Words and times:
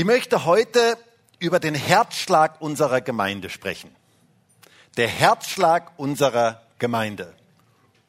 Ich 0.00 0.06
möchte 0.06 0.46
heute 0.46 0.96
über 1.40 1.60
den 1.60 1.74
Herzschlag 1.74 2.62
unserer 2.62 3.02
Gemeinde 3.02 3.50
sprechen. 3.50 3.94
Der 4.96 5.08
Herzschlag 5.08 5.92
unserer 5.98 6.62
Gemeinde. 6.78 7.34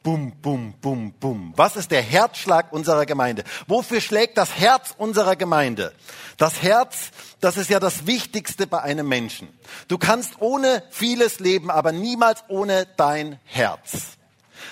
Bum, 0.02 0.32
bum, 0.40 0.72
bum, 0.80 1.12
bum. 1.12 1.52
Was 1.54 1.76
ist 1.76 1.90
der 1.90 2.00
Herzschlag 2.00 2.72
unserer 2.72 3.04
Gemeinde? 3.04 3.44
Wofür 3.66 4.00
schlägt 4.00 4.38
das 4.38 4.58
Herz 4.58 4.94
unserer 4.96 5.36
Gemeinde? 5.36 5.92
Das 6.38 6.62
Herz, 6.62 7.10
das 7.40 7.58
ist 7.58 7.68
ja 7.68 7.78
das 7.78 8.06
Wichtigste 8.06 8.66
bei 8.66 8.80
einem 8.80 9.06
Menschen. 9.06 9.48
Du 9.88 9.98
kannst 9.98 10.40
ohne 10.40 10.82
vieles 10.88 11.40
leben, 11.40 11.70
aber 11.70 11.92
niemals 11.92 12.42
ohne 12.48 12.86
dein 12.96 13.38
Herz. 13.44 14.16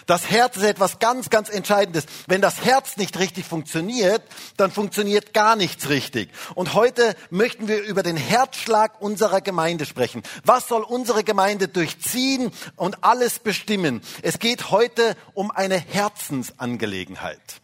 Das 0.06 0.30
Herz 0.30 0.56
ist 0.56 0.64
etwas 0.64 0.98
ganz, 0.98 1.30
ganz 1.30 1.48
Entscheidendes. 1.48 2.06
Wenn 2.26 2.40
das 2.40 2.64
Herz 2.64 2.96
nicht 2.96 3.18
richtig 3.18 3.44
funktioniert, 3.44 4.22
dann 4.56 4.70
funktioniert 4.70 5.34
gar 5.34 5.56
nichts 5.56 5.88
richtig. 5.88 6.30
Und 6.54 6.74
heute 6.74 7.14
möchten 7.30 7.68
wir 7.68 7.82
über 7.82 8.02
den 8.02 8.16
Herzschlag 8.16 9.00
unserer 9.00 9.40
Gemeinde 9.40 9.86
sprechen. 9.86 10.22
Was 10.44 10.68
soll 10.68 10.82
unsere 10.82 11.24
Gemeinde 11.24 11.68
durchziehen 11.68 12.50
und 12.76 13.04
alles 13.04 13.38
bestimmen? 13.38 14.00
Es 14.22 14.38
geht 14.38 14.70
heute 14.70 15.16
um 15.34 15.50
eine 15.50 15.78
Herzensangelegenheit 15.78 17.60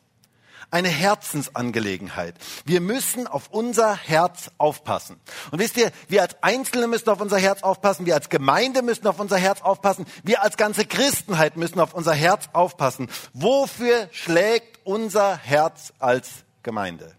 eine 0.71 0.89
Herzensangelegenheit. 0.89 2.35
Wir 2.65 2.81
müssen 2.81 3.27
auf 3.27 3.49
unser 3.51 3.97
Herz 3.97 4.51
aufpassen. 4.59 5.21
Und 5.51 5.59
wisst 5.59 5.77
ihr, 5.77 5.93
wir 6.09 6.23
als 6.23 6.37
Einzelne 6.43 6.87
müssen 6.87 7.09
auf 7.09 7.21
unser 7.21 7.39
Herz 7.39 7.63
aufpassen, 7.63 8.07
wir 8.07 8.15
als 8.15 8.29
Gemeinde 8.29 8.83
müssen 8.83 9.07
auf 9.07 9.21
unser 9.21 9.39
Herz 9.39 9.63
aufpassen, 9.63 10.07
wir 10.23 10.43
als 10.43 10.57
ganze 10.57 10.85
Christenheit 10.85 11.57
müssen 11.57 11.81
auf 11.81 11.95
unser 11.95 12.15
Herz 12.15 12.49
aufpassen. 12.53 13.09
Wofür 13.33 14.09
schlägt 14.13 14.81
unser 14.85 15.37
Herz 15.37 15.93
als 15.99 16.29
Gemeinde? 16.63 17.15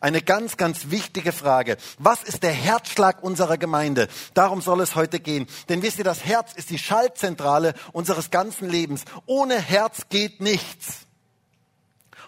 Eine 0.00 0.20
ganz, 0.20 0.56
ganz 0.56 0.90
wichtige 0.90 1.32
Frage. 1.32 1.78
Was 1.98 2.22
ist 2.22 2.42
der 2.42 2.52
Herzschlag 2.52 3.22
unserer 3.22 3.56
Gemeinde? 3.56 4.08
Darum 4.34 4.60
soll 4.60 4.80
es 4.80 4.94
heute 4.94 5.20
gehen. 5.20 5.46
Denn 5.68 5.82
wisst 5.82 5.98
ihr, 5.98 6.04
das 6.04 6.24
Herz 6.24 6.52
ist 6.54 6.70
die 6.70 6.78
Schaltzentrale 6.78 7.74
unseres 7.92 8.30
ganzen 8.30 8.68
Lebens. 8.68 9.04
Ohne 9.24 9.58
Herz 9.58 10.08
geht 10.10 10.40
nichts. 10.40 11.05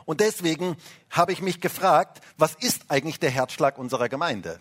Und 0.09 0.20
deswegen 0.20 0.78
habe 1.11 1.33
ich 1.33 1.42
mich 1.42 1.61
gefragt, 1.61 2.23
was 2.39 2.55
ist 2.55 2.84
eigentlich 2.89 3.20
der 3.20 3.28
Herzschlag 3.28 3.77
unserer 3.77 4.09
Gemeinde? 4.09 4.59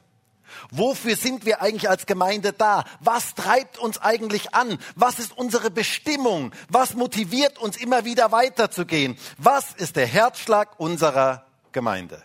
Wofür 0.72 1.16
sind 1.16 1.46
wir 1.46 1.62
eigentlich 1.62 1.90
als 1.90 2.06
Gemeinde 2.06 2.52
da? 2.52 2.84
Was 3.00 3.34
treibt 3.34 3.78
uns 3.78 3.98
eigentlich 3.98 4.54
an? 4.54 4.78
Was 4.96 5.20
ist 5.20 5.38
unsere 5.38 5.72
Bestimmung? 5.72 6.52
Was 6.68 6.96
motiviert 6.96 7.60
uns 7.60 7.78
immer 7.78 8.04
wieder 8.04 8.34
weiterzugehen? 8.34 9.18
Was 9.38 9.74
ist 9.74 9.96
der 9.96 10.06
Herzschlag 10.06 10.78
unserer 10.82 11.46
Gemeinde? 11.72 12.22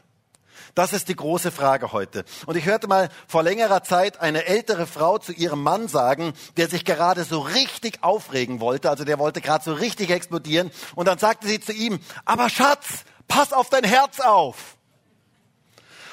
Das 0.74 0.94
ist 0.94 1.08
die 1.08 1.16
große 1.16 1.50
Frage 1.50 1.92
heute. 1.92 2.24
Und 2.46 2.56
ich 2.56 2.64
hörte 2.64 2.86
mal 2.86 3.10
vor 3.28 3.42
längerer 3.42 3.82
Zeit 3.82 4.20
eine 4.20 4.46
ältere 4.46 4.86
Frau 4.86 5.18
zu 5.18 5.32
ihrem 5.32 5.62
Mann 5.62 5.86
sagen, 5.86 6.32
der 6.56 6.68
sich 6.68 6.86
gerade 6.86 7.24
so 7.24 7.40
richtig 7.40 8.02
aufregen 8.02 8.58
wollte, 8.58 8.88
also 8.88 9.04
der 9.04 9.18
wollte 9.18 9.42
gerade 9.42 9.62
so 9.62 9.74
richtig 9.74 10.10
explodieren. 10.10 10.70
Und 10.94 11.08
dann 11.08 11.18
sagte 11.18 11.46
sie 11.46 11.60
zu 11.60 11.72
ihm, 11.72 12.00
aber 12.24 12.48
Schatz, 12.48 13.04
Pass 13.32 13.54
auf 13.54 13.70
dein 13.70 13.84
Herz 13.84 14.20
auf. 14.20 14.76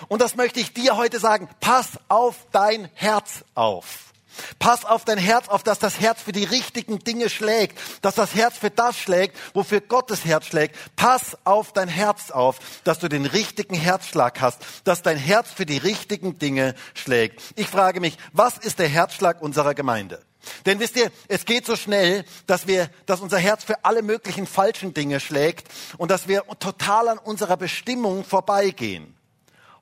Und 0.08 0.22
das 0.22 0.38
möchte 0.38 0.62
ich 0.62 0.72
dir 0.72 0.96
heute 0.96 1.20
sagen. 1.20 1.50
Pass 1.60 2.00
auf 2.08 2.48
dein 2.54 2.90
Herz 2.94 3.44
auf. 3.56 4.14
Pass 4.58 4.86
auf 4.86 5.04
dein 5.04 5.18
Herz 5.18 5.50
auf, 5.50 5.62
dass 5.62 5.80
das 5.80 6.00
Herz 6.00 6.22
für 6.22 6.32
die 6.32 6.46
richtigen 6.46 7.00
Dinge 7.00 7.30
schlägt, 7.30 7.78
dass 8.02 8.16
das 8.16 8.36
Herz 8.36 8.58
für 8.58 8.70
das 8.70 8.98
schlägt, 8.98 9.38
wofür 9.54 9.82
Gottes 9.82 10.24
Herz 10.24 10.46
schlägt. 10.46 10.78
Pass 10.96 11.38
auf 11.44 11.74
dein 11.74 11.90
Herz 11.90 12.32
auf, 12.32 12.60
dass 12.86 13.00
du 13.00 13.10
den 13.10 13.26
richtigen 13.26 13.76
Herzschlag 13.76 14.40
hast, 14.40 14.62
dass 14.86 15.02
dein 15.02 15.18
Herz 15.18 15.50
für 15.52 15.66
die 15.66 15.78
richtigen 15.78 16.40
Dinge 16.40 16.74
schlägt. 16.94 17.42
Ich 17.58 17.68
frage 17.68 18.00
mich, 18.00 18.18
was 18.32 18.58
ist 18.58 18.80
der 18.80 18.88
Herzschlag 18.88 19.42
unserer 19.42 19.74
Gemeinde? 19.74 20.22
Denn 20.66 20.80
wisst 20.80 20.96
ihr, 20.96 21.12
es 21.28 21.46
geht 21.46 21.66
so 21.66 21.76
schnell, 21.76 22.26
dass 22.48 22.68
wir, 22.68 22.90
dass 23.06 23.22
unser 23.22 23.38
Herz 23.38 23.64
für 23.64 23.84
alle 23.86 24.02
möglichen 24.02 24.48
falschen 24.48 24.94
Dinge 24.94 25.20
schlägt 25.20 25.68
und 25.98 26.12
dass 26.12 26.28
wir 26.28 26.44
total 26.60 27.08
an 27.10 27.18
unserer 27.18 27.58
Bestimmung 27.58 28.24
vorbeigehen. 28.24 29.16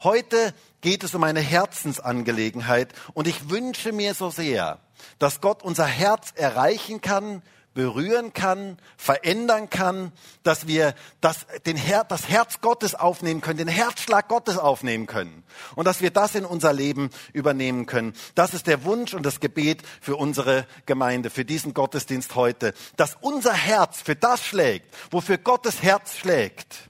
Heute 0.03 0.53
geht 0.81 1.03
es 1.03 1.15
um 1.15 1.23
eine 1.23 1.39
Herzensangelegenheit 1.39 2.93
und 3.13 3.27
ich 3.27 3.49
wünsche 3.49 3.91
mir 3.91 4.13
so 4.13 4.29
sehr, 4.29 4.79
dass 5.19 5.41
Gott 5.41 5.63
unser 5.63 5.85
Herz 5.85 6.33
erreichen 6.35 7.01
kann, 7.01 7.41
berühren 7.77 8.33
kann, 8.33 8.79
verändern 8.97 9.69
kann, 9.69 10.11
dass 10.41 10.65
wir 10.65 10.95
das, 11.21 11.45
den 11.67 11.77
Her 11.77 12.03
das 12.03 12.27
Herz 12.27 12.59
Gottes 12.59 12.95
aufnehmen 12.95 13.39
können, 13.39 13.59
den 13.59 13.67
Herzschlag 13.67 14.27
Gottes 14.29 14.57
aufnehmen 14.57 15.05
können 15.05 15.43
und 15.75 15.85
dass 15.85 16.01
wir 16.01 16.09
das 16.09 16.33
in 16.33 16.43
unser 16.43 16.73
Leben 16.73 17.11
übernehmen 17.33 17.85
können. 17.85 18.15
Das 18.33 18.55
ist 18.55 18.65
der 18.65 18.83
Wunsch 18.83 19.13
und 19.13 19.27
das 19.27 19.39
Gebet 19.39 19.83
für 20.01 20.15
unsere 20.15 20.65
Gemeinde, 20.87 21.29
für 21.29 21.45
diesen 21.45 21.75
Gottesdienst 21.75 22.33
heute, 22.33 22.73
dass 22.95 23.15
unser 23.21 23.53
Herz 23.53 24.01
für 24.01 24.15
das 24.15 24.43
schlägt, 24.43 24.91
wofür 25.11 25.37
Gottes 25.37 25.83
Herz 25.83 26.17
schlägt. 26.17 26.89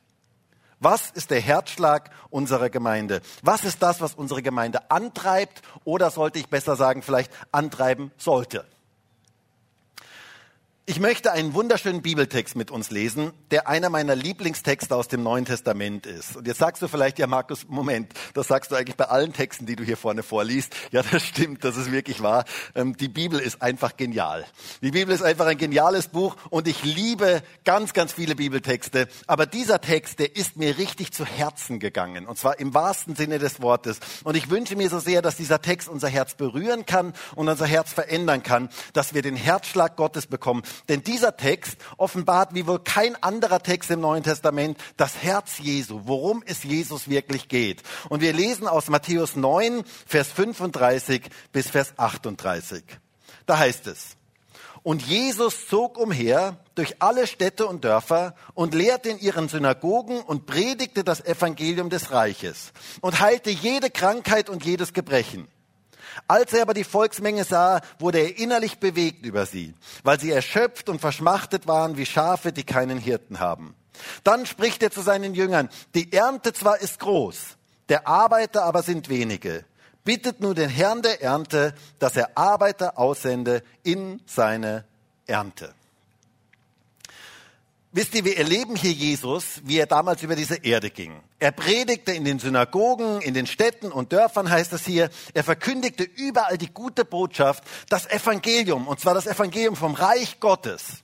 Was 0.79 1.11
ist 1.11 1.31
der 1.31 1.41
Herzschlag 1.41 2.11
unserer 2.29 2.69
Gemeinde? 2.69 3.19
Was 3.41 3.65
ist 3.65 3.83
das, 3.83 3.99
was 3.99 4.13
unsere 4.13 4.41
Gemeinde 4.41 4.89
antreibt 4.89 5.63
oder 5.83 6.11
sollte 6.11 6.39
ich 6.39 6.47
besser 6.47 6.77
sagen, 6.77 7.01
vielleicht 7.01 7.33
antreiben 7.51 8.13
sollte? 8.17 8.65
Ich 10.89 11.01
möchte 11.01 11.33
einen 11.33 11.53
wunderschönen 11.53 12.01
Bibeltext 12.01 12.55
mit 12.55 12.71
uns 12.71 12.91
lesen, 12.91 13.33
der 13.51 13.67
einer 13.67 13.89
meiner 13.89 14.15
Lieblingstexte 14.15 14.95
aus 14.95 15.09
dem 15.09 15.21
Neuen 15.21 15.43
Testament 15.43 16.05
ist. 16.05 16.37
Und 16.37 16.47
jetzt 16.47 16.59
sagst 16.59 16.81
du 16.81 16.87
vielleicht, 16.87 17.19
ja 17.19 17.27
Markus, 17.27 17.67
Moment, 17.67 18.13
das 18.33 18.47
sagst 18.47 18.71
du 18.71 18.75
eigentlich 18.77 18.95
bei 18.95 19.03
allen 19.03 19.33
Texten, 19.33 19.65
die 19.65 19.75
du 19.75 19.83
hier 19.83 19.97
vorne 19.97 20.23
vorliest. 20.23 20.73
Ja, 20.91 21.03
das 21.03 21.23
stimmt, 21.23 21.65
das 21.65 21.75
ist 21.75 21.91
wirklich 21.91 22.23
wahr. 22.23 22.45
Ähm, 22.73 22.95
die 22.95 23.09
Bibel 23.09 23.37
ist 23.37 23.61
einfach 23.61 23.97
genial. 23.97 24.45
Die 24.81 24.91
Bibel 24.91 25.13
ist 25.13 25.23
einfach 25.23 25.47
ein 25.47 25.57
geniales 25.57 26.07
Buch 26.07 26.37
und 26.51 26.69
ich 26.69 26.81
liebe 26.85 27.43
ganz, 27.65 27.91
ganz 27.91 28.13
viele 28.13 28.35
Bibeltexte. 28.35 29.09
Aber 29.27 29.45
dieser 29.45 29.81
Text, 29.81 30.19
der 30.19 30.37
ist 30.37 30.55
mir 30.55 30.77
richtig 30.77 31.11
zu 31.11 31.25
Herzen 31.25 31.81
gegangen. 31.81 32.25
Und 32.25 32.37
zwar 32.37 32.61
im 32.61 32.73
wahrsten 32.73 33.13
Sinne 33.17 33.39
des 33.39 33.61
Wortes. 33.61 33.99
Und 34.23 34.37
ich 34.37 34.49
wünsche 34.49 34.77
mir 34.77 34.89
so 34.89 34.99
sehr, 34.99 35.21
dass 35.21 35.35
dieser 35.35 35.61
Text 35.61 35.89
unser 35.89 36.07
Herz 36.07 36.35
berühren 36.35 36.85
kann 36.85 37.13
und 37.35 37.49
unser 37.49 37.65
Herz 37.65 37.91
verändern 37.91 38.41
kann, 38.41 38.69
dass 38.93 39.13
wir 39.13 39.21
den 39.21 39.35
Herzschlag 39.35 39.97
Gottes 39.97 40.27
bekommen 40.27 40.63
denn 40.89 41.03
dieser 41.03 41.37
Text 41.37 41.77
offenbart 41.97 42.53
wie 42.53 42.67
wohl 42.67 42.79
kein 42.79 43.21
anderer 43.21 43.61
Text 43.61 43.91
im 43.91 44.01
Neuen 44.01 44.23
Testament 44.23 44.77
das 44.97 45.21
Herz 45.21 45.57
Jesu, 45.59 46.01
worum 46.05 46.43
es 46.45 46.63
Jesus 46.63 47.09
wirklich 47.09 47.47
geht. 47.47 47.83
Und 48.09 48.21
wir 48.21 48.33
lesen 48.33 48.67
aus 48.67 48.89
Matthäus 48.89 49.35
9, 49.35 49.83
Vers 50.05 50.31
35 50.31 51.29
bis 51.51 51.69
Vers 51.69 51.93
38. 51.97 52.83
Da 53.45 53.57
heißt 53.57 53.87
es, 53.87 54.17
und 54.83 55.01
Jesus 55.01 55.67
zog 55.67 55.97
umher 55.97 56.57
durch 56.75 57.01
alle 57.01 57.27
Städte 57.27 57.67
und 57.67 57.83
Dörfer 57.83 58.35
und 58.53 58.73
lehrte 58.73 59.09
in 59.09 59.19
ihren 59.19 59.49
Synagogen 59.49 60.21
und 60.21 60.45
predigte 60.45 61.03
das 61.03 61.25
Evangelium 61.25 61.89
des 61.89 62.11
Reiches 62.11 62.71
und 63.01 63.19
heilte 63.19 63.49
jede 63.49 63.89
Krankheit 63.89 64.49
und 64.49 64.63
jedes 64.63 64.93
Gebrechen. 64.93 65.49
Als 66.27 66.53
er 66.53 66.63
aber 66.63 66.73
die 66.73 66.83
Volksmenge 66.83 67.43
sah, 67.43 67.81
wurde 67.99 68.19
er 68.19 68.37
innerlich 68.37 68.79
bewegt 68.79 69.25
über 69.25 69.45
sie, 69.45 69.73
weil 70.03 70.19
sie 70.19 70.31
erschöpft 70.31 70.89
und 70.89 70.99
verschmachtet 70.99 71.67
waren 71.67 71.97
wie 71.97 72.05
Schafe, 72.05 72.51
die 72.51 72.63
keinen 72.63 72.97
Hirten 72.97 73.39
haben. 73.39 73.75
Dann 74.23 74.45
spricht 74.45 74.83
er 74.83 74.91
zu 74.91 75.01
seinen 75.01 75.33
Jüngern, 75.33 75.69
die 75.95 76.13
Ernte 76.13 76.53
zwar 76.53 76.79
ist 76.79 76.99
groß, 76.99 77.57
der 77.89 78.07
Arbeiter 78.07 78.63
aber 78.63 78.83
sind 78.83 79.09
wenige. 79.09 79.65
Bittet 80.03 80.39
nur 80.39 80.55
den 80.55 80.69
Herrn 80.69 81.01
der 81.01 81.21
Ernte, 81.21 81.73
dass 81.99 82.15
er 82.15 82.37
Arbeiter 82.37 82.97
aussende 82.97 83.61
in 83.83 84.21
seine 84.25 84.85
Ernte. 85.25 85.73
Wisst 87.93 88.13
ihr, 88.15 88.25
wir 88.25 88.37
erleben 88.37 88.75
hier 88.75 88.91
Jesus, 88.91 89.61
wie 89.63 89.79
er 89.79 89.85
damals 89.85 90.21
über 90.21 90.35
diese 90.35 90.55
Erde 90.55 90.89
ging. 90.89 91.21
Er 91.39 91.51
predigte 91.51 92.11
in 92.11 92.25
den 92.25 92.37
Synagogen, 92.37 93.21
in 93.21 93.33
den 93.33 93.47
Städten 93.47 93.91
und 93.91 94.11
Dörfern 94.11 94.49
heißt 94.49 94.73
es 94.73 94.85
hier. 94.85 95.09
Er 95.33 95.43
verkündigte 95.43 96.03
überall 96.03 96.57
die 96.57 96.71
gute 96.71 97.05
Botschaft, 97.05 97.63
das 97.89 98.05
Evangelium, 98.05 98.87
und 98.87 98.99
zwar 98.99 99.13
das 99.13 99.25
Evangelium 99.25 99.75
vom 99.75 99.93
Reich 99.93 100.39
Gottes. 100.39 101.03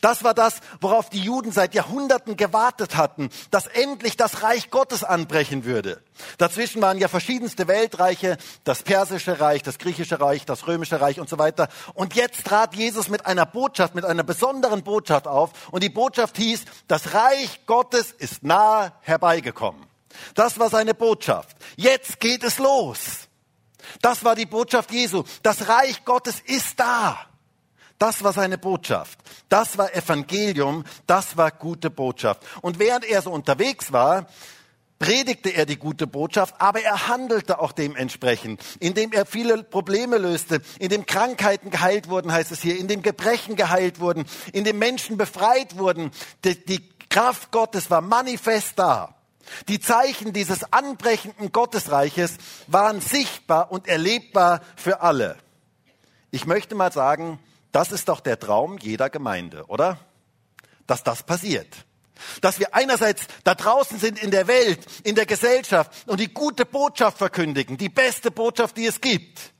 Das 0.00 0.24
war 0.24 0.34
das, 0.34 0.60
worauf 0.80 1.10
die 1.10 1.20
Juden 1.20 1.52
seit 1.52 1.74
Jahrhunderten 1.74 2.36
gewartet 2.36 2.96
hatten, 2.96 3.30
dass 3.50 3.66
endlich 3.66 4.16
das 4.16 4.42
Reich 4.42 4.70
Gottes 4.70 5.04
anbrechen 5.04 5.64
würde. 5.64 6.02
Dazwischen 6.38 6.80
waren 6.80 6.98
ja 6.98 7.08
verschiedenste 7.08 7.66
Weltreiche, 7.66 8.36
das 8.62 8.82
persische 8.82 9.40
Reich, 9.40 9.62
das 9.62 9.78
griechische 9.78 10.20
Reich, 10.20 10.44
das 10.44 10.66
römische 10.66 11.00
Reich 11.00 11.18
und 11.20 11.28
so 11.28 11.38
weiter. 11.38 11.68
Und 11.94 12.14
jetzt 12.14 12.44
trat 12.44 12.74
Jesus 12.74 13.08
mit 13.08 13.26
einer 13.26 13.46
Botschaft, 13.46 13.94
mit 13.94 14.04
einer 14.04 14.22
besonderen 14.22 14.82
Botschaft 14.82 15.26
auf. 15.26 15.50
Und 15.72 15.82
die 15.82 15.88
Botschaft 15.88 16.36
hieß, 16.36 16.64
das 16.88 17.14
Reich 17.14 17.66
Gottes 17.66 18.12
ist 18.12 18.42
nahe 18.44 18.92
herbeigekommen. 19.00 19.86
Das 20.34 20.58
war 20.58 20.70
seine 20.70 20.94
Botschaft. 20.94 21.56
Jetzt 21.76 22.20
geht 22.20 22.44
es 22.44 22.58
los. 22.58 23.28
Das 24.00 24.24
war 24.24 24.34
die 24.34 24.46
Botschaft 24.46 24.92
Jesu. 24.92 25.24
Das 25.42 25.68
Reich 25.68 26.04
Gottes 26.04 26.40
ist 26.40 26.78
da. 26.78 27.18
Das 27.98 28.24
war 28.24 28.32
seine 28.32 28.58
Botschaft. 28.58 29.18
Das 29.48 29.78
war 29.78 29.94
Evangelium. 29.94 30.84
Das 31.06 31.36
war 31.36 31.50
gute 31.50 31.90
Botschaft. 31.90 32.42
Und 32.60 32.78
während 32.78 33.04
er 33.04 33.22
so 33.22 33.30
unterwegs 33.30 33.92
war, 33.92 34.26
predigte 34.98 35.50
er 35.50 35.66
die 35.66 35.76
gute 35.76 36.06
Botschaft, 36.06 36.54
aber 36.58 36.80
er 36.80 37.08
handelte 37.08 37.58
auch 37.58 37.72
dementsprechend, 37.72 38.62
indem 38.80 39.12
er 39.12 39.26
viele 39.26 39.62
Probleme 39.62 40.18
löste, 40.18 40.62
indem 40.78 41.04
Krankheiten 41.04 41.70
geheilt 41.70 42.08
wurden, 42.08 42.32
heißt 42.32 42.52
es 42.52 42.62
hier, 42.62 42.78
indem 42.78 43.02
Gebrechen 43.02 43.56
geheilt 43.56 44.00
wurden, 44.00 44.24
indem 44.52 44.78
Menschen 44.78 45.16
befreit 45.16 45.76
wurden. 45.76 46.10
Die, 46.44 46.64
die 46.64 46.88
Kraft 47.10 47.50
Gottes 47.50 47.90
war 47.90 48.00
manifest 48.00 48.78
da. 48.78 49.14
Die 49.68 49.78
Zeichen 49.78 50.32
dieses 50.32 50.72
anbrechenden 50.72 51.52
Gottesreiches 51.52 52.38
waren 52.66 53.00
sichtbar 53.00 53.70
und 53.70 53.86
erlebbar 53.86 54.62
für 54.76 55.02
alle. 55.02 55.36
Ich 56.30 56.46
möchte 56.46 56.74
mal 56.74 56.92
sagen, 56.92 57.38
das 57.74 57.90
ist 57.90 58.08
doch 58.08 58.20
der 58.20 58.38
Traum 58.38 58.78
jeder 58.78 59.10
Gemeinde, 59.10 59.66
oder? 59.66 59.98
Dass 60.86 61.02
das 61.02 61.24
passiert. 61.24 61.74
Dass 62.40 62.60
wir 62.60 62.72
einerseits 62.72 63.26
da 63.42 63.56
draußen 63.56 63.98
sind 63.98 64.22
in 64.22 64.30
der 64.30 64.46
Welt, 64.46 64.86
in 65.02 65.16
der 65.16 65.26
Gesellschaft 65.26 65.90
und 66.06 66.20
die 66.20 66.32
gute 66.32 66.66
Botschaft 66.66 67.18
verkündigen, 67.18 67.76
die 67.76 67.88
beste 67.88 68.30
Botschaft, 68.30 68.76
die 68.76 68.86
es 68.86 69.00
gibt. 69.00 69.52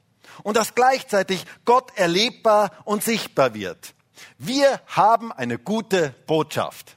Und 0.44 0.56
dass 0.56 0.76
gleichzeitig 0.76 1.44
Gott 1.64 1.90
erlebbar 1.96 2.70
und 2.84 3.02
sichtbar 3.02 3.52
wird. 3.52 3.94
Wir 4.38 4.80
haben 4.86 5.32
eine 5.32 5.58
gute 5.58 6.14
Botschaft. 6.28 6.96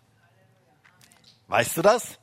Weißt 1.48 1.78
du 1.78 1.82
das? 1.82 2.20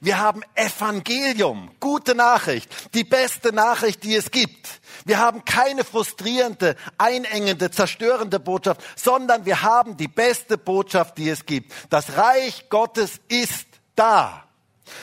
Wir 0.00 0.18
haben 0.18 0.42
Evangelium, 0.54 1.70
gute 1.80 2.14
Nachricht, 2.14 2.70
die 2.94 3.04
beste 3.04 3.52
Nachricht, 3.52 4.04
die 4.04 4.14
es 4.14 4.30
gibt. 4.30 4.80
Wir 5.04 5.18
haben 5.18 5.44
keine 5.44 5.84
frustrierende, 5.84 6.76
einengende, 6.98 7.70
zerstörende 7.70 8.40
Botschaft, 8.40 8.82
sondern 8.96 9.44
wir 9.44 9.62
haben 9.62 9.96
die 9.96 10.08
beste 10.08 10.58
Botschaft, 10.58 11.18
die 11.18 11.28
es 11.28 11.46
gibt. 11.46 11.72
Das 11.90 12.16
Reich 12.16 12.68
Gottes 12.68 13.20
ist 13.28 13.66
da. 13.94 14.44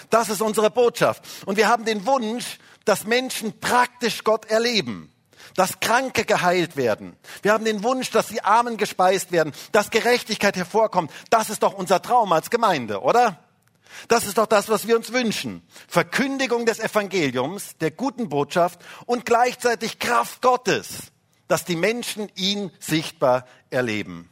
Das 0.10 0.30
ist 0.30 0.42
unsere 0.42 0.70
Botschaft. 0.72 1.24
Und 1.46 1.58
wir 1.58 1.68
haben 1.68 1.86
den 1.86 2.06
Wunsch, 2.06 2.60
dass 2.86 3.06
Menschen 3.06 3.60
praktisch 3.60 4.24
Gott 4.24 4.46
erleben 4.46 5.12
dass 5.56 5.80
Kranke 5.80 6.26
geheilt 6.26 6.76
werden. 6.76 7.16
Wir 7.42 7.54
haben 7.54 7.66
den 7.66 7.84
Wunsch, 7.84 8.12
dass 8.12 8.28
die 8.28 8.44
Armen 8.44 8.78
gespeist 8.78 9.32
werden, 9.32 9.54
dass 9.72 9.90
Gerechtigkeit 9.90 10.58
hervorkommt. 10.58 11.12
Das 11.30 11.50
ist 11.50 11.64
doch 11.64 11.74
unser 11.74 12.02
Traum 12.02 12.32
als 12.34 12.50
Gemeinde, 12.50 13.02
oder? 13.02 13.45
Das 14.08 14.26
ist 14.26 14.38
doch 14.38 14.46
das, 14.46 14.70
was 14.70 14.88
wir 14.88 14.96
uns 14.96 15.12
wünschen. 15.14 15.62
Verkündigung 15.88 16.66
des 16.66 16.80
Evangeliums, 16.80 17.78
der 17.78 17.92
guten 17.92 18.30
Botschaft 18.30 18.80
und 19.06 19.26
gleichzeitig 19.26 20.00
Kraft 20.00 20.42
Gottes, 20.42 21.12
dass 21.48 21.66
die 21.66 21.76
Menschen 21.76 22.30
ihn 22.36 22.72
sichtbar 22.80 23.46
erleben. 23.70 24.30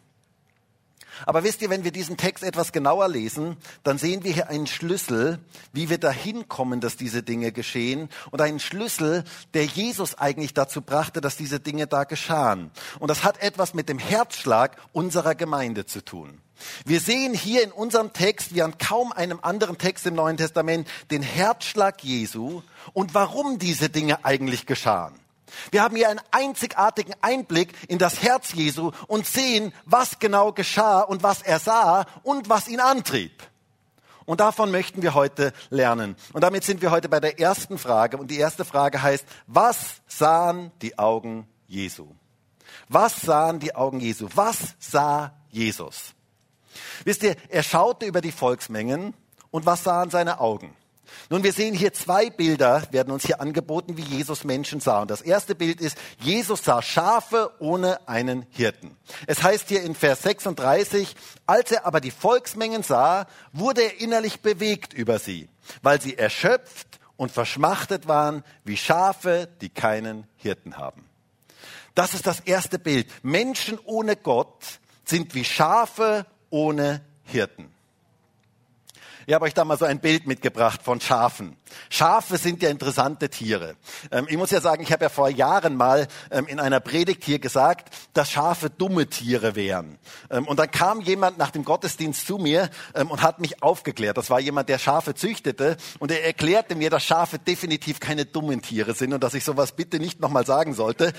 Aber 1.26 1.44
wisst 1.44 1.62
ihr, 1.62 1.70
wenn 1.70 1.84
wir 1.84 1.92
diesen 1.92 2.18
Text 2.18 2.44
etwas 2.44 2.72
genauer 2.72 3.08
lesen, 3.08 3.58
dann 3.84 3.98
sehen 3.98 4.24
wir 4.24 4.34
hier 4.34 4.50
einen 4.50 4.68
Schlüssel, 4.68 5.40
wie 5.72 5.90
wir 5.90 5.98
dahin 5.98 6.48
kommen, 6.48 6.82
dass 6.82 6.98
diese 6.98 7.24
Dinge 7.24 7.52
geschehen 7.52 8.10
und 8.32 8.42
einen 8.42 8.60
Schlüssel, 8.60 9.24
der 9.54 9.66
Jesus 9.66 10.16
eigentlich 10.16 10.54
dazu 10.54 10.82
brachte, 10.82 11.22
dass 11.22 11.38
diese 11.38 11.60
Dinge 11.60 11.88
da 11.88 12.04
geschahen. 12.04 12.72
Und 13.00 13.10
das 13.10 13.24
hat 13.24 13.42
etwas 13.42 13.74
mit 13.74 13.90
dem 13.90 14.00
Herzschlag 14.00 14.78
unserer 14.92 15.36
Gemeinde 15.36 15.86
zu 15.86 16.04
tun. 16.04 16.40
Wir 16.86 17.00
sehen 17.00 17.34
hier 17.34 17.64
in 17.64 17.72
unserem 17.72 18.14
Text, 18.14 18.54
wie 18.54 18.62
an 18.62 18.78
kaum 18.78 19.12
einem 19.12 19.40
anderen 19.42 19.78
Text 19.78 20.06
im 20.06 20.16
Neuen 20.16 20.38
Testament, 20.38 20.88
den 21.12 21.24
Herzschlag 21.24 22.04
Jesu 22.04 22.62
und 22.94 23.14
warum 23.14 23.60
diese 23.60 23.90
Dinge 23.90 24.24
eigentlich 24.24 24.66
geschahen. 24.66 25.23
Wir 25.72 25.84
haben 25.84 25.96
hier 25.96 26.10
einen 26.10 26.22
einzigartigen 26.32 27.16
Einblick 27.22 27.74
in 27.88 27.98
das 27.98 28.22
Herz 28.22 28.54
Jesu 28.54 28.92
und 29.08 29.26
sehen, 29.26 29.74
was 29.86 30.20
genau 30.20 30.52
geschah 30.52 31.02
und 31.02 31.24
was 31.24 31.42
er 31.42 31.60
sah 31.60 32.06
und 32.24 32.50
was 32.50 32.68
ihn 32.68 32.80
antrieb. 32.80 33.44
Und 34.26 34.40
davon 34.40 34.72
möchten 34.72 35.02
wir 35.02 35.14
heute 35.14 35.54
lernen. 35.70 36.16
Und 36.32 36.42
damit 36.42 36.64
sind 36.64 36.82
wir 36.82 36.92
heute 36.92 37.10
bei 37.10 37.20
der 37.20 37.40
ersten 37.40 37.78
Frage. 37.78 38.18
Und 38.18 38.32
die 38.32 38.38
erste 38.38 38.64
Frage 38.64 39.02
heißt, 39.02 39.26
was 39.48 40.02
sahen 40.08 40.72
die 40.82 40.98
Augen 40.98 41.48
Jesu? 41.68 42.08
Was 42.88 43.22
sahen 43.22 43.60
die 43.60 43.76
Augen 43.76 44.00
Jesu? 44.00 44.30
Was 44.34 44.76
sah 44.80 45.34
Jesus? 45.50 46.14
Wisst 47.04 47.24
ihr, 47.24 47.36
er 47.50 47.64
schaute 47.64 48.06
über 48.06 48.22
die 48.22 48.32
Volksmengen 48.32 49.14
und 49.52 49.66
was 49.66 49.84
sahen 49.84 50.10
seine 50.10 50.40
Augen? 50.40 50.76
Nun, 51.30 51.44
wir 51.44 51.54
sehen 51.54 51.74
hier 51.74 51.94
zwei 51.94 52.30
Bilder, 52.30 52.84
werden 52.92 53.12
uns 53.12 53.26
hier 53.26 53.42
angeboten, 53.42 53.98
wie 53.98 54.04
Jesus 54.04 54.44
Menschen 54.44 54.80
sah. 54.80 55.02
Und 55.02 55.12
das 55.12 55.22
erste 55.22 55.56
Bild 55.56 55.82
ist, 55.82 55.98
Jesus 56.20 56.64
sah 56.64 56.82
Schafe 56.82 57.52
ohne 57.60 58.08
einen 58.08 58.46
Hirten. 58.50 58.98
Es 59.28 59.44
heißt 59.44 59.70
hier 59.70 59.84
in 59.84 59.96
Vers 59.96 60.24
36, 60.24 61.16
als 61.46 61.72
er 61.72 61.86
aber 61.86 62.02
die 62.02 62.12
Volksmengen 62.12 62.84
sah, 62.84 63.28
wurde 63.52 63.82
er 63.82 64.02
innerlich 64.02 64.42
bewegt 64.42 64.94
über 64.94 65.20
sie, 65.20 65.50
weil 65.82 66.02
sie 66.02 66.18
erschöpft 66.18 67.00
und 67.18 67.32
verschmachtet 67.32 68.08
waren 68.08 68.44
wie 68.64 68.78
Schafe, 68.78 69.50
die 69.62 69.70
keinen 69.70 70.28
Hirten 70.36 70.78
haben. 70.78 71.10
Das 71.96 72.14
ist 72.14 72.28
das 72.28 72.40
erste 72.40 72.80
Bild. 72.80 73.08
Menschen 73.24 73.80
ohne 73.86 74.16
Gott 74.16 74.80
sind 75.06 75.36
wie 75.36 75.46
Schafe 75.46 76.26
ohne 76.50 77.02
Hirten. 77.24 77.73
Ich 79.26 79.34
habe 79.34 79.46
euch 79.46 79.54
da 79.54 79.64
mal 79.64 79.78
so 79.78 79.86
ein 79.86 80.00
Bild 80.00 80.28
mitgebracht 80.28 80.82
von 80.84 81.00
Schafen. 81.00 81.56
Schafe 81.90 82.38
sind 82.38 82.62
ja 82.62 82.70
interessante 82.70 83.30
Tiere. 83.30 83.76
Ähm, 84.12 84.26
ich 84.30 84.36
muss 84.36 84.52
ja 84.52 84.60
sagen, 84.60 84.84
ich 84.84 84.92
habe 84.92 85.06
ja 85.06 85.10
vor 85.10 85.30
Jahren 85.30 85.78
mal 85.78 86.08
ähm, 86.30 86.46
in 86.48 86.60
einer 86.60 86.82
Predigt 86.82 87.24
hier 87.24 87.40
gesagt, 87.40 87.96
dass 88.14 88.30
Schafe 88.32 88.70
dumme 88.70 89.08
Tiere 89.08 89.56
wären. 89.56 89.98
Ähm, 90.30 90.46
und 90.46 90.60
dann 90.60 90.70
kam 90.72 91.00
jemand 91.00 91.38
nach 91.38 91.52
dem 91.52 91.64
Gottesdienst 91.64 92.28
zu 92.28 92.38
mir 92.38 92.70
und 92.94 93.22
hat 93.22 93.40
mich 93.40 93.64
aufgeklärt. 93.64 94.18
Das 94.18 94.30
war 94.30 94.40
jemand, 94.40 94.70
der 94.70 94.78
Schafe 94.78 95.16
züchtete 95.16 95.78
und 96.00 96.12
er 96.12 96.26
erklärte 96.26 96.76
mir, 96.76 96.90
dass 96.90 97.04
Schafe 97.04 97.40
definitiv 97.40 98.00
keine 98.00 98.26
dummen 98.26 98.62
Tiere 98.62 98.94
sind 98.94 99.14
und 99.14 99.24
dass 99.24 99.34
ich 99.34 99.44
sowas 99.44 99.72
bitte 99.72 100.00
nicht 100.00 100.20
nochmal 100.20 100.46
sagen 100.46 100.74
sollte. 100.74 101.14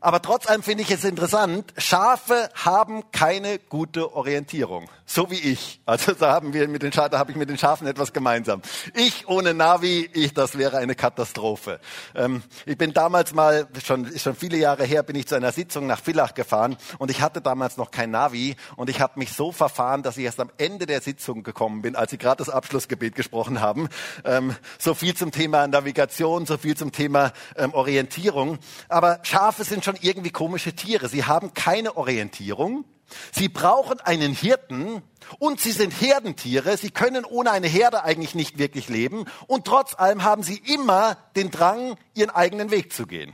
Aber 0.00 0.22
trotz 0.22 0.46
allem 0.48 0.62
finde 0.62 0.84
ich 0.84 0.90
es 0.92 1.02
interessant, 1.02 1.74
Schafe 1.76 2.50
haben 2.54 3.10
keine 3.10 3.58
gute 3.58 4.14
Orientierung, 4.14 4.88
so 5.06 5.28
wie 5.28 5.40
ich. 5.40 5.80
Also 5.86 6.12
da 6.12 6.30
haben 6.30 6.52
wir 6.52 6.68
mit 6.68 6.82
den 6.82 6.92
Schafen, 6.92 7.10
da 7.10 7.18
habe 7.18 7.32
ich 7.32 7.36
mit 7.36 7.50
den 7.50 7.58
Schafen 7.58 7.84
etwas 7.88 8.12
gemeinsam. 8.12 8.62
Ich 8.94 9.26
ohne 9.26 9.54
Navi, 9.54 10.08
ich, 10.12 10.34
das 10.34 10.56
wäre 10.56 10.78
eine 10.78 10.94
Katastrophe. 10.94 11.80
Ähm, 12.14 12.44
ich 12.64 12.78
bin 12.78 12.92
damals 12.92 13.34
mal, 13.34 13.66
schon, 13.84 14.16
schon 14.16 14.36
viele 14.36 14.56
Jahre 14.56 14.84
her, 14.84 15.02
bin 15.02 15.16
ich 15.16 15.26
zu 15.26 15.34
einer 15.34 15.50
Sitzung 15.50 15.88
nach 15.88 16.00
Villach 16.00 16.34
gefahren 16.34 16.76
und 16.98 17.10
ich 17.10 17.20
hatte 17.20 17.40
damals 17.40 17.76
noch 17.76 17.90
kein 17.90 18.12
Navi 18.12 18.54
und 18.76 18.90
ich 18.90 19.00
habe 19.00 19.18
mich 19.18 19.32
so 19.32 19.50
verfahren, 19.50 20.04
dass 20.04 20.16
ich 20.16 20.24
erst 20.26 20.38
am 20.38 20.50
Ende 20.58 20.86
der 20.86 21.00
Sitzung 21.00 21.42
gekommen 21.42 21.82
bin, 21.82 21.96
als 21.96 22.12
sie 22.12 22.18
gerade 22.18 22.38
das 22.38 22.50
Abschlussgebet 22.50 23.16
gesprochen 23.16 23.60
haben. 23.60 23.88
Ähm, 24.24 24.54
so 24.78 24.94
viel 24.94 25.14
zum 25.14 25.32
Thema 25.32 25.66
Navigation, 25.66 26.46
so 26.46 26.56
viel 26.56 26.76
zum 26.76 26.92
Thema 26.92 27.32
ähm, 27.56 27.74
Orientierung. 27.74 28.58
Aber 28.88 29.18
Schafe 29.24 29.64
sind 29.64 29.87
schon 29.88 29.98
irgendwie 30.02 30.30
komische 30.30 30.74
Tiere. 30.74 31.08
Sie 31.08 31.24
haben 31.24 31.54
keine 31.54 31.96
Orientierung. 31.96 32.84
Sie 33.32 33.48
brauchen 33.48 34.00
einen 34.00 34.34
Hirten 34.34 35.02
und 35.38 35.60
sie 35.60 35.72
sind 35.72 35.92
Herdentiere. 35.92 36.76
Sie 36.76 36.90
können 36.90 37.24
ohne 37.24 37.52
eine 37.52 37.68
Herde 37.68 38.04
eigentlich 38.04 38.34
nicht 38.34 38.58
wirklich 38.58 38.90
leben. 38.90 39.24
Und 39.46 39.64
trotz 39.64 39.94
allem 39.94 40.24
haben 40.24 40.42
sie 40.42 40.58
immer 40.58 41.16
den 41.36 41.50
Drang, 41.50 41.96
ihren 42.12 42.28
eigenen 42.28 42.70
Weg 42.70 42.92
zu 42.92 43.06
gehen. 43.06 43.32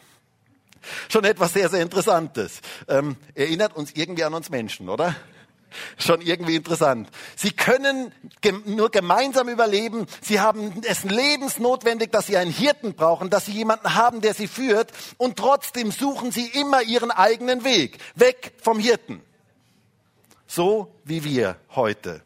Schon 1.09 1.25
etwas 1.25 1.55
sehr, 1.55 1.69
sehr 1.69 1.83
Interessantes. 1.83 2.61
Ähm, 2.87 3.17
erinnert 3.35 3.75
uns 3.75 3.91
irgendwie 3.95 4.23
an 4.23 4.35
uns 4.35 4.49
Menschen, 4.49 4.89
oder? 4.89 5.17
Schon 5.97 6.21
irgendwie 6.21 6.57
interessant. 6.57 7.09
Sie 7.37 7.53
können 7.53 8.13
nur 8.65 8.91
gemeinsam 8.91 9.49
überleben. 9.49 10.07
Sie 10.21 10.41
haben 10.41 10.83
es 10.89 11.05
lebensnotwendig, 11.05 12.11
dass 12.11 12.27
sie 12.27 12.37
einen 12.37 12.53
Hirten 12.53 12.95
brauchen, 12.95 13.31
dass 13.31 13.47
sie 13.47 13.53
jemanden 13.53 13.95
haben, 13.95 14.21
der 14.21 14.35
sie 14.35 14.49
führt. 14.49 14.93
Und 15.19 15.37
trotzdem 15.37 15.91
suchen 15.93 16.33
sie 16.33 16.47
immer 16.49 16.83
ihren 16.83 17.11
eigenen 17.11 17.65
Weg. 17.65 17.99
Weg 18.15 18.53
vom 18.63 18.79
Hirten. 18.79 19.23
So 20.47 20.93
wie 21.05 21.25
wir 21.25 21.57
heute. 21.75 22.24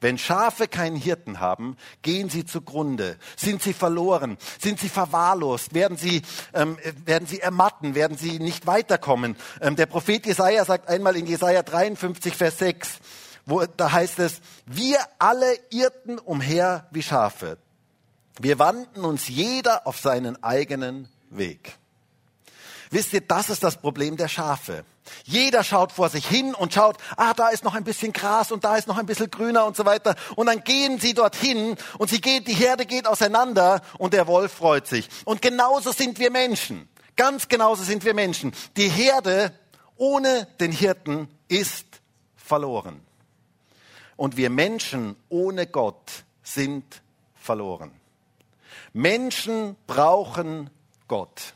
Wenn 0.00 0.18
Schafe 0.18 0.68
keinen 0.68 0.96
Hirten 0.96 1.40
haben, 1.40 1.76
gehen 2.02 2.28
sie 2.28 2.44
zugrunde, 2.44 3.16
sind 3.36 3.62
sie 3.62 3.72
verloren, 3.72 4.38
sind 4.60 4.80
sie 4.80 4.88
verwahrlost, 4.88 5.74
werden 5.74 5.96
sie, 5.96 6.22
ähm, 6.52 6.78
werden 7.04 7.26
sie 7.26 7.40
ermatten, 7.40 7.94
werden 7.94 8.16
sie 8.16 8.38
nicht 8.38 8.66
weiterkommen. 8.66 9.36
Ähm, 9.60 9.76
der 9.76 9.86
Prophet 9.86 10.26
Jesaja 10.26 10.64
sagt 10.64 10.88
einmal 10.88 11.16
in 11.16 11.26
Jesaja 11.26 11.62
53, 11.62 12.34
Vers 12.34 12.58
6, 12.58 12.98
wo, 13.46 13.64
da 13.64 13.92
heißt 13.92 14.18
es, 14.20 14.40
wir 14.66 14.98
alle 15.18 15.58
irrten 15.70 16.18
umher 16.18 16.86
wie 16.90 17.02
Schafe. 17.02 17.58
Wir 18.40 18.58
wandten 18.58 19.04
uns 19.04 19.28
jeder 19.28 19.86
auf 19.86 19.98
seinen 19.98 20.42
eigenen 20.42 21.08
Weg. 21.30 21.76
Wisst 22.90 23.12
ihr, 23.12 23.20
das 23.20 23.50
ist 23.50 23.62
das 23.62 23.76
Problem 23.76 24.16
der 24.16 24.28
Schafe. 24.28 24.84
Jeder 25.24 25.64
schaut 25.64 25.92
vor 25.92 26.08
sich 26.08 26.26
hin 26.26 26.54
und 26.54 26.72
schaut, 26.74 26.96
ah, 27.16 27.34
da 27.34 27.48
ist 27.48 27.64
noch 27.64 27.74
ein 27.74 27.84
bisschen 27.84 28.12
Gras 28.12 28.52
und 28.52 28.64
da 28.64 28.76
ist 28.76 28.88
noch 28.88 28.98
ein 28.98 29.06
bisschen 29.06 29.30
grüner 29.30 29.66
und 29.66 29.76
so 29.76 29.84
weiter. 29.84 30.14
Und 30.36 30.46
dann 30.46 30.64
gehen 30.64 30.98
sie 30.98 31.14
dorthin 31.14 31.76
und 31.98 32.10
sie 32.10 32.20
geht, 32.20 32.48
die 32.48 32.54
Herde 32.54 32.86
geht 32.86 33.06
auseinander 33.06 33.82
und 33.98 34.14
der 34.14 34.26
Wolf 34.26 34.52
freut 34.52 34.86
sich. 34.86 35.08
Und 35.24 35.42
genauso 35.42 35.92
sind 35.92 36.18
wir 36.18 36.30
Menschen. 36.30 36.88
Ganz 37.16 37.48
genauso 37.48 37.84
sind 37.84 38.04
wir 38.04 38.14
Menschen. 38.14 38.52
Die 38.76 38.88
Herde 38.88 39.52
ohne 39.96 40.46
den 40.58 40.72
Hirten 40.72 41.28
ist 41.48 41.86
verloren. 42.36 43.00
Und 44.16 44.36
wir 44.36 44.50
Menschen 44.50 45.16
ohne 45.28 45.66
Gott 45.66 46.24
sind 46.42 47.02
verloren. 47.34 47.92
Menschen 48.92 49.76
brauchen 49.86 50.70
Gott. 51.08 51.54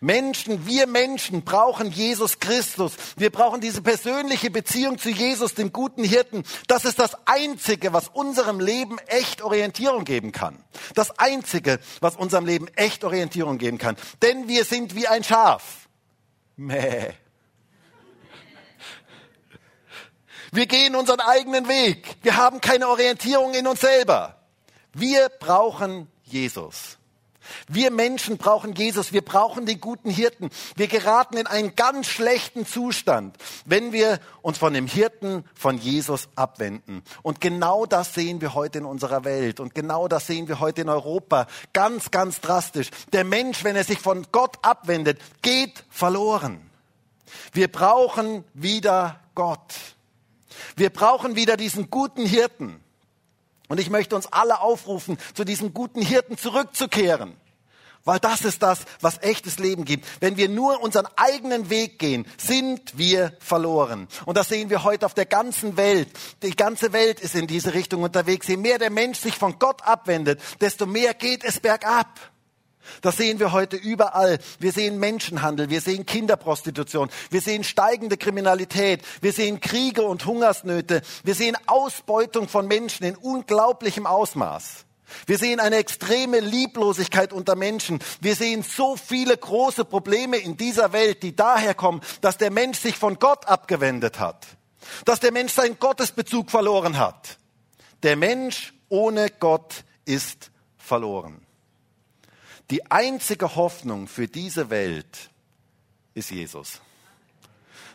Menschen, 0.00 0.66
wir 0.66 0.86
Menschen 0.86 1.42
brauchen 1.42 1.90
Jesus 1.90 2.38
Christus. 2.38 2.94
Wir 3.16 3.30
brauchen 3.30 3.60
diese 3.60 3.82
persönliche 3.82 4.50
Beziehung 4.50 4.98
zu 4.98 5.10
Jesus, 5.10 5.54
dem 5.54 5.72
guten 5.72 6.04
Hirten. 6.04 6.44
Das 6.66 6.84
ist 6.84 6.98
das 6.98 7.16
Einzige, 7.26 7.92
was 7.92 8.08
unserem 8.08 8.60
Leben 8.60 8.98
echt 9.06 9.42
Orientierung 9.42 10.04
geben 10.04 10.32
kann. 10.32 10.62
Das 10.94 11.18
Einzige, 11.18 11.78
was 12.00 12.16
unserem 12.16 12.46
Leben 12.46 12.68
echt 12.76 13.04
Orientierung 13.04 13.58
geben 13.58 13.78
kann. 13.78 13.96
Denn 14.22 14.48
wir 14.48 14.64
sind 14.64 14.94
wie 14.94 15.08
ein 15.08 15.24
Schaf. 15.24 15.88
Mäh. 16.56 17.12
Wir 20.54 20.66
gehen 20.66 20.94
unseren 20.94 21.20
eigenen 21.20 21.66
Weg. 21.66 22.16
Wir 22.22 22.36
haben 22.36 22.60
keine 22.60 22.88
Orientierung 22.88 23.54
in 23.54 23.66
uns 23.66 23.80
selber. 23.80 24.38
Wir 24.92 25.30
brauchen 25.30 26.08
Jesus. 26.24 26.98
Wir 27.68 27.90
Menschen 27.90 28.38
brauchen 28.38 28.74
Jesus, 28.74 29.12
wir 29.12 29.22
brauchen 29.22 29.66
den 29.66 29.80
guten 29.80 30.10
Hirten. 30.10 30.50
Wir 30.76 30.88
geraten 30.88 31.36
in 31.36 31.46
einen 31.46 31.74
ganz 31.76 32.06
schlechten 32.06 32.66
Zustand, 32.66 33.36
wenn 33.64 33.92
wir 33.92 34.20
uns 34.42 34.58
von 34.58 34.74
dem 34.74 34.86
Hirten, 34.86 35.44
von 35.54 35.78
Jesus 35.78 36.28
abwenden. 36.34 37.02
Und 37.22 37.40
genau 37.40 37.86
das 37.86 38.14
sehen 38.14 38.40
wir 38.40 38.54
heute 38.54 38.78
in 38.78 38.84
unserer 38.84 39.24
Welt 39.24 39.60
und 39.60 39.74
genau 39.74 40.08
das 40.08 40.26
sehen 40.26 40.48
wir 40.48 40.60
heute 40.60 40.82
in 40.82 40.88
Europa. 40.88 41.46
Ganz, 41.72 42.10
ganz 42.10 42.40
drastisch. 42.40 42.90
Der 43.12 43.24
Mensch, 43.24 43.64
wenn 43.64 43.76
er 43.76 43.84
sich 43.84 43.98
von 43.98 44.26
Gott 44.32 44.58
abwendet, 44.62 45.20
geht 45.42 45.84
verloren. 45.90 46.70
Wir 47.52 47.68
brauchen 47.68 48.44
wieder 48.54 49.20
Gott. 49.34 49.74
Wir 50.76 50.90
brauchen 50.90 51.36
wieder 51.36 51.56
diesen 51.56 51.90
guten 51.90 52.26
Hirten. 52.26 52.82
Und 53.68 53.80
ich 53.80 53.90
möchte 53.90 54.16
uns 54.16 54.26
alle 54.26 54.60
aufrufen, 54.60 55.16
zu 55.34 55.44
diesem 55.44 55.72
guten 55.72 56.02
Hirten 56.02 56.36
zurückzukehren. 56.36 57.36
Weil 58.04 58.18
das 58.18 58.42
ist 58.42 58.62
das, 58.62 58.80
was 59.00 59.22
echtes 59.22 59.58
Leben 59.58 59.84
gibt. 59.84 60.06
Wenn 60.20 60.36
wir 60.36 60.48
nur 60.48 60.82
unseren 60.82 61.06
eigenen 61.16 61.70
Weg 61.70 62.00
gehen, 62.00 62.26
sind 62.36 62.98
wir 62.98 63.36
verloren. 63.38 64.08
Und 64.26 64.36
das 64.36 64.48
sehen 64.48 64.70
wir 64.70 64.82
heute 64.82 65.06
auf 65.06 65.14
der 65.14 65.26
ganzen 65.26 65.76
Welt. 65.76 66.08
Die 66.42 66.56
ganze 66.56 66.92
Welt 66.92 67.20
ist 67.20 67.36
in 67.36 67.46
diese 67.46 67.74
Richtung 67.74 68.02
unterwegs. 68.02 68.48
Je 68.48 68.56
mehr 68.56 68.78
der 68.78 68.90
Mensch 68.90 69.20
sich 69.20 69.36
von 69.36 69.58
Gott 69.60 69.82
abwendet, 69.86 70.40
desto 70.60 70.86
mehr 70.86 71.14
geht 71.14 71.44
es 71.44 71.60
bergab. 71.60 72.08
Das 73.00 73.16
sehen 73.16 73.38
wir 73.38 73.52
heute 73.52 73.76
überall. 73.76 74.38
Wir 74.58 74.72
sehen 74.72 74.98
Menschenhandel, 74.98 75.70
wir 75.70 75.80
sehen 75.80 76.04
Kinderprostitution, 76.04 77.10
wir 77.30 77.40
sehen 77.40 77.62
steigende 77.62 78.16
Kriminalität, 78.16 79.02
wir 79.20 79.32
sehen 79.32 79.60
Kriege 79.60 80.02
und 80.02 80.26
Hungersnöte, 80.26 81.02
wir 81.22 81.34
sehen 81.34 81.56
Ausbeutung 81.66 82.48
von 82.48 82.66
Menschen 82.66 83.04
in 83.04 83.16
unglaublichem 83.16 84.06
Ausmaß. 84.06 84.84
Wir 85.26 85.38
sehen 85.38 85.60
eine 85.60 85.76
extreme 85.76 86.40
Lieblosigkeit 86.40 87.32
unter 87.32 87.56
Menschen. 87.56 87.98
Wir 88.20 88.34
sehen 88.34 88.62
so 88.62 88.96
viele 88.96 89.36
große 89.36 89.84
Probleme 89.84 90.36
in 90.38 90.56
dieser 90.56 90.92
Welt, 90.92 91.22
die 91.22 91.36
daher 91.36 91.74
kommen, 91.74 92.00
dass 92.20 92.38
der 92.38 92.50
Mensch 92.50 92.78
sich 92.78 92.96
von 92.96 93.18
Gott 93.18 93.46
abgewendet 93.46 94.18
hat, 94.18 94.46
dass 95.04 95.20
der 95.20 95.32
Mensch 95.32 95.52
seinen 95.52 95.78
Gottesbezug 95.78 96.50
verloren 96.50 96.98
hat. 96.98 97.38
Der 98.02 98.16
Mensch 98.16 98.74
ohne 98.88 99.30
Gott 99.30 99.84
ist 100.04 100.50
verloren. 100.76 101.46
Die 102.70 102.90
einzige 102.90 103.54
Hoffnung 103.54 104.08
für 104.08 104.28
diese 104.28 104.70
Welt 104.70 105.30
ist 106.14 106.30
Jesus. 106.30 106.80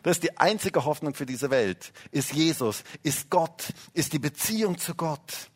Das 0.03 0.17
ist 0.17 0.23
die 0.23 0.37
einzige 0.37 0.85
Hoffnung 0.85 1.13
für 1.13 1.25
diese 1.25 1.49
Welt. 1.49 1.91
Ist 2.11 2.31
Jesus, 2.31 2.83
ist 3.03 3.29
Gott, 3.29 3.73
ist 3.93 4.13
die 4.13 4.19
Beziehung 4.19 4.77
zu 4.77 4.95
Gott. 4.95 5.49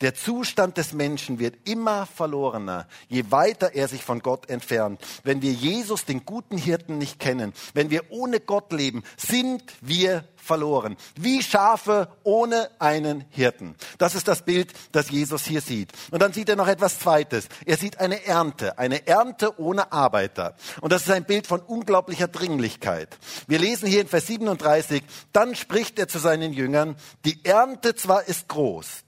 Der 0.00 0.14
Zustand 0.14 0.76
des 0.76 0.92
Menschen 0.92 1.38
wird 1.38 1.68
immer 1.68 2.06
verlorener, 2.06 2.86
je 3.08 3.24
weiter 3.30 3.74
er 3.74 3.88
sich 3.88 4.02
von 4.02 4.20
Gott 4.20 4.50
entfernt. 4.50 5.00
Wenn 5.22 5.42
wir 5.42 5.52
Jesus, 5.52 6.04
den 6.04 6.24
guten 6.24 6.58
Hirten, 6.58 6.98
nicht 6.98 7.18
kennen, 7.20 7.52
wenn 7.74 7.90
wir 7.90 8.10
ohne 8.10 8.40
Gott 8.40 8.72
leben, 8.72 9.02
sind 9.16 9.62
wir 9.80 10.24
verloren. 10.44 10.96
Wie 11.16 11.42
Schafe 11.42 12.08
ohne 12.22 12.70
einen 12.78 13.24
Hirten. 13.30 13.74
Das 13.98 14.14
ist 14.14 14.28
das 14.28 14.42
Bild, 14.42 14.72
das 14.92 15.10
Jesus 15.10 15.44
hier 15.44 15.60
sieht. 15.60 15.92
Und 16.10 16.20
dann 16.20 16.32
sieht 16.32 16.48
er 16.48 16.56
noch 16.56 16.68
etwas 16.68 16.98
Zweites. 16.98 17.48
Er 17.64 17.76
sieht 17.76 17.98
eine 17.98 18.24
Ernte, 18.26 18.78
eine 18.78 19.06
Ernte 19.06 19.58
ohne 19.58 19.90
Arbeiter. 19.92 20.54
Und 20.80 20.92
das 20.92 21.02
ist 21.02 21.10
ein 21.10 21.24
Bild 21.24 21.46
von 21.46 21.60
unglaublicher 21.60 22.28
Dringlichkeit. 22.28 23.16
Wir 23.46 23.58
lesen 23.58 23.88
hier 23.88 24.02
in 24.02 24.08
Vers 24.08 24.26
37, 24.26 25.02
dann 25.32 25.54
spricht 25.54 25.98
er 25.98 26.08
zu 26.08 26.18
seinen 26.18 26.52
Jüngern, 26.52 26.96
die 27.24 27.44
Ernte 27.44 27.94
zwar 27.94 28.28
ist 28.28 28.48
groß, 28.48 29.03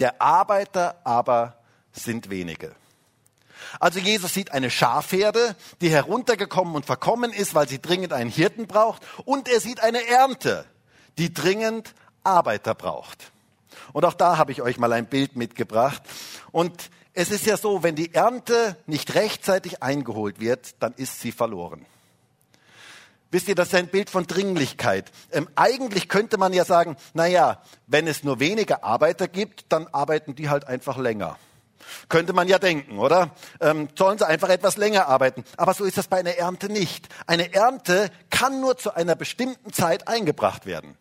der 0.00 0.20
Arbeiter 0.20 1.00
aber 1.04 1.58
sind 1.92 2.30
wenige. 2.30 2.74
Also 3.80 3.98
Jesus 3.98 4.34
sieht 4.34 4.52
eine 4.52 4.70
Schafherde, 4.70 5.56
die 5.80 5.90
heruntergekommen 5.90 6.74
und 6.74 6.86
verkommen 6.86 7.32
ist, 7.32 7.54
weil 7.54 7.68
sie 7.68 7.80
dringend 7.80 8.12
einen 8.12 8.30
Hirten 8.30 8.66
braucht. 8.66 9.02
Und 9.24 9.48
er 9.48 9.60
sieht 9.60 9.80
eine 9.80 10.06
Ernte, 10.06 10.64
die 11.18 11.32
dringend 11.32 11.94
Arbeiter 12.24 12.74
braucht. 12.74 13.32
Und 13.92 14.04
auch 14.04 14.14
da 14.14 14.36
habe 14.36 14.52
ich 14.52 14.62
euch 14.62 14.78
mal 14.78 14.92
ein 14.92 15.06
Bild 15.06 15.36
mitgebracht. 15.36 16.02
Und 16.52 16.90
es 17.14 17.30
ist 17.30 17.46
ja 17.46 17.56
so, 17.56 17.82
wenn 17.82 17.96
die 17.96 18.14
Ernte 18.14 18.76
nicht 18.86 19.14
rechtzeitig 19.14 19.82
eingeholt 19.82 20.40
wird, 20.40 20.80
dann 20.80 20.92
ist 20.94 21.20
sie 21.20 21.32
verloren. 21.32 21.84
Wisst 23.30 23.48
ihr, 23.48 23.54
das 23.54 23.68
ist 23.68 23.74
ein 23.74 23.88
Bild 23.88 24.08
von 24.08 24.26
Dringlichkeit. 24.26 25.10
Ähm, 25.32 25.48
eigentlich 25.54 26.08
könnte 26.08 26.38
man 26.38 26.52
ja 26.52 26.64
sagen, 26.64 26.96
na 27.12 27.26
ja, 27.26 27.62
wenn 27.86 28.06
es 28.06 28.24
nur 28.24 28.40
wenige 28.40 28.82
Arbeiter 28.82 29.28
gibt, 29.28 29.66
dann 29.68 29.86
arbeiten 29.88 30.34
die 30.34 30.48
halt 30.48 30.66
einfach 30.66 30.96
länger. 30.96 31.36
Könnte 32.08 32.32
man 32.32 32.48
ja 32.48 32.58
denken, 32.58 32.98
oder? 32.98 33.30
Ähm, 33.60 33.88
sollen 33.96 34.18
sie 34.18 34.26
einfach 34.26 34.48
etwas 34.48 34.76
länger 34.76 35.08
arbeiten. 35.08 35.44
Aber 35.56 35.74
so 35.74 35.84
ist 35.84 35.98
das 35.98 36.08
bei 36.08 36.18
einer 36.18 36.36
Ernte 36.36 36.70
nicht. 36.70 37.08
Eine 37.26 37.52
Ernte 37.52 38.10
kann 38.30 38.60
nur 38.60 38.78
zu 38.78 38.94
einer 38.94 39.14
bestimmten 39.14 39.72
Zeit 39.72 40.08
eingebracht 40.08 40.66
werden. 40.66 40.96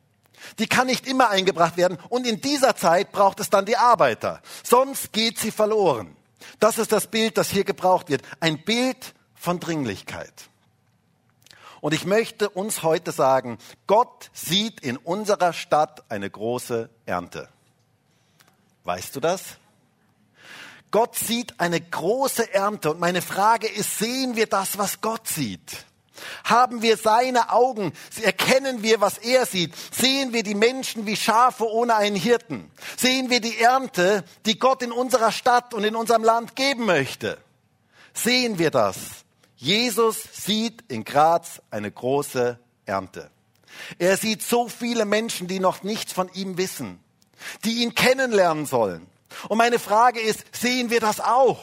Die 0.60 0.68
kann 0.68 0.88
nicht 0.88 1.08
immer 1.08 1.30
eingebracht 1.30 1.78
werden 1.78 1.98
und 2.10 2.28
in 2.28 2.42
dieser 2.42 2.76
Zeit 2.76 3.12
braucht 3.12 3.40
es 3.40 3.50
dann 3.50 3.66
die 3.66 3.78
Arbeiter. 3.78 4.42
Sonst 4.64 5.12
geht 5.12 5.40
sie 5.40 5.52
verloren. 5.52 6.16
Das 6.60 6.78
ist 6.78 6.92
das 6.92 7.08
Bild, 7.08 7.38
das 7.38 7.50
hier 7.50 7.64
gebraucht 7.64 8.10
wird. 8.10 8.22
Ein 8.40 8.64
Bild 8.64 9.14
von 9.34 9.60
Dringlichkeit. 9.60 10.34
Und 11.82 11.94
ich 11.94 12.06
möchte 12.06 12.50
uns 12.50 12.84
heute 12.84 13.12
sagen, 13.12 13.58
Gott 13.86 14.30
sieht 14.34 14.80
in 14.80 14.98
unserer 14.98 15.54
Stadt 15.54 16.04
eine 16.10 16.30
große 16.30 16.90
Ernte. 17.06 17.50
Weißt 18.84 19.16
du 19.16 19.20
das? 19.20 19.58
Gott 20.92 21.16
sieht 21.16 21.60
eine 21.60 21.82
große 21.82 22.54
Ernte. 22.54 22.92
Und 22.92 23.00
meine 23.00 23.22
Frage 23.22 23.68
ist, 23.68 24.00
sehen 24.00 24.36
wir 24.36 24.48
das, 24.48 24.78
was 24.78 25.02
Gott 25.02 25.28
sieht? 25.28 25.86
Haben 26.44 26.82
wir 26.82 26.98
seine 26.98 27.52
Augen? 27.52 27.94
Erkennen 28.22 28.82
wir, 28.82 29.02
was 29.02 29.18
er 29.18 29.46
sieht? 29.46 29.76
Sehen 29.94 30.34
wir 30.34 30.44
die 30.44 30.56
Menschen 30.56 31.06
wie 31.06 31.16
Schafe 31.16 31.70
ohne 31.70 31.96
einen 31.96 32.16
Hirten? 32.16 32.72
Sehen 32.96 33.30
wir 33.30 33.42
die 33.42 33.60
Ernte, 33.60 34.24
die 34.46 34.58
Gott 34.58 34.82
in 34.82 34.92
unserer 34.92 35.32
Stadt 35.32 35.74
und 35.74 35.84
in 35.84 35.96
unserem 35.96 36.24
Land 36.24 36.56
geben 36.56 36.86
möchte? 36.86 37.38
Sehen 38.14 38.58
wir 38.58 38.72
das? 38.72 38.98
Jesus 39.58 40.22
sieht 40.34 40.84
in 40.88 41.04
Graz 41.04 41.62
eine 41.72 41.92
große 41.92 42.60
Ernte. 42.86 43.32
Er 43.98 44.16
sieht 44.16 44.44
so 44.44 44.70
viele 44.70 45.06
Menschen, 45.06 45.48
die 45.48 45.60
noch 45.60 45.84
nichts 45.84 46.14
von 46.14 46.30
ihm 46.34 46.58
wissen, 46.58 47.00
die 47.66 47.84
ihn 47.84 47.96
kennenlernen 47.96 48.66
sollen. 48.66 49.08
Und 49.50 49.58
meine 49.58 49.80
Frage 49.80 50.20
ist, 50.20 50.44
sehen 50.56 50.90
wir 50.90 51.00
das 51.00 51.20
auch? 51.20 51.60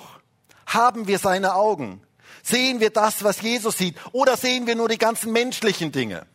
Haben 0.67 1.07
wir 1.07 1.19
seine 1.19 1.55
Augen? 1.55 2.03
Sehen 2.43 2.81
wir 2.81 2.91
das, 2.91 3.25
was 3.25 3.41
Jesus 3.41 3.79
sieht? 3.79 3.97
Oder 4.13 4.37
sehen 4.37 4.67
wir 4.67 4.75
nur 4.75 4.89
die 4.89 4.99
ganzen 4.99 5.33
menschlichen 5.33 5.93
Dinge? 5.93 6.27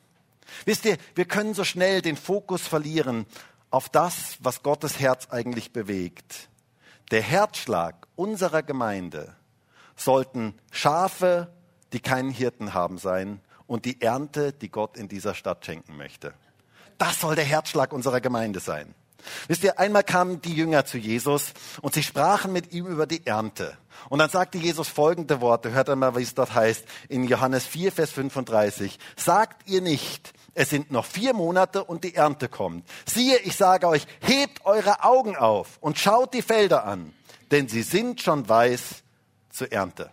Wisst 0.66 0.86
ihr, 0.86 0.98
wir 1.16 1.26
können 1.26 1.54
so 1.54 1.64
schnell 1.64 2.02
den 2.02 2.18
Fokus 2.18 2.62
verlieren 2.62 3.26
auf 3.70 3.90
das, 3.90 4.38
was 4.40 4.64
Gottes 4.64 5.00
Herz 5.00 5.28
eigentlich 5.30 5.72
bewegt. 5.72 6.50
Der 7.12 7.22
Herzschlag 7.22 8.08
unserer 8.16 8.64
Gemeinde 8.64 9.36
sollten 10.00 10.56
Schafe, 10.72 11.54
die 11.94 12.00
keinen 12.00 12.32
Hirten 12.32 12.74
haben, 12.74 12.98
sein 12.98 13.42
und 13.68 13.86
die 13.86 14.02
Ernte, 14.02 14.54
die 14.54 14.70
Gott 14.70 14.98
in 14.98 15.08
dieser 15.08 15.36
Stadt 15.36 15.66
schenken 15.66 15.98
möchte. 15.98 16.34
Das 16.98 17.22
soll 17.22 17.36
der 17.36 17.46
Herzschlag 17.46 17.94
unserer 17.94 18.22
Gemeinde 18.22 18.60
sein. 18.60 18.96
Wisst 19.48 19.64
ihr, 19.64 19.80
einmal 19.80 20.04
kamen 20.04 20.42
die 20.42 20.54
Jünger 20.54 20.86
zu 20.86 20.98
Jesus 20.98 21.54
und 21.82 21.94
sie 21.94 22.04
sprachen 22.04 22.54
mit 22.54 22.72
ihm 22.72 22.86
über 22.86 23.06
die 23.06 23.26
Ernte. 23.26 23.78
Und 24.08 24.20
dann 24.20 24.30
sagte 24.30 24.58
Jesus 24.58 24.88
folgende 24.88 25.42
Worte, 25.42 25.72
hört 25.72 25.90
einmal, 25.90 26.16
wie 26.16 26.24
es 26.24 26.34
dort 26.34 26.54
heißt, 26.54 26.86
in 27.10 27.26
Johannes 27.26 27.66
4, 27.66 27.92
Vers 27.92 28.12
35. 28.12 28.98
Sagt 29.18 29.70
ihr 29.70 29.82
nicht, 29.82 30.34
es 30.54 30.70
sind 30.70 30.92
noch 30.92 31.06
vier 31.06 31.34
Monate 31.34 31.84
und 31.84 32.04
die 32.04 32.16
Ernte 32.16 32.48
kommt. 32.48 32.88
Siehe, 33.06 33.38
ich 33.40 33.56
sage 33.56 33.88
euch, 33.88 34.06
hebt 34.22 34.66
eure 34.66 35.04
Augen 35.04 35.36
auf 35.36 35.78
und 35.82 36.00
schaut 36.00 36.34
die 36.34 36.42
Felder 36.42 36.86
an, 36.86 37.14
denn 37.52 37.68
sie 37.68 37.84
sind 37.84 38.22
schon 38.22 38.48
weiß 38.48 39.04
zur 39.50 39.72
Ernte. 39.72 40.12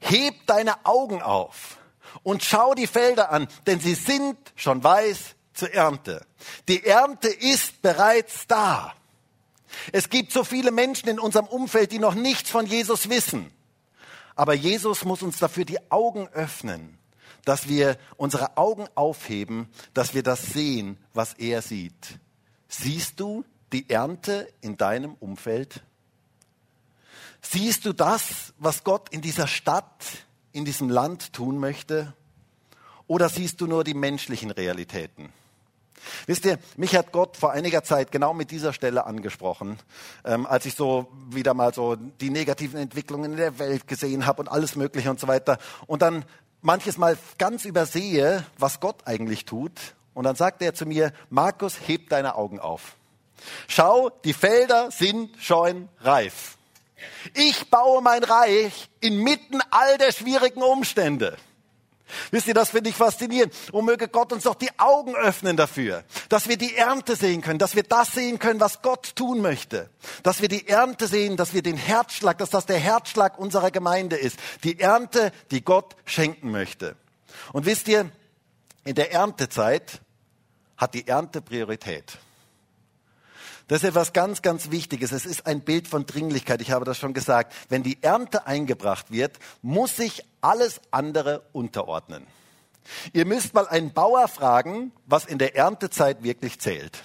Heb 0.00 0.46
deine 0.46 0.86
Augen 0.86 1.22
auf 1.22 1.78
und 2.22 2.42
schau 2.42 2.74
die 2.74 2.86
Felder 2.86 3.30
an, 3.30 3.48
denn 3.66 3.80
sie 3.80 3.94
sind 3.94 4.36
schon 4.54 4.82
weiß 4.82 5.34
zur 5.54 5.72
Ernte. 5.72 6.24
Die 6.68 6.84
Ernte 6.84 7.28
ist 7.28 7.82
bereits 7.82 8.46
da. 8.46 8.94
Es 9.92 10.08
gibt 10.08 10.32
so 10.32 10.44
viele 10.44 10.70
Menschen 10.70 11.08
in 11.08 11.18
unserem 11.18 11.46
Umfeld, 11.46 11.92
die 11.92 11.98
noch 11.98 12.14
nichts 12.14 12.50
von 12.50 12.66
Jesus 12.66 13.08
wissen. 13.08 13.52
Aber 14.34 14.54
Jesus 14.54 15.04
muss 15.04 15.22
uns 15.22 15.38
dafür 15.38 15.64
die 15.64 15.90
Augen 15.90 16.28
öffnen, 16.28 16.98
dass 17.44 17.68
wir 17.68 17.98
unsere 18.16 18.56
Augen 18.56 18.86
aufheben, 18.94 19.68
dass 19.94 20.14
wir 20.14 20.22
das 20.22 20.46
sehen, 20.46 20.96
was 21.12 21.34
er 21.34 21.60
sieht. 21.60 22.18
Siehst 22.68 23.18
du 23.18 23.44
die 23.72 23.90
Ernte 23.90 24.48
in 24.60 24.76
deinem 24.76 25.14
Umfeld? 25.14 25.82
Siehst 27.40 27.84
du 27.84 27.92
das, 27.92 28.52
was 28.58 28.84
Gott 28.84 29.08
in 29.10 29.20
dieser 29.20 29.46
Stadt, 29.46 30.04
in 30.52 30.64
diesem 30.64 30.90
Land 30.90 31.32
tun 31.32 31.58
möchte? 31.58 32.14
Oder 33.06 33.28
siehst 33.28 33.60
du 33.60 33.66
nur 33.66 33.84
die 33.84 33.94
menschlichen 33.94 34.50
Realitäten? 34.50 35.32
Wisst 36.26 36.44
ihr, 36.44 36.58
mich 36.76 36.94
hat 36.94 37.12
Gott 37.12 37.36
vor 37.36 37.52
einiger 37.52 37.82
Zeit 37.82 38.12
genau 38.12 38.34
mit 38.34 38.50
dieser 38.50 38.72
Stelle 38.72 39.06
angesprochen, 39.06 39.78
ähm, 40.24 40.46
als 40.46 40.66
ich 40.66 40.74
so 40.74 41.08
wieder 41.30 41.54
mal 41.54 41.74
so 41.74 41.96
die 41.96 42.30
negativen 42.30 42.78
Entwicklungen 42.78 43.32
in 43.32 43.38
der 43.38 43.58
Welt 43.58 43.88
gesehen 43.88 44.26
habe 44.26 44.42
und 44.42 44.48
alles 44.48 44.76
Mögliche 44.76 45.10
und 45.10 45.20
so 45.20 45.26
weiter. 45.26 45.58
Und 45.86 46.02
dann 46.02 46.24
manches 46.60 46.98
Mal 46.98 47.16
ganz 47.38 47.64
übersehe, 47.64 48.44
was 48.58 48.80
Gott 48.80 49.06
eigentlich 49.06 49.44
tut. 49.44 49.72
Und 50.14 50.24
dann 50.24 50.36
sagte 50.36 50.64
er 50.64 50.74
zu 50.74 50.86
mir, 50.86 51.12
Markus, 51.30 51.76
heb 51.86 52.08
deine 52.08 52.34
Augen 52.34 52.58
auf. 52.58 52.96
Schau, 53.68 54.10
die 54.24 54.32
Felder 54.32 54.90
sind 54.90 55.30
schon 55.40 55.88
reif. 56.00 56.57
Ich 57.34 57.68
baue 57.70 58.02
mein 58.02 58.24
Reich 58.24 58.88
inmitten 59.00 59.60
all 59.70 59.98
der 59.98 60.12
schwierigen 60.12 60.62
Umstände. 60.62 61.36
Wisst 62.30 62.46
ihr, 62.46 62.54
das 62.54 62.70
finde 62.70 62.90
ich 62.90 62.96
faszinierend. 62.96 63.54
Und 63.72 63.84
möge 63.84 64.08
Gott 64.08 64.32
uns 64.32 64.44
doch 64.44 64.54
die 64.54 64.70
Augen 64.78 65.14
öffnen 65.14 65.56
dafür, 65.56 66.04
dass 66.28 66.48
wir 66.48 66.56
die 66.56 66.74
Ernte 66.76 67.16
sehen 67.16 67.42
können, 67.42 67.58
dass 67.58 67.76
wir 67.76 67.82
das 67.82 68.12
sehen 68.12 68.38
können, 68.38 68.60
was 68.60 68.82
Gott 68.82 69.14
tun 69.14 69.40
möchte. 69.40 69.90
Dass 70.22 70.40
wir 70.40 70.48
die 70.48 70.68
Ernte 70.68 71.06
sehen, 71.06 71.36
dass 71.36 71.54
wir 71.54 71.62
den 71.62 71.76
Herzschlag, 71.76 72.38
dass 72.38 72.50
das 72.50 72.66
der 72.66 72.78
Herzschlag 72.78 73.38
unserer 73.38 73.70
Gemeinde 73.70 74.16
ist. 74.16 74.38
Die 74.64 74.80
Ernte, 74.80 75.32
die 75.50 75.62
Gott 75.62 75.96
schenken 76.04 76.50
möchte. 76.50 76.96
Und 77.52 77.66
wisst 77.66 77.88
ihr, 77.88 78.10
in 78.84 78.94
der 78.94 79.12
Erntezeit 79.12 80.00
hat 80.76 80.94
die 80.94 81.06
Ernte 81.06 81.42
Priorität. 81.42 82.18
Das 83.68 83.82
ist 83.82 83.90
etwas 83.90 84.14
ganz, 84.14 84.40
ganz 84.40 84.70
Wichtiges. 84.70 85.12
Es 85.12 85.26
ist 85.26 85.46
ein 85.46 85.60
Bild 85.60 85.88
von 85.88 86.06
Dringlichkeit. 86.06 86.62
Ich 86.62 86.70
habe 86.70 86.86
das 86.86 86.98
schon 86.98 87.12
gesagt. 87.12 87.54
Wenn 87.68 87.82
die 87.82 88.02
Ernte 88.02 88.46
eingebracht 88.46 89.10
wird, 89.10 89.38
muss 89.60 89.94
sich 89.94 90.24
alles 90.40 90.80
andere 90.90 91.42
unterordnen. 91.52 92.26
Ihr 93.12 93.26
müsst 93.26 93.52
mal 93.52 93.68
einen 93.68 93.92
Bauer 93.92 94.26
fragen, 94.28 94.92
was 95.04 95.26
in 95.26 95.36
der 95.36 95.54
Erntezeit 95.54 96.22
wirklich 96.22 96.58
zählt. 96.58 97.02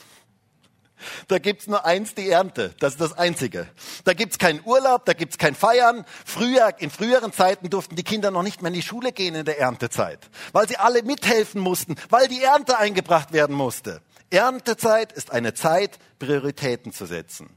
Da 1.27 1.37
gibt's 1.37 1.67
nur 1.67 1.85
eins, 1.85 2.15
die 2.15 2.29
Ernte. 2.29 2.73
Das 2.79 2.93
ist 2.93 3.01
das 3.01 3.11
Einzige. 3.17 3.67
Da 4.05 4.13
gibt's 4.13 4.37
keinen 4.37 4.61
Urlaub, 4.63 5.03
da 5.03 5.11
gibt's 5.11 5.37
kein 5.37 5.55
Feiern. 5.55 6.05
Früher, 6.25 6.73
in 6.79 6.89
früheren 6.89 7.33
Zeiten 7.33 7.69
durften 7.69 7.97
die 7.97 8.03
Kinder 8.03 8.31
noch 8.31 8.43
nicht 8.43 8.61
mehr 8.61 8.69
in 8.69 8.75
die 8.75 8.81
Schule 8.81 9.11
gehen 9.11 9.35
in 9.35 9.43
der 9.43 9.59
Erntezeit, 9.59 10.29
weil 10.53 10.65
sie 10.69 10.77
alle 10.77 11.03
mithelfen 11.03 11.59
mussten, 11.59 11.95
weil 12.09 12.29
die 12.29 12.41
Ernte 12.41 12.77
eingebracht 12.77 13.33
werden 13.33 13.53
musste. 13.53 14.01
Erntezeit 14.33 15.11
ist 15.11 15.31
eine 15.31 15.53
Zeit, 15.53 15.99
Prioritäten 16.19 16.91
zu 16.91 17.05
setzen. 17.05 17.49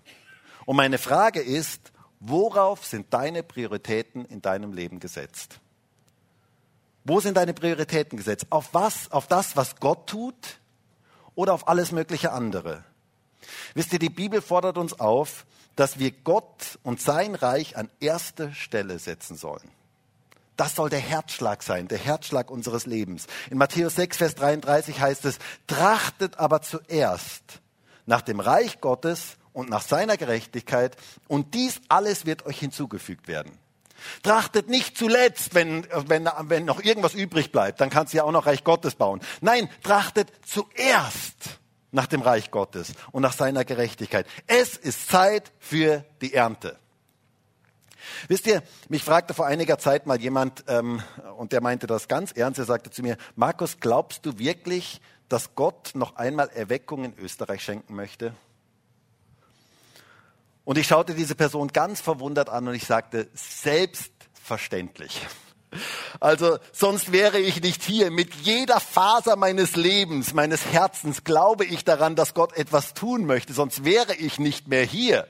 Und 0.66 0.76
meine 0.76 0.99
Frage 0.99 1.40
ist, 1.40 1.92
worauf 2.21 2.85
sind 2.85 3.12
deine 3.14 3.42
Prioritäten 3.42 4.25
in 4.26 4.42
deinem 4.42 4.73
Leben 4.73 5.00
gesetzt? 5.00 5.61
Wo 7.04 7.21
sind 7.21 7.37
deine 7.37 7.54
Prioritäten 7.54 8.18
gesetzt? 8.18 8.47
Auf 8.50 8.75
was? 8.75 9.11
Auf 9.11 9.26
das, 9.26 9.56
was 9.56 9.76
Gott 9.76 10.09
tut 10.09 10.59
oder 11.35 11.54
auf 11.54 11.68
alles 11.68 11.92
mögliche 11.92 12.33
andere? 12.33 12.85
Wisst 13.75 13.92
ihr, 13.92 13.99
die 13.99 14.11
Bibel 14.11 14.42
fordert 14.42 14.76
uns 14.76 14.99
auf, 15.00 15.47
dass 15.76 15.99
wir 15.99 16.11
Gott 16.11 16.78
und 16.83 17.00
sein 17.00 17.35
Reich 17.35 17.76
an 17.76 17.90
erste 18.00 18.52
Stelle 18.54 18.99
setzen 18.99 19.37
sollen. 19.37 19.71
Das 20.57 20.75
soll 20.75 20.89
der 20.89 21.01
Herzschlag 21.01 21.63
sein, 21.63 21.87
der 21.89 21.99
Herzschlag 21.99 22.50
unseres 22.50 22.87
Lebens. 22.87 23.26
In 23.50 23.59
Matthäus 23.59 23.97
6, 23.97 24.17
Vers 24.17 24.35
33 24.37 25.00
heißt 25.00 25.25
es, 25.26 25.39
trachtet 25.67 26.39
aber 26.39 26.63
zuerst 26.63 27.61
nach 28.07 28.23
dem 28.23 28.41
Reich 28.41 28.80
Gottes 28.80 29.37
und 29.52 29.69
nach 29.69 29.83
seiner 29.83 30.17
Gerechtigkeit 30.17 30.97
und 31.28 31.54
dies 31.54 31.80
alles 31.89 32.25
wird 32.25 32.47
euch 32.47 32.59
hinzugefügt 32.59 33.28
werden. 33.28 33.52
Trachtet 34.23 34.69
nicht 34.69 34.97
zuletzt, 34.97 35.54
wenn, 35.54 35.87
wenn, 35.91 36.28
wenn 36.43 36.65
noch 36.65 36.83
irgendwas 36.83 37.15
übrig 37.15 37.52
bleibt, 37.52 37.80
dann 37.80 37.91
kannst 37.91 38.13
du 38.13 38.19
ja 38.19 38.25
auch 38.25 38.33
noch 38.33 38.47
Reich 38.47 38.65
Gottes 38.65 38.95
bauen. 38.95 39.21
Nein, 39.41 39.69
trachtet 39.83 40.30
zuerst 40.47 41.59
nach 41.91 42.07
dem 42.07 42.21
Reich 42.21 42.50
Gottes 42.50 42.93
und 43.13 43.23
nach 43.23 43.33
seiner 43.33 43.65
Gerechtigkeit. 43.65 44.26
Es 44.47 44.76
ist 44.76 45.09
Zeit 45.09 45.52
für 45.59 46.04
die 46.21 46.35
Ernte. 46.35 46.78
Wisst 48.28 48.47
ihr, 48.47 48.62
mich 48.88 49.04
fragte 49.04 49.34
vor 49.34 49.47
einiger 49.47 49.78
Zeit 49.78 50.06
mal 50.06 50.21
jemand, 50.21 50.64
ähm, 50.69 51.02
und 51.36 51.52
der 51.52 51.60
meinte 51.60 51.86
das 51.86 52.08
ganz 52.08 52.32
ernst, 52.32 52.58
er 52.58 52.64
sagte 52.64 52.90
zu 52.90 53.02
mir, 53.02 53.16
Markus, 53.34 53.78
glaubst 53.80 54.26
du 54.26 54.38
wirklich, 54.38 55.00
dass 55.28 55.54
Gott 55.54 55.90
noch 55.95 56.16
einmal 56.16 56.49
Erweckung 56.49 57.04
in 57.04 57.19
Österreich 57.19 57.62
schenken 57.62 57.95
möchte? 57.95 58.34
Und 60.64 60.78
ich 60.78 60.86
schaute 60.88 61.14
diese 61.14 61.36
Person 61.36 61.69
ganz 61.69 62.00
verwundert 62.00 62.49
an 62.49 62.66
und 62.66 62.75
ich 62.75 62.86
sagte, 62.86 63.28
selbstverständlich. 63.34 65.26
Also 66.21 66.59
sonst 66.73 67.13
wäre 67.13 67.39
ich 67.39 67.61
nicht 67.61 67.83
hier. 67.83 68.11
Mit 68.11 68.35
jeder 68.35 68.81
Faser 68.81 69.37
meines 69.37 69.76
Lebens, 69.76 70.33
meines 70.33 70.65
Herzens 70.67 71.25
glaube 71.25 71.65
ich 71.65 71.85
daran, 71.85 72.17
dass 72.17 72.35
Gott 72.35 72.57
etwas 72.57 72.95
tun 72.95 73.26
möchte. 73.26 73.52
Sonst 73.52 73.85
wäre 73.85 74.15
ich 74.15 74.39
nicht 74.39 74.69
mehr 74.69 74.85
hier. 74.85 75.26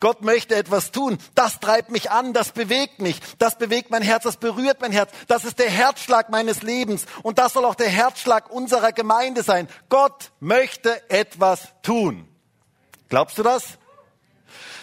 Gott 0.00 0.22
möchte 0.22 0.56
etwas 0.56 0.90
tun. 0.90 1.18
Das 1.34 1.60
treibt 1.60 1.90
mich 1.90 2.10
an, 2.10 2.32
das 2.32 2.50
bewegt 2.50 3.00
mich, 3.00 3.20
das 3.38 3.56
bewegt 3.56 3.90
mein 3.90 4.02
Herz, 4.02 4.24
das 4.24 4.36
berührt 4.36 4.80
mein 4.80 4.90
Herz. 4.90 5.12
Das 5.28 5.44
ist 5.44 5.58
der 5.58 5.70
Herzschlag 5.70 6.28
meines 6.28 6.62
Lebens 6.62 7.06
und 7.22 7.38
das 7.38 7.52
soll 7.52 7.64
auch 7.64 7.76
der 7.76 7.88
Herzschlag 7.88 8.50
unserer 8.50 8.92
Gemeinde 8.92 9.42
sein. 9.42 9.68
Gott 9.88 10.32
möchte 10.40 11.08
etwas 11.08 11.68
tun. 11.82 12.28
Glaubst 13.08 13.38
du 13.38 13.42
das? 13.42 13.78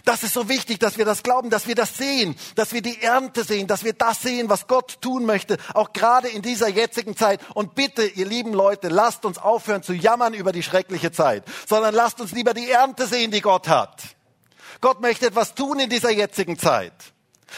Das 0.10 0.24
ist 0.24 0.34
so 0.34 0.50
wichtig, 0.50 0.80
dass 0.80 0.98
wir 0.98 1.06
das 1.06 1.22
glauben, 1.22 1.52
dass 1.52 1.67
wir 1.67 1.76
das 1.76 1.95
sehen, 1.95 2.36
dass 2.56 2.74
wir 2.74 2.82
die 2.82 3.00
Ernte 3.00 3.43
sehen, 3.43 3.67
dass 3.67 3.84
wir 3.84 3.93
das 3.93 4.24
sehen, 4.24 4.50
was 4.50 4.65
Gott 4.65 5.00
tun 5.02 5.24
möchte, 5.24 5.58
auch 5.76 5.93
gerade 5.93 6.30
in 6.30 6.41
dieser 6.41 6.67
jetzigen 6.67 7.15
Zeit. 7.15 7.39
Und 7.54 7.76
bitte, 7.76 8.08
ihr 8.08 8.26
lieben 8.26 8.52
Leute, 8.54 8.88
lasst 8.88 9.24
uns 9.24 9.38
aufhören 9.38 9.84
zu 9.84 9.93
jammern 9.93 10.34
über 10.34 10.52
die 10.52 10.63
schreckliche 10.63 11.12
Zeit, 11.12 11.43
sondern 11.67 11.93
lasst 11.93 12.19
uns 12.22 12.32
lieber 12.32 12.56
die 12.56 12.72
Ernte 12.72 13.06
sehen, 13.06 13.30
die 13.30 13.41
Gott 13.41 13.67
hat. 13.67 14.02
Gott 14.82 15.00
möchte 15.00 15.28
etwas 15.28 15.54
tun 15.54 15.80
in 15.80 15.91
dieser 15.91 16.10
jetzigen 16.10 16.58
Zeit. 16.58 17.13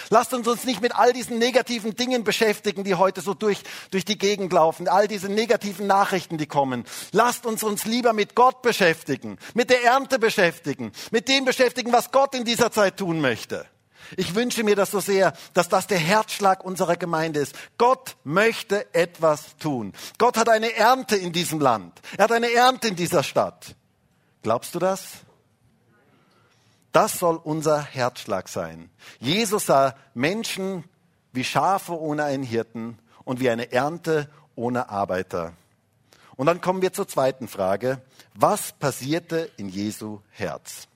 Lasst 0.10 0.34
uns 0.34 0.48
uns 0.48 0.64
nicht 0.64 0.82
mit 0.82 0.96
all 0.96 1.14
diesen 1.14 1.38
negativen 1.38 1.96
Dingen 1.96 2.24
beschäftigen, 2.24 2.84
die 2.84 2.96
heute 2.96 3.22
so 3.22 3.34
durch, 3.34 3.64
durch 3.92 4.06
die 4.06 4.18
Gegend 4.18 4.54
laufen, 4.54 4.88
all 4.88 5.08
diese 5.08 5.30
negativen 5.30 5.88
Nachrichten, 5.88 6.38
die 6.38 6.48
kommen. 6.48 6.86
Lasst 7.12 7.46
uns 7.46 7.64
uns 7.64 7.86
lieber 7.86 8.14
mit 8.14 8.36
Gott 8.36 8.62
beschäftigen, 8.62 9.38
mit 9.54 9.70
der 9.70 9.84
Ernte 9.84 10.20
beschäftigen, 10.20 10.92
mit 11.12 11.28
dem 11.28 11.46
beschäftigen, 11.46 11.92
was 11.92 12.12
Gott 12.12 12.36
in 12.36 12.46
dieser 12.46 12.72
Zeit 12.72 12.98
tun 12.98 13.22
möchte. 13.22 13.66
Ich 14.18 14.36
wünsche 14.36 14.64
mir 14.64 14.76
das 14.76 14.92
so 14.92 15.00
sehr, 15.00 15.34
dass 15.54 15.70
das 15.70 15.88
der 15.88 15.98
Herzschlag 16.00 16.64
unserer 16.64 16.98
Gemeinde 16.98 17.40
ist. 17.40 17.56
Gott 17.78 18.18
möchte 18.24 18.94
etwas 18.94 19.56
tun. 19.58 19.94
Gott 20.18 20.38
hat 20.38 20.50
eine 20.50 20.76
Ernte 20.76 21.16
in 21.16 21.32
diesem 21.32 21.60
Land. 21.60 22.02
Er 22.18 22.26
hat 22.26 22.32
eine 22.32 22.52
Ernte 22.52 22.90
in 22.90 22.96
dieser 22.96 23.24
Stadt. 23.24 23.76
Glaubst 24.44 24.76
du 24.76 24.80
das? 24.80 25.02
Das 26.92 27.20
soll 27.20 27.38
unser 27.38 27.82
Herzschlag 27.82 28.50
sein. 28.50 28.90
Jesus 29.20 29.68
sah 29.68 29.96
Menschen 30.14 30.84
wie 31.32 31.44
Schafe 31.44 31.98
ohne 32.00 32.24
einen 32.26 32.44
Hirten 32.44 32.98
und 33.24 33.40
wie 33.40 33.50
eine 33.50 33.72
Ernte 33.72 34.30
ohne 34.56 34.90
Arbeiter. 34.90 35.54
Und 36.36 36.48
dann 36.48 36.62
kommen 36.62 36.82
wir 36.82 36.92
zur 36.92 37.08
zweiten 37.08 37.48
Frage. 37.48 38.02
Was 38.34 38.74
passierte 38.74 39.50
in 39.58 39.70
Jesu 39.70 40.20
Herz? 40.32 40.88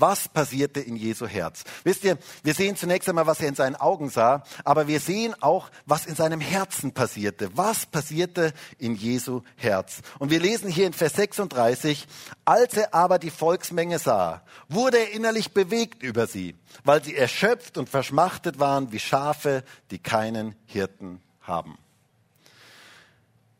Was 0.00 0.28
passierte 0.28 0.80
in 0.80 0.96
Jesu 0.96 1.26
Herz? 1.26 1.64
Wisst 1.84 2.04
ihr, 2.04 2.18
wir 2.42 2.54
sehen 2.54 2.74
zunächst 2.74 3.08
einmal, 3.08 3.26
was 3.26 3.40
er 3.40 3.48
in 3.48 3.54
seinen 3.54 3.76
Augen 3.76 4.08
sah, 4.08 4.42
aber 4.64 4.88
wir 4.88 4.98
sehen 4.98 5.34
auch, 5.42 5.70
was 5.84 6.06
in 6.06 6.14
seinem 6.14 6.40
Herzen 6.40 6.92
passierte. 6.92 7.50
Was 7.54 7.84
passierte 7.84 8.54
in 8.78 8.94
Jesu 8.94 9.42
Herz? 9.56 10.00
Und 10.18 10.30
wir 10.30 10.40
lesen 10.40 10.70
hier 10.70 10.86
in 10.86 10.94
Vers 10.94 11.12
36, 11.14 12.06
als 12.44 12.76
er 12.76 12.94
aber 12.94 13.18
die 13.18 13.30
Volksmenge 13.30 13.98
sah, 13.98 14.42
wurde 14.68 14.98
er 14.98 15.12
innerlich 15.12 15.52
bewegt 15.52 16.02
über 16.02 16.26
sie, 16.26 16.54
weil 16.82 17.04
sie 17.04 17.14
erschöpft 17.14 17.76
und 17.76 17.88
verschmachtet 17.88 18.58
waren 18.58 18.92
wie 18.92 18.98
Schafe, 18.98 19.64
die 19.90 19.98
keinen 19.98 20.56
Hirten 20.66 21.20
haben. 21.42 21.76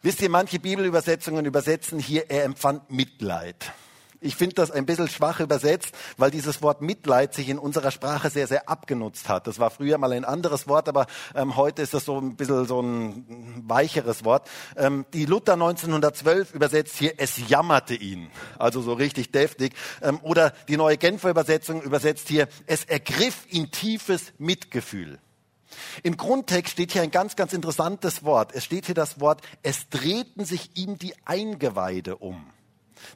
Wisst 0.03 0.23
ihr, 0.23 0.31
manche 0.31 0.59
Bibelübersetzungen 0.59 1.45
übersetzen 1.45 1.99
hier, 1.99 2.31
er 2.31 2.45
empfand 2.45 2.91
Mitleid. 2.91 3.73
Ich 4.23 4.37
finde 4.37 4.55
das 4.57 4.71
ein 4.71 4.85
bisschen 4.85 5.09
schwach 5.09 5.41
übersetzt, 5.41 5.95
weil 6.19 6.31
dieses 6.31 6.61
Wort 6.61 6.83
Mitleid 6.83 7.33
sich 7.33 7.49
in 7.49 7.59
unserer 7.59 7.91
Sprache 7.91 8.29
sehr, 8.29 8.47
sehr 8.47 8.69
abgenutzt 8.69 9.31
hat. 9.31 9.47
Das 9.47 9.59
war 9.59 9.71
früher 9.71 9.97
mal 9.97 10.13
ein 10.13 10.27
anderes 10.27 10.69
Wort, 10.69 10.91
aber 10.91 11.07
ähm, 11.35 11.57
heute 11.57 11.81
ist 11.81 11.95
das 11.95 12.05
so 12.05 12.19
ein 12.19 12.37
bisschen 12.37 12.67
so 12.67 12.83
ein 12.83 13.65
weicheres 13.67 14.23
Wort. 14.27 14.47
Ähm, 14.77 15.07
die 15.15 15.25
Luther 15.25 15.55
1912 15.55 16.53
übersetzt 16.53 16.99
hier, 16.99 17.15
es 17.17 17.49
jammerte 17.49 17.95
ihn. 17.95 18.31
Also 18.59 18.83
so 18.83 18.93
richtig 18.93 19.33
deftig. 19.33 19.73
Ähm, 20.03 20.21
oder 20.23 20.53
die 20.69 20.77
neue 20.77 20.99
Genfer 20.99 21.31
Übersetzung 21.31 21.81
übersetzt 21.81 22.29
hier, 22.29 22.47
es 22.67 22.85
ergriff 22.85 23.47
ihn 23.49 23.71
tiefes 23.71 24.35
Mitgefühl. 24.37 25.19
Im 26.03 26.19
Grundtext 26.19 26.73
steht 26.73 26.93
hier 26.93 27.01
ein 27.01 27.11
ganz, 27.11 27.37
ganz 27.37 27.55
interessantes 27.55 28.23
Wort. 28.23 28.53
Es 28.55 28.67
steht 28.67 28.85
hier 28.85 28.95
das 28.95 29.19
Wort, 29.19 29.41
es 29.63 29.89
drehten 29.89 30.45
sich 30.45 30.77
ihm 30.77 30.99
die 30.99 31.15
Eingeweide 31.25 32.17
um. 32.17 32.45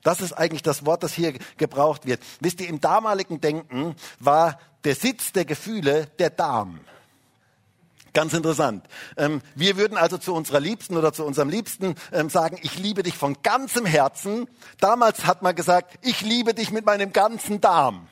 Das 0.02 0.20
ist 0.20 0.32
eigentlich 0.32 0.62
das 0.62 0.86
Wort, 0.86 1.02
das 1.02 1.14
hier 1.14 1.34
gebraucht 1.56 2.06
wird. 2.06 2.20
Wisst 2.40 2.60
ihr, 2.60 2.68
im 2.68 2.80
damaligen 2.80 3.40
Denken 3.40 3.94
war 4.18 4.58
der 4.84 4.94
Sitz 4.94 5.32
der 5.32 5.44
Gefühle 5.44 6.06
der 6.18 6.30
Darm. 6.30 6.80
Ganz 8.14 8.32
interessant. 8.32 8.86
Ähm, 9.16 9.42
wir 9.56 9.76
würden 9.76 9.98
also 9.98 10.18
zu 10.18 10.34
unserer 10.34 10.60
Liebsten 10.60 10.96
oder 10.96 11.12
zu 11.12 11.24
unserem 11.24 11.48
Liebsten 11.48 11.96
ähm, 12.12 12.30
sagen, 12.30 12.58
ich 12.62 12.78
liebe 12.78 13.02
dich 13.02 13.16
von 13.16 13.36
ganzem 13.42 13.84
Herzen. 13.86 14.46
Damals 14.78 15.26
hat 15.26 15.42
man 15.42 15.56
gesagt, 15.56 15.98
ich 16.00 16.20
liebe 16.20 16.54
dich 16.54 16.70
mit 16.70 16.86
meinem 16.86 17.12
ganzen 17.12 17.60
Darm. 17.60 18.06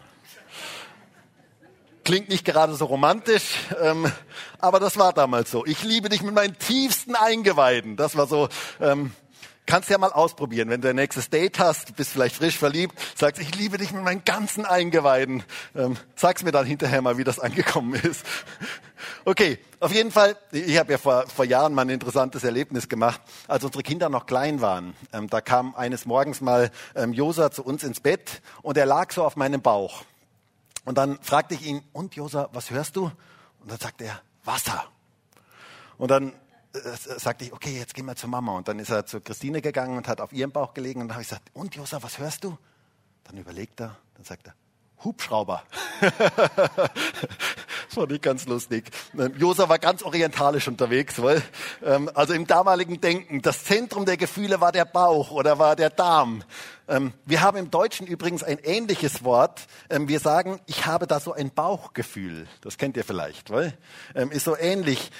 Klingt 2.04 2.28
nicht 2.30 2.44
gerade 2.44 2.74
so 2.74 2.86
romantisch, 2.86 3.54
ähm, 3.80 4.10
aber 4.58 4.80
das 4.80 4.98
war 4.98 5.12
damals 5.12 5.52
so. 5.52 5.64
Ich 5.66 5.84
liebe 5.84 6.08
dich 6.08 6.22
mit 6.22 6.34
meinen 6.34 6.58
tiefsten 6.58 7.14
Eingeweiden. 7.14 7.96
Das 7.96 8.16
war 8.16 8.26
so 8.26 8.48
Kannst 9.72 9.88
ja 9.88 9.96
mal 9.96 10.12
ausprobieren, 10.12 10.68
wenn 10.68 10.82
du 10.82 10.90
ein 10.90 10.96
nächstes 10.96 11.30
Date 11.30 11.58
hast, 11.58 11.96
bist 11.96 12.10
vielleicht 12.10 12.36
frisch 12.36 12.58
verliebt, 12.58 12.94
sagst, 13.16 13.40
ich 13.40 13.54
liebe 13.54 13.78
dich 13.78 13.90
mit 13.90 14.04
meinen 14.04 14.22
ganzen 14.22 14.66
Eingeweiden. 14.66 15.44
Ähm, 15.74 15.96
sag's 16.14 16.42
mir 16.42 16.52
dann 16.52 16.66
hinterher 16.66 17.00
mal, 17.00 17.16
wie 17.16 17.24
das 17.24 17.40
angekommen 17.40 17.94
ist. 17.94 18.22
Okay, 19.24 19.58
auf 19.80 19.90
jeden 19.90 20.10
Fall, 20.10 20.36
ich 20.50 20.76
habe 20.76 20.92
ja 20.92 20.98
vor, 20.98 21.26
vor 21.26 21.46
Jahren 21.46 21.72
mal 21.72 21.86
ein 21.86 21.88
interessantes 21.88 22.44
Erlebnis 22.44 22.90
gemacht, 22.90 23.22
als 23.48 23.64
unsere 23.64 23.82
Kinder 23.82 24.10
noch 24.10 24.26
klein 24.26 24.60
waren. 24.60 24.94
Ähm, 25.10 25.30
da 25.30 25.40
kam 25.40 25.74
eines 25.74 26.04
Morgens 26.04 26.42
mal 26.42 26.70
ähm, 26.94 27.14
Josa 27.14 27.50
zu 27.50 27.64
uns 27.64 27.82
ins 27.82 28.00
Bett 28.00 28.42
und 28.60 28.76
er 28.76 28.84
lag 28.84 29.10
so 29.10 29.24
auf 29.24 29.36
meinem 29.36 29.62
Bauch. 29.62 30.04
Und 30.84 30.98
dann 30.98 31.18
fragte 31.22 31.54
ich 31.54 31.64
ihn, 31.64 31.82
und 31.94 32.14
Josa, 32.14 32.50
was 32.52 32.70
hörst 32.70 32.96
du? 32.96 33.04
Und 33.60 33.70
dann 33.70 33.78
sagte 33.78 34.04
er, 34.04 34.20
Wasser. 34.44 34.84
Und 35.96 36.10
dann 36.10 36.34
sagte 36.72 37.44
ich, 37.44 37.52
okay, 37.52 37.78
jetzt 37.78 37.94
gehen 37.94 38.06
wir 38.06 38.16
zur 38.16 38.30
Mama. 38.30 38.56
Und 38.56 38.68
dann 38.68 38.78
ist 38.78 38.90
er 38.90 39.06
zu 39.06 39.20
Christine 39.20 39.60
gegangen 39.60 39.96
und 39.96 40.08
hat 40.08 40.20
auf 40.20 40.32
ihrem 40.32 40.52
Bauch 40.52 40.74
gelegen. 40.74 41.00
Und 41.00 41.08
dann 41.08 41.14
habe 41.16 41.22
ich 41.22 41.28
gesagt, 41.28 41.50
und 41.52 41.74
Josa, 41.74 42.02
was 42.02 42.18
hörst 42.18 42.44
du? 42.44 42.56
Dann 43.24 43.36
überlegt 43.36 43.80
er, 43.80 43.96
dann 44.14 44.24
sagt 44.24 44.46
er, 44.46 44.54
Hubschrauber. 45.04 45.62
das 46.00 46.12
fand 47.88 48.12
ich 48.12 48.20
ganz 48.20 48.46
lustig. 48.46 48.90
Ähm, 49.18 49.34
Josa 49.36 49.68
war 49.68 49.78
ganz 49.78 50.02
orientalisch 50.02 50.68
unterwegs, 50.68 51.20
weil, 51.20 51.42
ähm, 51.84 52.10
also 52.14 52.34
im 52.34 52.46
damaligen 52.46 53.00
Denken, 53.00 53.42
das 53.42 53.64
Zentrum 53.64 54.06
der 54.06 54.16
Gefühle 54.16 54.60
war 54.60 54.72
der 54.72 54.84
Bauch 54.84 55.30
oder 55.30 55.58
war 55.58 55.76
der 55.76 55.90
Darm. 55.90 56.44
Ähm, 56.92 57.14
wir 57.24 57.40
haben 57.40 57.56
im 57.56 57.70
Deutschen 57.70 58.06
übrigens 58.06 58.42
ein 58.42 58.58
ähnliches 58.58 59.24
Wort. 59.24 59.66
Ähm, 59.88 60.08
wir 60.08 60.20
sagen, 60.20 60.60
ich 60.66 60.84
habe 60.84 61.06
da 61.06 61.20
so 61.20 61.32
ein 61.32 61.50
Bauchgefühl. 61.50 62.46
Das 62.60 62.76
kennt 62.76 62.98
ihr 62.98 63.04
vielleicht, 63.04 63.48
weil 63.48 63.72
ähm, 64.14 64.30
ist 64.30 64.44
so 64.44 64.56
ähnlich 64.56 65.10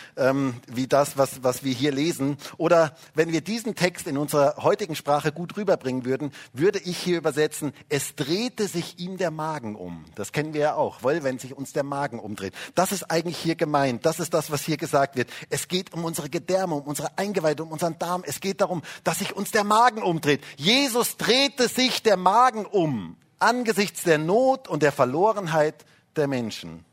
wie 0.67 0.87
das, 0.87 1.17
was, 1.17 1.43
was 1.43 1.65
wir 1.65 1.73
hier 1.73 1.93
lesen. 1.93 2.37
Oder 2.59 2.95
wenn 3.15 3.33
wir 3.33 3.41
diesen 3.41 3.75
Text 3.75 4.07
in 4.07 4.19
unserer 4.19 4.57
heutigen 4.63 4.95
Sprache 4.95 5.33
gut 5.33 5.57
rüberbringen 5.57 6.05
würden, 6.05 6.33
würde 6.53 6.79
ich 6.79 6.99
hier 6.99 7.17
übersetzen, 7.17 7.73
es 7.89 8.15
drehte 8.15 8.69
sich 8.69 8.99
ihm 8.99 9.17
der 9.17 9.31
Magen 9.31 9.75
um. 9.75 10.05
Das 10.15 10.33
kennen 10.33 10.53
wir 10.53 10.61
ja 10.61 10.75
auch, 10.75 11.03
weil 11.03 11.23
wenn 11.23 11.39
sich 11.39 11.57
uns 11.57 11.73
der 11.73 11.85
Magen 11.85 12.19
umdreht. 12.19 12.55
Das 12.75 12.93
ist 12.93 13.11
eigentlich 13.11 13.39
hier 13.39 13.55
gemeint. 13.55 14.05
Das 14.05 14.21
ist 14.21 14.35
das, 14.35 14.51
was 14.51 14.63
hier 14.63 14.77
gesagt 14.77 15.17
wird. 15.17 15.31
Es 15.49 15.69
geht 15.69 15.93
um 15.95 16.05
unsere 16.05 16.29
Gedärme, 16.29 16.75
um 16.75 16.83
unsere 16.83 17.17
Eingeweide, 17.17 17.63
um 17.63 17.73
unseren 17.73 17.99
Darm. 17.99 18.23
Es 18.27 18.41
geht 18.41 18.61
darum, 18.61 18.83
dass 19.05 19.21
sich 19.21 19.35
uns 19.35 19.51
der 19.51 19.65
Magen 19.65 20.03
umdreht. 20.03 20.43
Jesus 20.57 21.17
drehte 21.17 21.62
drehte 21.63 21.75
sich 21.75 22.03
der 22.03 22.17
Magen 22.17 22.67
um 22.67 23.17
angesichts 23.39 24.03
der 24.03 24.19
Not 24.19 24.69
und 24.69 24.83
der 24.83 24.93
Verlorenheit 24.93 25.85
der 26.17 26.27
Menschen. 26.27 26.85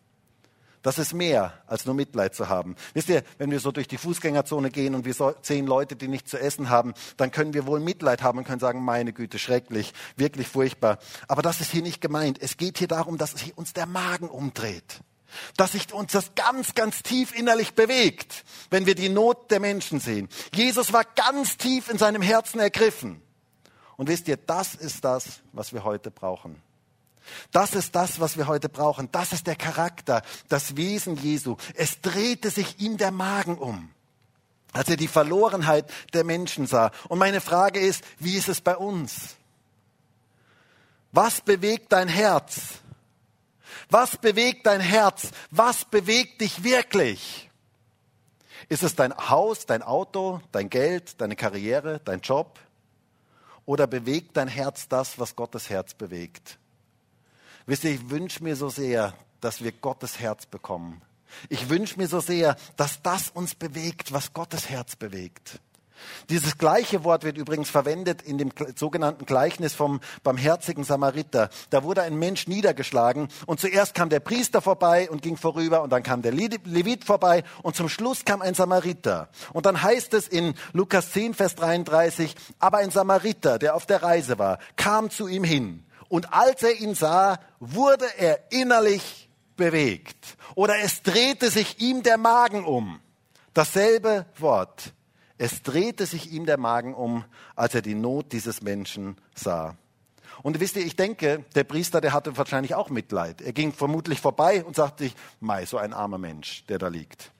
Das 0.81 0.97
ist 0.97 1.13
mehr 1.13 1.53
als 1.67 1.85
nur 1.85 1.95
Mitleid 1.95 2.33
zu 2.35 2.49
haben. 2.49 2.75
Wisst 2.93 3.09
ihr, 3.09 3.23
wenn 3.37 3.51
wir 3.51 3.59
so 3.59 3.71
durch 3.71 3.87
die 3.87 3.97
Fußgängerzone 3.97 4.69
gehen 4.69 4.95
und 4.95 5.05
wir 5.05 5.35
sehen 5.41 5.67
Leute, 5.67 5.95
die 5.95 6.07
nichts 6.07 6.31
zu 6.31 6.39
essen 6.39 6.69
haben, 6.69 6.93
dann 7.17 7.31
können 7.31 7.53
wir 7.53 7.65
wohl 7.65 7.79
Mitleid 7.79 8.21
haben 8.23 8.37
und 8.37 8.45
können 8.45 8.61
sagen, 8.61 8.83
meine 8.83 9.11
Güte, 9.11 9.39
schrecklich, 9.39 9.93
wirklich 10.15 10.47
furchtbar. 10.47 10.99
Aber 11.27 11.41
das 11.41 11.59
ist 11.61 11.71
hier 11.71 11.81
nicht 11.81 11.99
gemeint. 11.99 12.41
Es 12.41 12.55
geht 12.55 12.77
hier 12.77 12.87
darum, 12.87 13.17
dass 13.17 13.31
sich 13.31 13.57
uns 13.57 13.73
der 13.73 13.87
Magen 13.87 14.29
umdreht. 14.29 15.01
Dass 15.57 15.73
sich 15.73 15.93
uns 15.93 16.13
das 16.13 16.33
ganz, 16.35 16.75
ganz 16.75 17.03
tief 17.03 17.37
innerlich 17.37 17.73
bewegt, 17.73 18.45
wenn 18.69 18.85
wir 18.85 18.95
die 18.95 19.09
Not 19.09 19.51
der 19.51 19.59
Menschen 19.59 19.99
sehen. 19.99 20.29
Jesus 20.53 20.93
war 20.93 21.03
ganz 21.03 21.57
tief 21.57 21.89
in 21.89 21.97
seinem 21.97 22.21
Herzen 22.21 22.59
ergriffen. 22.59 23.21
Und 23.99 24.07
wisst 24.07 24.29
ihr, 24.29 24.37
das 24.37 24.75
ist 24.75 25.03
das, 25.03 25.41
was 25.51 25.73
wir 25.73 25.83
heute 25.83 26.09
brauchen. 26.09 26.55
Das 27.51 27.73
ist 27.73 27.93
das, 27.95 28.21
was 28.21 28.37
wir 28.37 28.47
heute 28.47 28.69
brauchen. 28.69 29.11
Das 29.11 29.33
ist 29.33 29.45
der 29.45 29.57
Charakter, 29.57 30.21
das 30.47 30.77
Wesen 30.77 31.17
Jesu. 31.17 31.57
Es 31.73 31.99
drehte 31.99 32.49
sich 32.49 32.79
ihm 32.79 32.95
der 32.95 33.11
Magen 33.11 33.57
um, 33.57 33.91
als 34.71 34.87
er 34.87 34.95
die 34.95 35.09
Verlorenheit 35.09 35.91
der 36.13 36.23
Menschen 36.23 36.65
sah. 36.65 36.91
Und 37.09 37.19
meine 37.19 37.41
Frage 37.41 37.81
ist, 37.81 38.01
wie 38.19 38.37
ist 38.37 38.47
es 38.47 38.61
bei 38.61 38.77
uns? 38.77 39.35
Was 41.11 41.41
bewegt 41.41 41.91
dein 41.91 42.07
Herz? 42.07 42.75
Was 43.89 44.15
bewegt 44.15 44.65
dein 44.65 44.79
Herz? 44.79 45.31
Was 45.51 45.83
bewegt 45.83 46.39
dich 46.39 46.63
wirklich? 46.63 47.49
Ist 48.69 48.83
es 48.83 48.95
dein 48.95 49.13
Haus, 49.13 49.65
dein 49.65 49.83
Auto, 49.83 50.39
dein 50.53 50.69
Geld, 50.69 51.19
deine 51.19 51.35
Karriere, 51.35 51.99
dein 52.05 52.21
Job? 52.21 52.57
Oder 53.69 53.85
bewegt 53.85 54.35
dein 54.35 54.47
Herz 54.47 54.87
das, 54.87 55.19
was 55.19 55.35
Gottes 55.35 55.69
Herz 55.69 55.93
bewegt? 55.93 56.57
Wisst 57.67 57.83
ihr, 57.83 57.91
ich 57.91 58.09
wünsche 58.09 58.43
mir 58.43 58.55
so 58.55 58.69
sehr, 58.69 59.13
dass 59.41 59.63
wir 59.63 59.71
Gottes 59.71 60.19
Herz 60.19 60.47
bekommen. 60.47 61.03
Ich 61.49 61.69
wünsche 61.69 61.99
mir 61.99 62.07
so 62.07 62.19
sehr, 62.19 62.57
dass 62.77 63.03
das 63.03 63.29
uns 63.29 63.53
bewegt, 63.53 64.11
was 64.11 64.33
Gottes 64.33 64.69
Herz 64.69 64.95
bewegt. 64.95 65.59
Dieses 66.29 66.57
gleiche 66.57 67.03
Wort 67.03 67.23
wird 67.23 67.37
übrigens 67.37 67.69
verwendet 67.69 68.21
in 68.21 68.37
dem 68.37 68.51
sogenannten 68.75 69.25
Gleichnis 69.25 69.73
vom 69.73 69.99
barmherzigen 70.23 70.83
Samariter. 70.83 71.49
Da 71.69 71.83
wurde 71.83 72.01
ein 72.01 72.17
Mensch 72.17 72.47
niedergeschlagen 72.47 73.29
und 73.45 73.59
zuerst 73.59 73.93
kam 73.93 74.09
der 74.09 74.19
Priester 74.19 74.61
vorbei 74.61 75.09
und 75.09 75.21
ging 75.21 75.37
vorüber 75.37 75.81
und 75.81 75.91
dann 75.91 76.03
kam 76.03 76.21
der 76.21 76.31
Levit 76.31 77.03
vorbei 77.03 77.43
und 77.63 77.75
zum 77.75 77.89
Schluss 77.89 78.25
kam 78.25 78.41
ein 78.41 78.53
Samariter. 78.53 79.29
Und 79.53 79.65
dann 79.65 79.81
heißt 79.81 80.13
es 80.13 80.27
in 80.27 80.53
Lukas 80.73 81.11
10, 81.11 81.33
Vers 81.33 81.55
33, 81.55 82.35
aber 82.59 82.79
ein 82.79 82.91
Samariter, 82.91 83.59
der 83.59 83.75
auf 83.75 83.85
der 83.85 84.03
Reise 84.03 84.39
war, 84.39 84.59
kam 84.75 85.09
zu 85.09 85.27
ihm 85.27 85.43
hin 85.43 85.83
und 86.09 86.33
als 86.33 86.63
er 86.63 86.79
ihn 86.79 86.95
sah, 86.95 87.39
wurde 87.59 88.07
er 88.17 88.51
innerlich 88.51 89.29
bewegt 89.55 90.37
oder 90.55 90.79
es 90.79 91.03
drehte 91.03 91.49
sich 91.49 91.79
ihm 91.79 92.03
der 92.03 92.17
Magen 92.17 92.65
um. 92.65 92.99
Dasselbe 93.53 94.25
Wort. 94.37 94.93
Es 95.39 95.63
drehte 95.63 96.05
sich 96.05 96.33
ihm 96.33 96.45
der 96.45 96.57
Magen 96.57 96.93
um, 96.93 97.23
als 97.55 97.73
er 97.73 97.81
die 97.81 97.95
Not 97.95 98.33
dieses 98.33 98.61
Menschen 98.61 99.15
sah. 99.33 99.77
Und 100.43 100.59
wisst 100.59 100.75
ihr, 100.75 100.85
ich 100.85 100.97
denke, 100.97 101.45
der 101.55 101.63
Priester, 101.63 102.01
der 102.01 102.11
hatte 102.11 102.35
wahrscheinlich 102.37 102.75
auch 102.75 102.89
Mitleid. 102.89 103.41
Er 103.41 103.53
ging 103.53 103.71
vermutlich 103.71 104.19
vorbei 104.19 104.63
und 104.63 104.75
sagte 104.75 105.05
sich, 105.05 105.15
Mei, 105.39 105.65
so 105.65 105.77
ein 105.77 105.93
armer 105.93 106.17
Mensch, 106.17 106.65
der 106.67 106.77
da 106.77 106.89
liegt. 106.89 107.31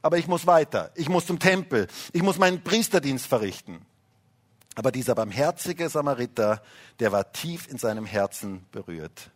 Aber 0.00 0.16
ich 0.16 0.28
muss 0.28 0.46
weiter. 0.46 0.92
Ich 0.94 1.08
muss 1.08 1.26
zum 1.26 1.40
Tempel. 1.40 1.88
Ich 2.12 2.22
muss 2.22 2.38
meinen 2.38 2.62
Priesterdienst 2.62 3.26
verrichten. 3.26 3.84
Aber 4.76 4.92
dieser 4.92 5.16
barmherzige 5.16 5.88
Samariter, 5.88 6.62
der 7.00 7.10
war 7.10 7.32
tief 7.32 7.68
in 7.68 7.78
seinem 7.78 8.06
Herzen 8.06 8.64
berührt. 8.70 9.32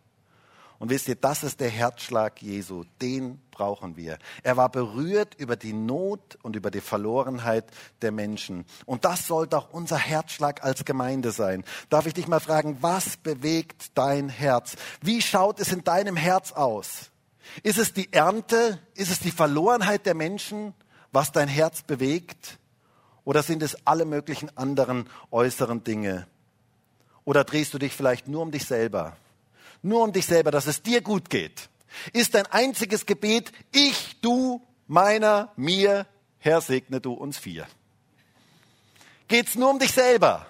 Und 0.77 0.89
wisst 0.89 1.07
ihr, 1.07 1.15
das 1.15 1.43
ist 1.43 1.59
der 1.59 1.69
Herzschlag 1.69 2.41
Jesu. 2.41 2.83
Den 3.01 3.39
brauchen 3.51 3.95
wir. 3.95 4.17
Er 4.43 4.57
war 4.57 4.69
berührt 4.69 5.35
über 5.35 5.55
die 5.55 5.73
Not 5.73 6.37
und 6.41 6.55
über 6.55 6.69
die 6.69 6.81
Verlorenheit 6.81 7.65
der 8.01 8.11
Menschen. 8.11 8.65
Und 8.85 9.05
das 9.05 9.27
sollte 9.27 9.57
auch 9.57 9.69
unser 9.71 9.97
Herzschlag 9.97 10.63
als 10.63 10.83
Gemeinde 10.83 11.31
sein. 11.31 11.63
Darf 11.89 12.05
ich 12.07 12.13
dich 12.13 12.27
mal 12.27 12.41
fragen, 12.41 12.77
was 12.81 13.17
bewegt 13.17 13.97
dein 13.97 14.27
Herz? 14.27 14.75
Wie 15.01 15.21
schaut 15.21 15.59
es 15.59 15.71
in 15.71 15.83
deinem 15.83 16.17
Herz 16.17 16.51
aus? 16.51 17.11
Ist 17.63 17.77
es 17.77 17.93
die 17.93 18.11
Ernte? 18.11 18.79
Ist 18.95 19.11
es 19.11 19.19
die 19.19 19.31
Verlorenheit 19.31 20.05
der 20.05 20.15
Menschen, 20.15 20.73
was 21.11 21.31
dein 21.31 21.47
Herz 21.47 21.83
bewegt? 21.83 22.59
Oder 23.23 23.43
sind 23.43 23.63
es 23.63 23.87
alle 23.87 24.05
möglichen 24.05 24.55
anderen 24.57 25.09
äußeren 25.31 25.83
Dinge? 25.83 26.27
Oder 27.23 27.43
drehst 27.43 27.73
du 27.73 27.79
dich 27.79 27.93
vielleicht 27.93 28.27
nur 28.27 28.41
um 28.41 28.51
dich 28.51 28.65
selber? 28.65 29.15
Nur 29.85 30.03
um 30.03 30.11
dich 30.11 30.25
selber, 30.25 30.51
dass 30.51 30.67
es 30.67 30.81
dir 30.81 31.01
gut 31.01 31.29
geht, 31.29 31.69
ist 32.11 32.35
dein 32.35 32.45
einziges 32.47 33.05
Gebet, 33.05 33.51
ich, 33.71 34.19
du, 34.21 34.61
meiner, 34.87 35.51
mir, 35.55 36.07
Herr, 36.39 36.61
segne 36.61 36.99
du 36.99 37.13
uns 37.13 37.37
vier. 37.37 37.67
Geht's 39.27 39.55
nur 39.55 39.69
um 39.69 39.79
dich 39.79 39.91
selber? 39.91 40.45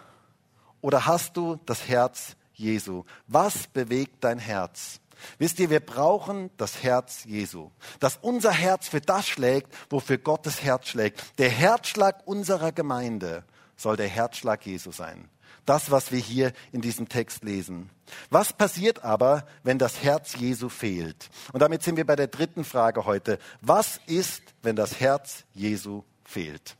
Oder 0.81 1.05
hast 1.05 1.37
du 1.37 1.59
das 1.65 1.87
Herz 1.87 2.35
Jesu. 2.55 3.03
Was 3.27 3.67
bewegt 3.67 4.23
dein 4.23 4.39
Herz? 4.39 4.99
Wisst 5.37 5.59
ihr, 5.59 5.69
wir 5.69 5.79
brauchen 5.79 6.49
das 6.57 6.83
Herz 6.83 7.23
Jesu, 7.23 7.71
dass 7.99 8.17
unser 8.21 8.51
Herz 8.51 8.87
für 8.87 9.01
das 9.01 9.27
schlägt, 9.27 9.73
wofür 9.89 10.17
Gottes 10.17 10.61
Herz 10.61 10.89
schlägt. 10.89 11.39
Der 11.39 11.49
Herzschlag 11.49 12.27
unserer 12.27 12.71
Gemeinde 12.71 13.43
soll 13.75 13.95
der 13.97 14.07
Herzschlag 14.07 14.65
Jesu 14.65 14.91
sein. 14.91 15.29
Das, 15.65 15.89
was 15.89 16.11
wir 16.11 16.19
hier 16.19 16.53
in 16.71 16.81
diesem 16.81 17.09
Text 17.09 17.43
lesen. 17.43 17.89
Was 18.29 18.53
passiert 18.53 19.03
aber, 19.03 19.47
wenn 19.63 19.79
das 19.79 20.03
Herz 20.03 20.35
Jesu 20.35 20.69
fehlt? 20.69 21.29
Und 21.53 21.61
damit 21.61 21.81
sind 21.81 21.97
wir 21.97 22.05
bei 22.05 22.15
der 22.15 22.27
dritten 22.27 22.63
Frage 22.63 23.05
heute. 23.05 23.39
Was 23.61 23.99
ist, 24.05 24.43
wenn 24.61 24.75
das 24.75 24.99
Herz 24.99 25.43
Jesu 25.53 26.03
fehlt? 26.23 26.75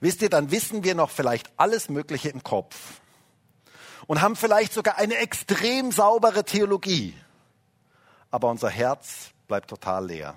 Wisst 0.00 0.22
ihr, 0.22 0.30
dann 0.30 0.50
wissen 0.50 0.84
wir 0.84 0.94
noch 0.94 1.10
vielleicht 1.10 1.50
alles 1.56 1.88
Mögliche 1.88 2.30
im 2.30 2.42
Kopf 2.42 3.00
und 4.06 4.20
haben 4.20 4.36
vielleicht 4.36 4.72
sogar 4.72 4.98
eine 4.98 5.16
extrem 5.16 5.92
saubere 5.92 6.44
Theologie, 6.44 7.14
aber 8.30 8.48
unser 8.48 8.70
Herz 8.70 9.30
bleibt 9.46 9.68
total 9.68 10.06
leer. 10.06 10.34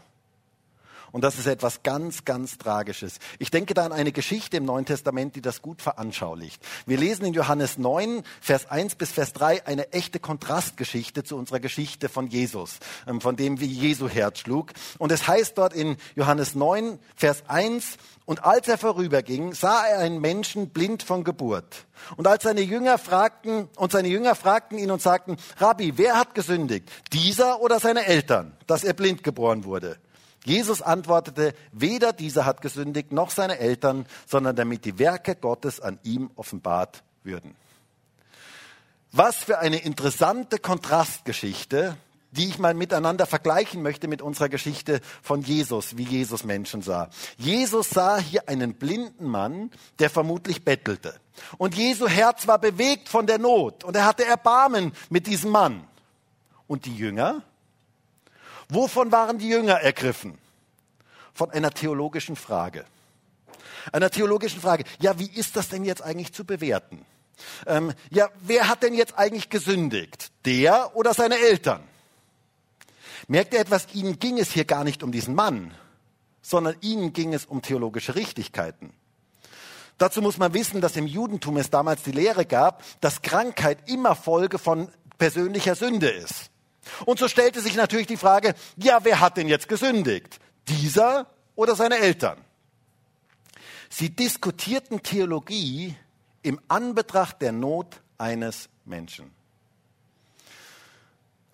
Und 1.16 1.24
das 1.24 1.40
ist 1.40 1.48
etwas 1.48 1.82
ganz, 1.82 2.26
ganz 2.26 2.58
Tragisches. 2.58 3.20
Ich 3.40 3.50
denke 3.50 3.74
da 3.74 3.86
an 3.86 3.94
eine 3.94 4.12
Geschichte 4.12 4.58
im 4.58 4.66
Neuen 4.66 4.84
Testament, 4.84 5.38
die 5.38 5.42
das 5.42 5.62
gut 5.62 5.82
veranschaulicht. 5.82 6.62
Wir 6.86 6.98
lesen 6.98 7.24
in 7.24 7.34
Johannes 7.34 7.78
9, 7.78 8.22
Vers 8.42 8.70
1 8.70 8.96
bis 8.96 9.14
Vers 9.14 9.32
3 9.32 9.66
eine 9.66 9.94
echte 9.94 10.20
Kontrastgeschichte 10.20 11.24
zu 11.24 11.38
unserer 11.38 11.62
Geschichte 11.62 12.10
von 12.10 12.28
Jesus, 12.28 12.80
ähm, 13.08 13.22
von 13.22 13.38
dem, 13.38 13.62
wie 13.62 13.66
Jesu 13.66 14.10
Herz 14.10 14.40
schlug. 14.40 14.74
Und 14.98 15.14
es 15.14 15.26
heißt 15.26 15.58
dort 15.58 15.72
in 15.72 15.96
Johannes 16.18 16.54
9, 16.54 17.00
Vers 17.16 17.44
1, 17.48 17.96
und 18.26 18.44
als 18.44 18.68
er 18.68 18.78
vorüberging, 18.78 19.54
sah 19.54 19.86
er 19.86 20.00
einen 20.00 20.20
Menschen 20.20 20.72
blind 20.72 21.02
von 21.02 21.24
Geburt. 21.24 21.86
Und 22.18 22.28
als 22.28 22.44
seine 22.44 22.60
Jünger 22.60 22.98
fragten, 22.98 23.70
und 23.78 23.94
seine 23.94 24.10
Jünger 24.10 24.36
fragten 24.36 24.78
ihn 24.78 24.92
und 24.92 25.02
sagten, 25.02 25.38
Rabbi, 25.60 25.98
wer 25.98 26.20
hat 26.20 26.36
gesündigt? 26.36 26.92
Dieser 27.14 27.62
oder 27.62 27.80
seine 27.80 28.06
Eltern, 28.06 28.58
dass 28.68 28.84
er 28.84 28.92
blind 28.92 29.24
geboren 29.24 29.64
wurde? 29.64 29.98
Jesus 30.46 30.82
antwortete, 30.82 31.54
weder 31.72 32.14
dieser 32.14 32.46
hat 32.46 32.62
gesündigt 32.62 33.12
noch 33.12 33.32
seine 33.32 33.60
Eltern, 33.60 34.06
sondern 34.28 34.56
damit 34.56 34.86
die 34.86 35.00
Werke 35.00 35.36
Gottes 35.36 35.80
an 35.82 36.00
ihm 36.04 36.30
offenbart 36.36 37.04
würden. 37.24 37.56
Was 39.12 39.38
für 39.38 39.60
eine 39.60 39.78
interessante 39.78 40.60
Kontrastgeschichte, 40.60 41.98
die 42.32 42.48
ich 42.48 42.60
mal 42.60 42.74
miteinander 42.74 43.26
vergleichen 43.26 43.82
möchte 43.82 44.08
mit 44.08 44.22
unserer 44.22 44.50
Geschichte 44.50 45.00
von 45.24 45.42
Jesus, 45.42 45.98
wie 45.98 46.04
Jesus 46.04 46.44
Menschen 46.44 46.82
sah. 46.82 47.10
Jesus 47.38 47.90
sah 47.90 48.18
hier 48.18 48.50
einen 48.50 48.76
blinden 48.76 49.26
Mann, 49.26 49.72
der 50.00 50.10
vermutlich 50.10 50.66
bettelte. 50.66 51.16
Und 51.58 51.76
Jesu 51.76 52.08
Herz 52.08 52.48
war 52.48 52.60
bewegt 52.60 53.10
von 53.10 53.26
der 53.26 53.40
Not 53.40 53.84
und 53.84 53.96
er 53.96 54.06
hatte 54.06 54.26
Erbarmen 54.26 54.92
mit 55.10 55.28
diesem 55.28 55.52
Mann. 55.52 55.88
Und 56.68 56.86
die 56.86 56.96
Jünger? 56.96 57.42
Wovon 58.70 59.12
waren 59.12 59.38
die 59.38 59.50
Jünger 59.50 59.76
ergriffen? 59.76 60.38
Von 61.34 61.52
einer 61.52 61.72
theologischen 61.72 62.36
Frage. 62.36 62.86
Einer 63.92 64.10
theologischen 64.10 64.62
Frage. 64.62 64.84
Ja, 65.00 65.20
wie 65.20 65.30
ist 65.30 65.56
das 65.56 65.70
denn 65.70 65.86
jetzt 65.86 66.02
eigentlich 66.02 66.34
zu 66.34 66.46
bewerten? 66.46 67.06
Ähm, 67.68 67.94
ja, 68.10 68.30
wer 68.42 68.68
hat 68.68 68.84
denn 68.84 68.94
jetzt 68.94 69.18
eigentlich 69.18 69.50
gesündigt? 69.50 70.32
Der 70.46 70.96
oder 70.96 71.14
seine 71.14 71.38
Eltern? 71.38 71.84
Merkt 73.28 73.54
ihr 73.54 73.60
etwas? 73.60 73.88
Ihnen 73.94 74.20
ging 74.20 74.40
es 74.40 74.52
hier 74.52 74.66
gar 74.66 74.84
nicht 74.84 75.04
um 75.04 75.12
diesen 75.12 75.36
Mann, 75.36 75.74
sondern 76.42 76.76
ihnen 76.82 77.14
ging 77.14 77.34
es 77.34 77.46
um 77.46 77.62
theologische 77.62 78.16
Richtigkeiten. 78.16 78.94
Dazu 79.98 80.22
muss 80.22 80.38
man 80.38 80.54
wissen, 80.54 80.82
dass 80.82 80.98
im 80.98 81.08
Judentum 81.08 81.58
es 81.58 81.70
damals 81.70 82.04
die 82.04 82.12
Lehre 82.12 82.46
gab, 82.46 82.84
dass 83.02 83.22
Krankheit 83.22 83.90
immer 83.90 84.16
Folge 84.16 84.60
von 84.60 84.90
persönlicher 85.18 85.76
Sünde 85.76 86.10
ist. 86.10 86.52
Und 87.06 87.20
so 87.20 87.28
stellte 87.28 87.62
sich 87.62 87.76
natürlich 87.76 88.08
die 88.08 88.18
Frage, 88.18 88.54
ja, 88.78 89.00
wer 89.04 89.20
hat 89.20 89.38
denn 89.38 89.48
jetzt 89.48 89.68
gesündigt? 89.68 90.40
Dieser 90.68 91.28
oder 91.56 91.76
seine 91.76 91.98
Eltern? 91.98 92.38
Sie 93.90 94.10
diskutierten 94.10 95.04
Theologie 95.04 95.96
im 96.42 96.60
Anbetracht 96.68 97.42
der 97.42 97.52
Not 97.52 98.02
eines 98.18 98.70
Menschen. 98.86 99.32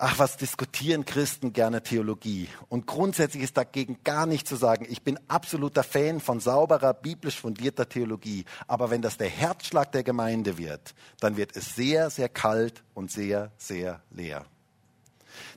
Ach, 0.03 0.17
was 0.17 0.35
diskutieren 0.35 1.05
Christen 1.05 1.53
gerne 1.53 1.83
Theologie? 1.83 2.49
Und 2.69 2.87
grundsätzlich 2.87 3.43
ist 3.43 3.55
dagegen 3.55 3.99
gar 4.03 4.25
nichts 4.25 4.49
zu 4.49 4.55
sagen. 4.55 4.87
Ich 4.89 5.03
bin 5.03 5.19
absoluter 5.27 5.83
Fan 5.83 6.19
von 6.19 6.39
sauberer, 6.39 6.95
biblisch 6.95 7.39
fundierter 7.39 7.87
Theologie. 7.87 8.45
Aber 8.67 8.89
wenn 8.89 9.03
das 9.03 9.17
der 9.17 9.29
Herzschlag 9.29 9.91
der 9.91 10.01
Gemeinde 10.01 10.57
wird, 10.57 10.95
dann 11.19 11.37
wird 11.37 11.55
es 11.55 11.75
sehr, 11.75 12.09
sehr 12.09 12.29
kalt 12.29 12.83
und 12.95 13.11
sehr, 13.11 13.51
sehr 13.59 14.01
leer. 14.09 14.47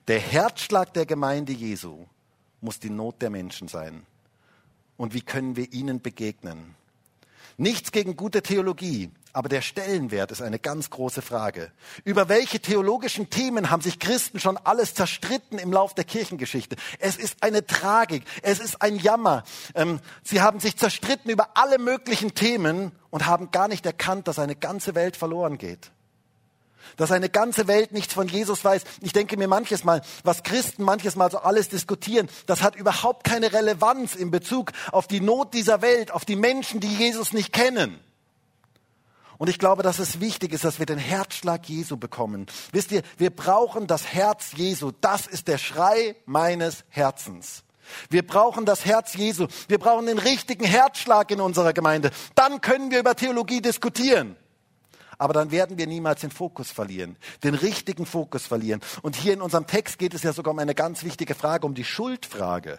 Der 0.07 0.21
Herzschlag 0.21 0.93
der 0.93 1.07
Gemeinde 1.07 1.53
Jesu 1.53 2.05
muss 2.61 2.79
die 2.79 2.91
Not 2.91 3.23
der 3.23 3.31
Menschen 3.31 3.69
sein. 3.69 4.05
Und 4.99 5.15
wie 5.15 5.23
können 5.23 5.57
wir 5.57 5.73
ihnen 5.73 6.03
begegnen? 6.03 6.75
Nichts 7.57 7.91
gegen 7.91 8.15
gute 8.15 8.43
Theologie, 8.43 9.11
aber 9.33 9.49
der 9.49 9.63
Stellenwert 9.63 10.31
ist 10.31 10.43
eine 10.43 10.59
ganz 10.59 10.91
große 10.91 11.23
Frage. 11.23 11.73
Über 12.05 12.29
welche 12.29 12.61
theologischen 12.61 13.31
Themen 13.31 13.71
haben 13.71 13.81
sich 13.81 13.99
Christen 13.99 14.41
schon 14.41 14.59
alles 14.59 14.93
zerstritten 14.93 15.59
im 15.59 15.73
Lauf 15.73 15.95
der 15.95 16.05
Kirchengeschichte? 16.05 16.77
Es 16.99 17.17
ist 17.17 17.43
eine 17.43 17.65
Tragik, 17.65 18.25
es 18.43 18.61
ist 18.61 18.83
ein 18.83 18.97
Jammer. 18.97 19.45
Ähm, 19.75 20.01
sie 20.23 20.43
haben 20.43 20.61
sich 20.61 20.77
zerstritten 20.77 21.31
über 21.31 21.57
alle 21.57 21.79
möglichen 21.79 22.35
Themen 22.35 22.93
und 23.09 23.25
haben 23.25 23.53
gar 23.53 23.69
nicht 23.69 23.87
erkannt, 23.87 24.29
dass 24.29 24.39
eine 24.39 24.57
ganze 24.57 24.95
Welt 24.95 25.17
verloren 25.17 25.57
geht 25.57 25.94
dass 26.97 27.13
eine 27.13 27.29
ganze 27.29 27.67
Welt 27.67 27.93
nichts 27.93 28.15
von 28.15 28.29
Jesus 28.29 28.65
weiß. 28.65 28.83
Ich 29.01 29.13
denke 29.13 29.37
mir 29.37 29.49
manches 29.49 29.85
Mal, 29.85 30.03
was 30.23 30.43
Christen 30.43 30.83
manches 30.83 31.17
Mal 31.17 31.31
so 31.31 31.39
alles 31.39 31.69
diskutieren, 31.69 32.29
das 32.47 32.63
hat 32.63 32.77
überhaupt 32.77 33.25
keine 33.25 33.53
Relevanz 33.53 34.15
in 34.15 34.31
Bezug 34.31 34.73
auf 34.93 35.07
die 35.07 35.21
Not 35.21 35.55
dieser 35.55 35.83
Welt, 35.83 36.11
auf 36.11 36.25
die 36.25 36.37
Menschen, 36.37 36.81
die 36.81 36.95
Jesus 36.95 37.33
nicht 37.33 37.53
kennen. 37.53 38.01
Und 39.39 39.49
ich 39.49 39.59
glaube, 39.59 39.83
dass 39.83 39.99
es 39.99 40.21
wichtig 40.21 40.53
ist, 40.53 40.65
dass 40.65 40.79
wir 40.79 40.87
den 40.87 40.99
Herzschlag 40.99 41.69
Jesu 41.69 41.97
bekommen. 41.97 42.47
Wisst 42.73 42.93
ihr, 42.93 43.03
wir 43.19 43.31
brauchen 43.31 43.87
das 43.87 44.13
Herz 44.13 44.53
Jesu. 44.55 44.93
Das 45.01 45.27
ist 45.27 45.49
der 45.49 45.59
Schrei 45.59 46.17
meines 46.25 46.85
Herzens. 46.89 47.65
Wir 48.09 48.27
brauchen 48.27 48.65
das 48.65 48.85
Herz 48.85 49.15
Jesu. 49.15 49.47
Wir 49.69 49.79
brauchen 49.79 50.07
den 50.07 50.19
richtigen 50.19 50.65
Herzschlag 50.65 51.31
in 51.31 51.41
unserer 51.41 51.73
Gemeinde. 51.73 52.11
Dann 52.35 52.61
können 52.61 52.91
wir 52.91 53.01
über 53.01 53.17
Theologie 53.17 53.61
diskutieren 53.61 54.37
aber 55.19 55.33
dann 55.33 55.51
werden 55.51 55.79
wir 55.79 55.87
niemals 55.87 56.21
den 56.21 56.31
Fokus 56.31 56.71
verlieren, 56.71 57.17
den 57.43 57.55
richtigen 57.55 58.07
Fokus 58.07 58.47
verlieren. 58.47 58.81
Und 59.03 59.17
hier 59.17 59.33
in 59.33 59.41
unserem 59.41 59.67
Text 59.67 59.99
geht 59.99 60.15
es 60.15 60.23
ja 60.23 60.33
sogar 60.33 60.53
um 60.53 60.59
eine 60.59 60.75
ganz 60.75 61.05
wichtige 61.05 61.35
Frage, 61.35 61.67
um 61.67 61.75
die 61.75 61.85
Schuldfrage. 61.85 62.79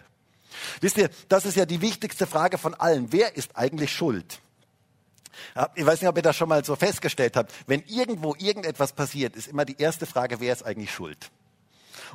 Wisst 0.80 0.98
ihr, 0.98 1.10
das 1.28 1.44
ist 1.44 1.56
ja 1.56 1.66
die 1.66 1.80
wichtigste 1.80 2.26
Frage 2.26 2.58
von 2.58 2.74
allen. 2.74 3.12
Wer 3.12 3.36
ist 3.36 3.56
eigentlich 3.56 3.92
schuld? 3.92 4.40
Ich 5.74 5.84
weiß 5.84 6.00
nicht, 6.00 6.08
ob 6.08 6.16
ihr 6.16 6.22
das 6.22 6.36
schon 6.36 6.48
mal 6.48 6.64
so 6.64 6.76
festgestellt 6.76 7.36
habt. 7.36 7.52
Wenn 7.66 7.82
irgendwo 7.86 8.34
irgendetwas 8.38 8.92
passiert, 8.92 9.36
ist 9.36 9.48
immer 9.48 9.64
die 9.64 9.76
erste 9.78 10.06
Frage, 10.06 10.40
wer 10.40 10.52
ist 10.52 10.64
eigentlich 10.64 10.90
schuld? 10.90 11.30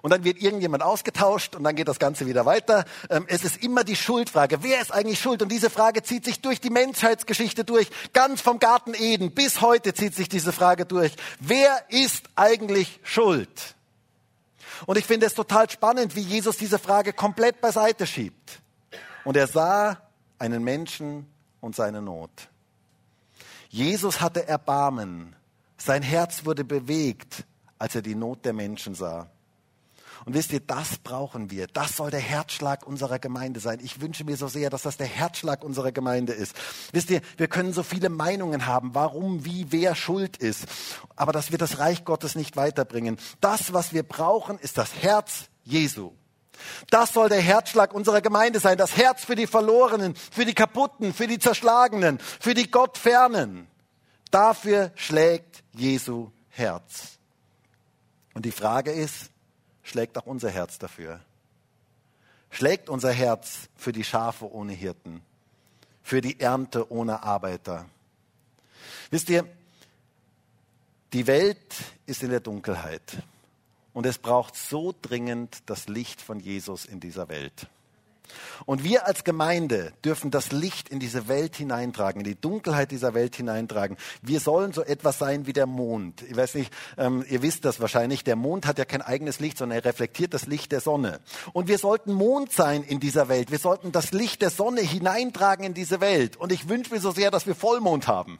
Und 0.01 0.11
dann 0.11 0.23
wird 0.23 0.41
irgendjemand 0.41 0.83
ausgetauscht 0.83 1.55
und 1.55 1.63
dann 1.63 1.75
geht 1.75 1.87
das 1.87 1.99
Ganze 1.99 2.25
wieder 2.25 2.45
weiter. 2.45 2.85
Ähm, 3.09 3.25
es 3.27 3.43
ist 3.43 3.63
immer 3.63 3.83
die 3.83 3.95
Schuldfrage. 3.95 4.63
Wer 4.63 4.81
ist 4.81 4.91
eigentlich 4.91 5.19
schuld? 5.19 5.41
Und 5.41 5.51
diese 5.51 5.69
Frage 5.69 6.01
zieht 6.03 6.25
sich 6.25 6.41
durch 6.41 6.59
die 6.59 6.69
Menschheitsgeschichte 6.69 7.63
durch. 7.63 7.89
Ganz 8.13 8.41
vom 8.41 8.59
Garten 8.59 8.93
Eden 8.93 9.31
bis 9.31 9.61
heute 9.61 9.93
zieht 9.93 10.15
sich 10.15 10.29
diese 10.29 10.51
Frage 10.51 10.85
durch. 10.85 11.13
Wer 11.39 11.85
ist 11.89 12.25
eigentlich 12.35 12.99
schuld? 13.03 13.75
Und 14.87 14.97
ich 14.97 15.05
finde 15.05 15.27
es 15.27 15.35
total 15.35 15.69
spannend, 15.69 16.15
wie 16.15 16.21
Jesus 16.21 16.57
diese 16.57 16.79
Frage 16.79 17.13
komplett 17.13 17.61
beiseite 17.61 18.07
schiebt. 18.07 18.59
Und 19.23 19.37
er 19.37 19.47
sah 19.47 20.01
einen 20.39 20.63
Menschen 20.63 21.27
und 21.59 21.75
seine 21.75 22.01
Not. 22.01 22.31
Jesus 23.69 24.19
hatte 24.19 24.47
Erbarmen. 24.47 25.35
Sein 25.77 26.01
Herz 26.01 26.45
wurde 26.45 26.63
bewegt, 26.63 27.45
als 27.77 27.95
er 27.95 28.01
die 28.01 28.15
Not 28.15 28.43
der 28.45 28.53
Menschen 28.53 28.95
sah. 28.95 29.29
Und 30.25 30.35
wisst 30.35 30.51
ihr, 30.53 30.59
das 30.59 30.97
brauchen 30.97 31.49
wir. 31.49 31.67
Das 31.67 31.97
soll 31.97 32.11
der 32.11 32.19
Herzschlag 32.19 32.85
unserer 32.85 33.17
Gemeinde 33.17 33.59
sein. 33.59 33.79
Ich 33.81 34.01
wünsche 34.01 34.23
mir 34.23 34.37
so 34.37 34.47
sehr, 34.47 34.69
dass 34.69 34.83
das 34.83 34.97
der 34.97 35.07
Herzschlag 35.07 35.63
unserer 35.63 35.91
Gemeinde 35.91 36.33
ist. 36.33 36.55
Wisst 36.91 37.09
ihr, 37.09 37.21
wir 37.37 37.47
können 37.47 37.73
so 37.73 37.81
viele 37.81 38.09
Meinungen 38.09 38.67
haben, 38.67 38.93
warum, 38.93 39.45
wie, 39.45 39.67
wer 39.71 39.95
schuld 39.95 40.37
ist. 40.37 40.65
Aber 41.15 41.31
dass 41.31 41.51
wir 41.51 41.57
das 41.57 41.79
Reich 41.79 42.05
Gottes 42.05 42.35
nicht 42.35 42.55
weiterbringen. 42.55 43.17
Das, 43.39 43.73
was 43.73 43.93
wir 43.93 44.03
brauchen, 44.03 44.59
ist 44.59 44.77
das 44.77 44.93
Herz 45.01 45.45
Jesu. 45.63 46.11
Das 46.89 47.13
soll 47.13 47.29
der 47.29 47.41
Herzschlag 47.41 47.93
unserer 47.93 48.21
Gemeinde 48.21 48.59
sein. 48.59 48.77
Das 48.77 48.95
Herz 48.97 49.25
für 49.25 49.35
die 49.35 49.47
Verlorenen, 49.47 50.15
für 50.15 50.45
die 50.45 50.53
Kaputten, 50.53 51.13
für 51.13 51.27
die 51.27 51.39
Zerschlagenen, 51.39 52.19
für 52.19 52.53
die 52.53 52.69
Gottfernen. 52.69 53.67
Dafür 54.29 54.91
schlägt 54.95 55.63
Jesu 55.73 56.31
Herz. 56.49 57.17
Und 58.33 58.45
die 58.45 58.51
Frage 58.51 58.91
ist, 58.91 59.31
schlägt 59.83 60.17
auch 60.17 60.25
unser 60.25 60.49
Herz 60.49 60.79
dafür. 60.79 61.19
Schlägt 62.49 62.89
unser 62.89 63.11
Herz 63.11 63.69
für 63.75 63.91
die 63.91 64.03
Schafe 64.03 64.51
ohne 64.51 64.73
Hirten, 64.73 65.21
für 66.03 66.21
die 66.21 66.39
Ernte 66.39 66.91
ohne 66.91 67.23
Arbeiter. 67.23 67.85
Wisst 69.09 69.29
ihr, 69.29 69.45
Die 71.13 71.27
Welt 71.27 71.75
ist 72.05 72.23
in 72.23 72.29
der 72.29 72.39
Dunkelheit 72.39 73.23
und 73.93 74.05
es 74.05 74.17
braucht 74.17 74.55
so 74.55 74.95
dringend 75.01 75.57
das 75.65 75.89
Licht 75.89 76.21
von 76.21 76.39
Jesus 76.39 76.85
in 76.85 77.01
dieser 77.01 77.27
Welt. 77.27 77.67
Und 78.65 78.83
wir 78.83 79.07
als 79.07 79.23
Gemeinde 79.23 79.93
dürfen 80.03 80.31
das 80.31 80.51
Licht 80.51 80.89
in 80.89 80.99
diese 80.99 81.27
Welt 81.27 81.55
hineintragen, 81.55 82.21
in 82.21 82.25
die 82.25 82.39
Dunkelheit 82.39 82.91
dieser 82.91 83.13
Welt 83.13 83.35
hineintragen. 83.35 83.97
Wir 84.21 84.39
sollen 84.39 84.73
so 84.73 84.83
etwas 84.83 85.19
sein 85.19 85.47
wie 85.47 85.53
der 85.53 85.65
Mond. 85.65 86.21
Ich 86.23 86.35
weiß 86.35 86.55
nicht, 86.55 86.71
ähm, 86.97 87.25
ihr 87.29 87.41
wisst 87.41 87.65
das 87.65 87.79
wahrscheinlich. 87.79 88.23
Der 88.23 88.35
Mond 88.35 88.65
hat 88.65 88.77
ja 88.77 88.85
kein 88.85 89.01
eigenes 89.01 89.39
Licht, 89.39 89.57
sondern 89.57 89.79
er 89.79 89.85
reflektiert 89.85 90.33
das 90.33 90.45
Licht 90.45 90.71
der 90.71 90.81
Sonne. 90.81 91.19
Und 91.53 91.67
wir 91.67 91.77
sollten 91.77 92.13
Mond 92.13 92.51
sein 92.51 92.83
in 92.83 92.99
dieser 92.99 93.29
Welt. 93.29 93.51
Wir 93.51 93.59
sollten 93.59 93.91
das 93.91 94.11
Licht 94.11 94.41
der 94.41 94.49
Sonne 94.49 94.81
hineintragen 94.81 95.65
in 95.65 95.73
diese 95.73 96.01
Welt. 96.01 96.37
Und 96.37 96.51
ich 96.51 96.69
wünsche 96.69 96.93
mir 96.93 96.99
so 96.99 97.11
sehr, 97.11 97.31
dass 97.31 97.47
wir 97.47 97.55
Vollmond 97.55 98.07
haben. 98.07 98.39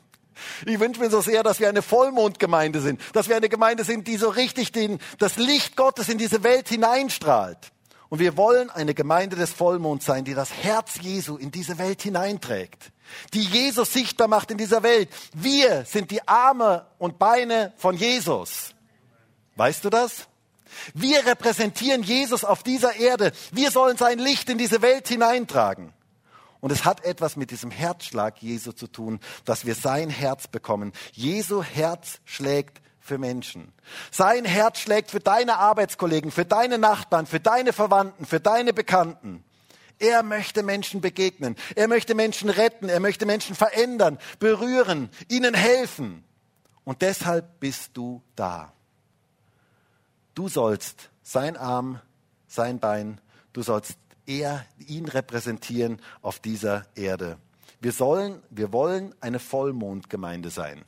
Ich 0.65 0.79
wünsche 0.79 0.99
mir 0.99 1.09
so 1.09 1.21
sehr, 1.21 1.43
dass 1.43 1.59
wir 1.59 1.69
eine 1.69 1.81
Vollmondgemeinde 1.81 2.81
sind, 2.81 3.01
dass 3.13 3.29
wir 3.29 3.35
eine 3.35 3.49
Gemeinde 3.49 3.83
sind, 3.83 4.07
die 4.07 4.17
so 4.17 4.29
richtig 4.29 4.71
den, 4.71 4.99
das 5.19 5.37
Licht 5.37 5.75
Gottes 5.75 6.09
in 6.09 6.17
diese 6.17 6.43
Welt 6.43 6.69
hineinstrahlt. 6.69 7.71
Und 8.11 8.19
wir 8.19 8.35
wollen 8.35 8.69
eine 8.69 8.93
Gemeinde 8.93 9.37
des 9.37 9.53
Vollmonds 9.53 10.05
sein, 10.05 10.25
die 10.25 10.33
das 10.33 10.51
Herz 10.51 10.95
Jesu 10.99 11.37
in 11.37 11.49
diese 11.49 11.77
Welt 11.77 12.01
hineinträgt, 12.01 12.91
die 13.33 13.39
Jesus 13.39 13.93
sichtbar 13.93 14.27
macht 14.27 14.51
in 14.51 14.57
dieser 14.57 14.83
Welt. 14.83 15.07
Wir 15.33 15.85
sind 15.85 16.11
die 16.11 16.27
Arme 16.27 16.85
und 16.97 17.19
Beine 17.19 17.71
von 17.77 17.95
Jesus. 17.95 18.75
Weißt 19.55 19.85
du 19.85 19.89
das? 19.89 20.27
Wir 20.93 21.25
repräsentieren 21.25 22.03
Jesus 22.03 22.43
auf 22.43 22.63
dieser 22.63 22.97
Erde. 22.97 23.31
Wir 23.53 23.71
sollen 23.71 23.95
sein 23.95 24.19
Licht 24.19 24.49
in 24.49 24.57
diese 24.57 24.81
Welt 24.81 25.07
hineintragen. 25.07 25.93
Und 26.59 26.73
es 26.73 26.83
hat 26.83 27.05
etwas 27.05 27.37
mit 27.37 27.49
diesem 27.49 27.71
Herzschlag 27.71 28.41
Jesu 28.41 28.73
zu 28.73 28.87
tun, 28.87 29.21
dass 29.45 29.65
wir 29.65 29.73
sein 29.73 30.09
Herz 30.09 30.49
bekommen. 30.49 30.91
Jesu 31.13 31.63
Herz 31.63 32.19
schlägt 32.25 32.81
für 33.01 33.17
Menschen. 33.17 33.73
Sein 34.11 34.45
Herz 34.45 34.79
schlägt 34.79 35.11
für 35.11 35.19
deine 35.19 35.57
Arbeitskollegen, 35.57 36.31
für 36.31 36.45
deine 36.45 36.77
Nachbarn, 36.77 37.25
für 37.25 37.39
deine 37.39 37.73
Verwandten, 37.73 38.25
für 38.25 38.39
deine 38.39 38.71
Bekannten. 38.71 39.43
Er 39.99 40.23
möchte 40.23 40.63
Menschen 40.63 41.01
begegnen. 41.01 41.55
Er 41.75 41.87
möchte 41.87 42.15
Menschen 42.15 42.49
retten. 42.49 42.89
Er 42.89 42.99
möchte 42.99 43.25
Menschen 43.25 43.55
verändern, 43.55 44.17
berühren, 44.39 45.09
ihnen 45.27 45.53
helfen. 45.53 46.23
Und 46.83 47.01
deshalb 47.01 47.59
bist 47.59 47.91
du 47.97 48.23
da. 48.35 48.73
Du 50.33 50.47
sollst 50.47 51.09
sein 51.23 51.57
Arm, 51.57 51.99
sein 52.47 52.79
Bein, 52.79 53.19
du 53.53 53.61
sollst 53.61 53.97
er, 54.25 54.65
ihn 54.79 55.07
repräsentieren 55.07 56.01
auf 56.21 56.39
dieser 56.39 56.85
Erde. 56.95 57.37
Wir 57.79 57.91
sollen, 57.91 58.41
wir 58.49 58.71
wollen 58.71 59.13
eine 59.21 59.39
Vollmondgemeinde 59.39 60.49
sein, 60.49 60.83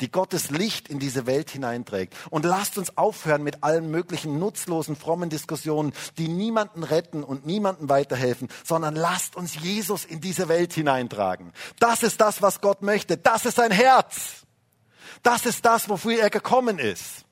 die 0.00 0.10
Gottes 0.10 0.50
Licht 0.50 0.88
in 0.88 0.98
diese 0.98 1.26
Welt 1.26 1.50
hineinträgt. 1.50 2.14
Und 2.30 2.44
lasst 2.44 2.78
uns 2.78 2.96
aufhören 2.96 3.42
mit 3.42 3.62
allen 3.62 3.90
möglichen 3.90 4.38
nutzlosen, 4.38 4.96
frommen 4.96 5.30
Diskussionen, 5.30 5.92
die 6.18 6.28
niemanden 6.28 6.84
retten 6.84 7.24
und 7.24 7.46
niemanden 7.46 7.88
weiterhelfen, 7.88 8.48
sondern 8.64 8.94
lasst 8.94 9.36
uns 9.36 9.54
Jesus 9.60 10.04
in 10.04 10.20
diese 10.20 10.48
Welt 10.48 10.72
hineintragen. 10.72 11.52
Das 11.78 12.02
ist 12.02 12.20
das, 12.20 12.42
was 12.42 12.60
Gott 12.60 12.82
möchte. 12.82 13.16
Das 13.16 13.44
ist 13.46 13.56
sein 13.56 13.70
Herz. 13.70 14.46
Das 15.22 15.46
ist 15.46 15.64
das, 15.64 15.88
wofür 15.88 16.20
er 16.20 16.30
gekommen 16.30 16.78
ist. 16.78 17.24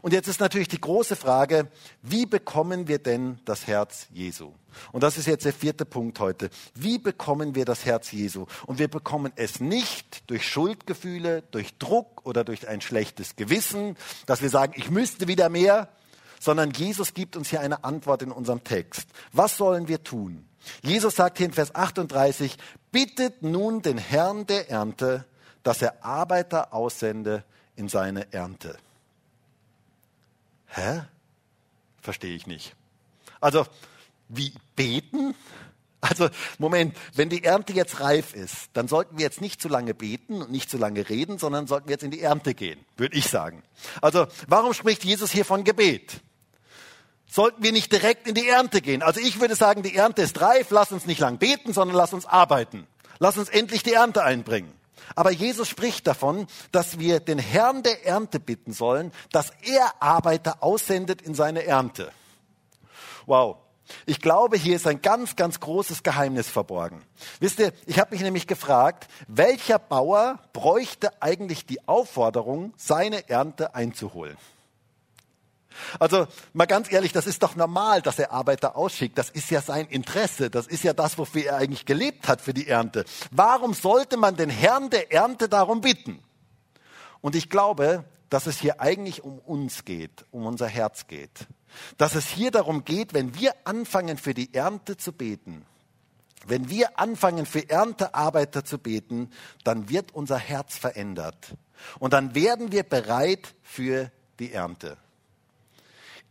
Und 0.00 0.12
jetzt 0.12 0.28
ist 0.28 0.40
natürlich 0.40 0.68
die 0.68 0.80
große 0.80 1.16
Frage, 1.16 1.68
wie 2.02 2.26
bekommen 2.26 2.88
wir 2.88 2.98
denn 2.98 3.38
das 3.44 3.66
Herz 3.66 4.06
Jesu? 4.12 4.52
Und 4.90 5.02
das 5.02 5.18
ist 5.18 5.26
jetzt 5.26 5.44
der 5.44 5.52
vierte 5.52 5.84
Punkt 5.84 6.18
heute. 6.20 6.48
Wie 6.74 6.98
bekommen 6.98 7.54
wir 7.54 7.64
das 7.64 7.84
Herz 7.84 8.10
Jesu? 8.10 8.46
Und 8.66 8.78
wir 8.78 8.88
bekommen 8.88 9.32
es 9.36 9.60
nicht 9.60 10.28
durch 10.30 10.48
Schuldgefühle, 10.48 11.42
durch 11.50 11.76
Druck 11.78 12.24
oder 12.24 12.44
durch 12.44 12.68
ein 12.68 12.80
schlechtes 12.80 13.36
Gewissen, 13.36 13.96
dass 14.26 14.40
wir 14.40 14.48
sagen, 14.48 14.72
ich 14.76 14.90
müsste 14.90 15.28
wieder 15.28 15.48
mehr, 15.48 15.88
sondern 16.40 16.70
Jesus 16.70 17.14
gibt 17.14 17.36
uns 17.36 17.50
hier 17.50 17.60
eine 17.60 17.84
Antwort 17.84 18.22
in 18.22 18.32
unserem 18.32 18.64
Text. 18.64 19.08
Was 19.32 19.56
sollen 19.56 19.88
wir 19.88 20.02
tun? 20.02 20.48
Jesus 20.82 21.16
sagt 21.16 21.38
hier 21.38 21.46
in 21.46 21.52
Vers 21.52 21.74
38, 21.74 22.56
bittet 22.90 23.42
nun 23.42 23.82
den 23.82 23.98
Herrn 23.98 24.46
der 24.46 24.70
Ernte, 24.70 25.24
dass 25.62 25.82
er 25.82 26.04
Arbeiter 26.04 26.72
aussende 26.72 27.44
in 27.76 27.88
seine 27.88 28.32
Ernte. 28.32 28.76
Hä? 30.74 31.02
Verstehe 32.00 32.34
ich 32.34 32.46
nicht. 32.46 32.74
Also, 33.40 33.66
wie 34.28 34.52
beten? 34.74 35.34
Also, 36.00 36.30
Moment, 36.58 36.96
wenn 37.14 37.28
die 37.28 37.44
Ernte 37.44 37.72
jetzt 37.74 38.00
reif 38.00 38.34
ist, 38.34 38.70
dann 38.72 38.88
sollten 38.88 39.18
wir 39.18 39.24
jetzt 39.24 39.40
nicht 39.40 39.60
zu 39.60 39.68
lange 39.68 39.94
beten 39.94 40.42
und 40.42 40.50
nicht 40.50 40.68
zu 40.68 40.78
lange 40.78 41.08
reden, 41.08 41.38
sondern 41.38 41.66
sollten 41.66 41.88
wir 41.88 41.92
jetzt 41.92 42.02
in 42.02 42.10
die 42.10 42.22
Ernte 42.22 42.54
gehen, 42.54 42.84
würde 42.96 43.16
ich 43.16 43.28
sagen. 43.28 43.62
Also, 44.00 44.26
warum 44.48 44.74
spricht 44.74 45.04
Jesus 45.04 45.30
hier 45.30 45.44
von 45.44 45.62
Gebet? 45.62 46.20
Sollten 47.28 47.62
wir 47.62 47.72
nicht 47.72 47.92
direkt 47.92 48.26
in 48.26 48.34
die 48.34 48.48
Ernte 48.48 48.80
gehen? 48.80 49.02
Also, 49.02 49.20
ich 49.20 49.40
würde 49.40 49.54
sagen, 49.54 49.82
die 49.82 49.94
Ernte 49.94 50.22
ist 50.22 50.40
reif, 50.40 50.70
lass 50.70 50.90
uns 50.90 51.06
nicht 51.06 51.20
lang 51.20 51.38
beten, 51.38 51.72
sondern 51.72 51.96
lass 51.96 52.12
uns 52.12 52.26
arbeiten. 52.26 52.86
Lass 53.18 53.36
uns 53.36 53.48
endlich 53.48 53.82
die 53.82 53.92
Ernte 53.92 54.24
einbringen. 54.24 54.72
Aber 55.14 55.30
Jesus 55.30 55.68
spricht 55.68 56.06
davon, 56.06 56.46
dass 56.70 56.98
wir 56.98 57.20
den 57.20 57.38
Herrn 57.38 57.82
der 57.82 58.06
Ernte 58.06 58.40
bitten 58.40 58.72
sollen, 58.72 59.12
dass 59.30 59.50
er 59.62 60.02
Arbeiter 60.02 60.62
aussendet 60.62 61.22
in 61.22 61.34
seine 61.34 61.64
Ernte. 61.64 62.12
Wow. 63.26 63.56
Ich 64.06 64.20
glaube, 64.20 64.56
hier 64.56 64.76
ist 64.76 64.86
ein 64.86 65.02
ganz, 65.02 65.36
ganz 65.36 65.60
großes 65.60 66.02
Geheimnis 66.02 66.48
verborgen. 66.48 67.02
Wisst 67.40 67.58
ihr, 67.58 67.72
ich 67.86 67.98
habe 67.98 68.14
mich 68.14 68.22
nämlich 68.22 68.46
gefragt, 68.46 69.08
welcher 69.28 69.78
Bauer 69.78 70.38
bräuchte 70.52 71.10
eigentlich 71.20 71.66
die 71.66 71.86
Aufforderung, 71.86 72.72
seine 72.76 73.28
Ernte 73.28 73.74
einzuholen? 73.74 74.36
Also 75.98 76.26
mal 76.52 76.66
ganz 76.66 76.90
ehrlich, 76.90 77.12
das 77.12 77.26
ist 77.26 77.42
doch 77.42 77.56
normal, 77.56 78.02
dass 78.02 78.18
er 78.18 78.32
Arbeiter 78.32 78.76
ausschickt. 78.76 79.18
Das 79.18 79.30
ist 79.30 79.50
ja 79.50 79.62
sein 79.62 79.86
Interesse. 79.86 80.50
Das 80.50 80.66
ist 80.66 80.84
ja 80.84 80.92
das, 80.92 81.18
wofür 81.18 81.44
er 81.46 81.56
eigentlich 81.56 81.86
gelebt 81.86 82.28
hat 82.28 82.40
für 82.40 82.54
die 82.54 82.68
Ernte. 82.68 83.04
Warum 83.30 83.74
sollte 83.74 84.16
man 84.16 84.36
den 84.36 84.50
Herrn 84.50 84.90
der 84.90 85.12
Ernte 85.12 85.48
darum 85.48 85.80
bitten? 85.80 86.22
Und 87.20 87.34
ich 87.36 87.48
glaube, 87.50 88.04
dass 88.28 88.46
es 88.46 88.58
hier 88.58 88.80
eigentlich 88.80 89.24
um 89.24 89.38
uns 89.38 89.84
geht, 89.84 90.24
um 90.30 90.46
unser 90.46 90.66
Herz 90.66 91.06
geht. 91.06 91.46
Dass 91.98 92.14
es 92.14 92.28
hier 92.28 92.50
darum 92.50 92.84
geht, 92.84 93.14
wenn 93.14 93.34
wir 93.34 93.52
anfangen 93.64 94.16
für 94.16 94.34
die 94.34 94.54
Ernte 94.54 94.96
zu 94.96 95.12
beten, 95.12 95.66
wenn 96.46 96.68
wir 96.68 96.98
anfangen 96.98 97.46
für 97.46 97.68
Erntearbeiter 97.68 98.64
zu 98.64 98.78
beten, 98.78 99.30
dann 99.64 99.88
wird 99.88 100.12
unser 100.12 100.38
Herz 100.38 100.76
verändert. 100.76 101.54
Und 101.98 102.12
dann 102.12 102.34
werden 102.34 102.72
wir 102.72 102.82
bereit 102.82 103.54
für 103.62 104.10
die 104.38 104.52
Ernte. 104.52 104.96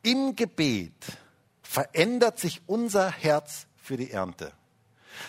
Im 0.03 0.35
Gebet 0.35 1.05
verändert 1.61 2.39
sich 2.39 2.61
unser 2.65 3.11
Herz 3.11 3.67
für 3.75 3.97
die 3.97 4.11
Ernte. 4.11 4.51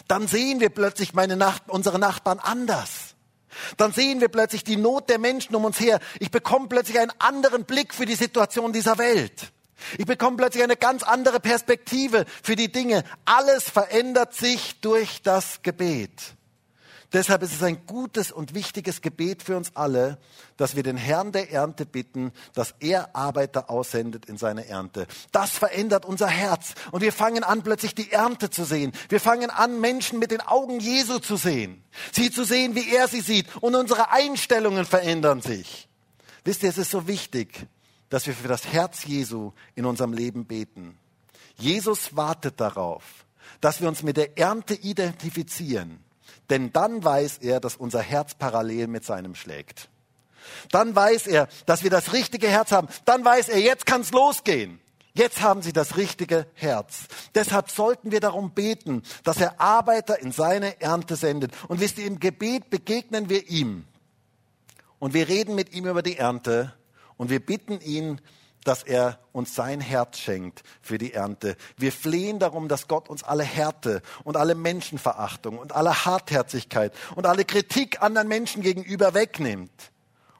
Dann 0.08 0.26
sehen 0.26 0.60
wir 0.60 0.70
plötzlich 0.70 1.14
meine 1.14 1.36
Nach 1.36 1.60
unsere 1.68 1.98
Nachbarn 1.98 2.38
anders. 2.38 3.14
Dann 3.76 3.92
sehen 3.92 4.20
wir 4.20 4.28
plötzlich 4.28 4.64
die 4.64 4.76
Not 4.76 5.10
der 5.10 5.18
Menschen 5.18 5.54
um 5.54 5.64
uns 5.64 5.78
her. 5.78 6.00
Ich 6.20 6.30
bekomme 6.30 6.68
plötzlich 6.68 6.98
einen 6.98 7.12
anderen 7.18 7.64
Blick 7.64 7.92
für 7.94 8.06
die 8.06 8.14
Situation 8.14 8.72
dieser 8.72 8.98
Welt. 8.98 9.52
Ich 9.98 10.06
bekomme 10.06 10.36
plötzlich 10.36 10.62
eine 10.62 10.76
ganz 10.76 11.02
andere 11.02 11.40
Perspektive 11.40 12.24
für 12.42 12.56
die 12.56 12.70
Dinge. 12.70 13.04
Alles 13.24 13.68
verändert 13.68 14.34
sich 14.34 14.80
durch 14.80 15.22
das 15.22 15.62
Gebet. 15.62 16.34
Deshalb 17.12 17.42
ist 17.42 17.52
es 17.52 17.62
ein 17.62 17.84
gutes 17.86 18.32
und 18.32 18.54
wichtiges 18.54 19.02
Gebet 19.02 19.42
für 19.42 19.56
uns 19.56 19.76
alle, 19.76 20.18
dass 20.56 20.76
wir 20.76 20.82
den 20.82 20.96
Herrn 20.96 21.30
der 21.30 21.52
Ernte 21.52 21.84
bitten, 21.84 22.32
dass 22.54 22.74
er 22.80 23.14
Arbeiter 23.14 23.68
aussendet 23.68 24.26
in 24.26 24.38
seine 24.38 24.66
Ernte. 24.66 25.06
Das 25.30 25.50
verändert 25.50 26.06
unser 26.06 26.28
Herz 26.28 26.74
und 26.90 27.02
wir 27.02 27.12
fangen 27.12 27.44
an, 27.44 27.62
plötzlich 27.62 27.94
die 27.94 28.10
Ernte 28.10 28.48
zu 28.48 28.64
sehen. 28.64 28.92
Wir 29.10 29.20
fangen 29.20 29.50
an, 29.50 29.78
Menschen 29.78 30.18
mit 30.18 30.30
den 30.30 30.40
Augen 30.40 30.80
Jesu 30.80 31.18
zu 31.18 31.36
sehen, 31.36 31.84
sie 32.12 32.30
zu 32.30 32.44
sehen, 32.44 32.74
wie 32.74 32.94
er 32.94 33.08
sie 33.08 33.20
sieht 33.20 33.46
und 33.56 33.74
unsere 33.74 34.10
Einstellungen 34.10 34.86
verändern 34.86 35.42
sich. 35.42 35.88
Wisst 36.44 36.62
ihr, 36.62 36.70
es 36.70 36.78
ist 36.78 36.90
so 36.90 37.06
wichtig, 37.06 37.66
dass 38.08 38.26
wir 38.26 38.34
für 38.34 38.48
das 38.48 38.66
Herz 38.66 39.04
Jesu 39.04 39.52
in 39.74 39.84
unserem 39.84 40.14
Leben 40.14 40.46
beten. 40.46 40.98
Jesus 41.56 42.16
wartet 42.16 42.58
darauf, 42.58 43.26
dass 43.60 43.82
wir 43.82 43.88
uns 43.88 44.02
mit 44.02 44.16
der 44.16 44.38
Ernte 44.38 44.74
identifizieren 44.74 46.02
denn 46.50 46.72
dann 46.72 47.02
weiß 47.02 47.38
er, 47.38 47.60
dass 47.60 47.76
unser 47.76 48.00
Herz 48.00 48.34
parallel 48.34 48.86
mit 48.86 49.04
seinem 49.04 49.34
schlägt. 49.34 49.88
Dann 50.70 50.94
weiß 50.94 51.26
er, 51.26 51.48
dass 51.66 51.82
wir 51.82 51.90
das 51.90 52.12
richtige 52.12 52.48
Herz 52.48 52.72
haben. 52.72 52.88
Dann 53.04 53.24
weiß 53.24 53.48
er, 53.48 53.60
jetzt 53.60 53.86
kann 53.86 54.00
es 54.00 54.10
losgehen. 54.10 54.80
Jetzt 55.14 55.42
haben 55.42 55.60
sie 55.60 55.72
das 55.72 55.96
richtige 55.96 56.46
Herz. 56.54 57.06
Deshalb 57.34 57.70
sollten 57.70 58.12
wir 58.12 58.20
darum 58.20 58.52
beten, 58.52 59.02
dass 59.24 59.40
er 59.40 59.60
Arbeiter 59.60 60.18
in 60.18 60.32
seine 60.32 60.80
Ernte 60.80 61.16
sendet. 61.16 61.52
Und 61.68 61.80
wisst 61.80 61.98
ihr, 61.98 62.06
im 62.06 62.18
Gebet 62.18 62.70
begegnen 62.70 63.28
wir 63.28 63.48
ihm. 63.48 63.84
Und 64.98 65.12
wir 65.12 65.28
reden 65.28 65.54
mit 65.54 65.74
ihm 65.74 65.86
über 65.86 66.02
die 66.02 66.16
Ernte. 66.16 66.74
Und 67.18 67.28
wir 67.28 67.40
bitten 67.44 67.80
ihn, 67.80 68.20
dass 68.64 68.82
er 68.82 69.18
uns 69.32 69.54
sein 69.54 69.80
Herz 69.80 70.18
schenkt 70.18 70.62
für 70.80 70.98
die 70.98 71.12
Ernte. 71.12 71.56
Wir 71.76 71.92
flehen 71.92 72.38
darum, 72.38 72.68
dass 72.68 72.88
Gott 72.88 73.08
uns 73.08 73.22
alle 73.22 73.44
Härte 73.44 74.02
und 74.24 74.36
alle 74.36 74.54
Menschenverachtung 74.54 75.58
und 75.58 75.72
alle 75.72 76.04
Hartherzigkeit 76.04 76.94
und 77.16 77.26
alle 77.26 77.44
Kritik 77.44 78.02
anderen 78.02 78.28
Menschen 78.28 78.62
gegenüber 78.62 79.14
wegnimmt 79.14 79.92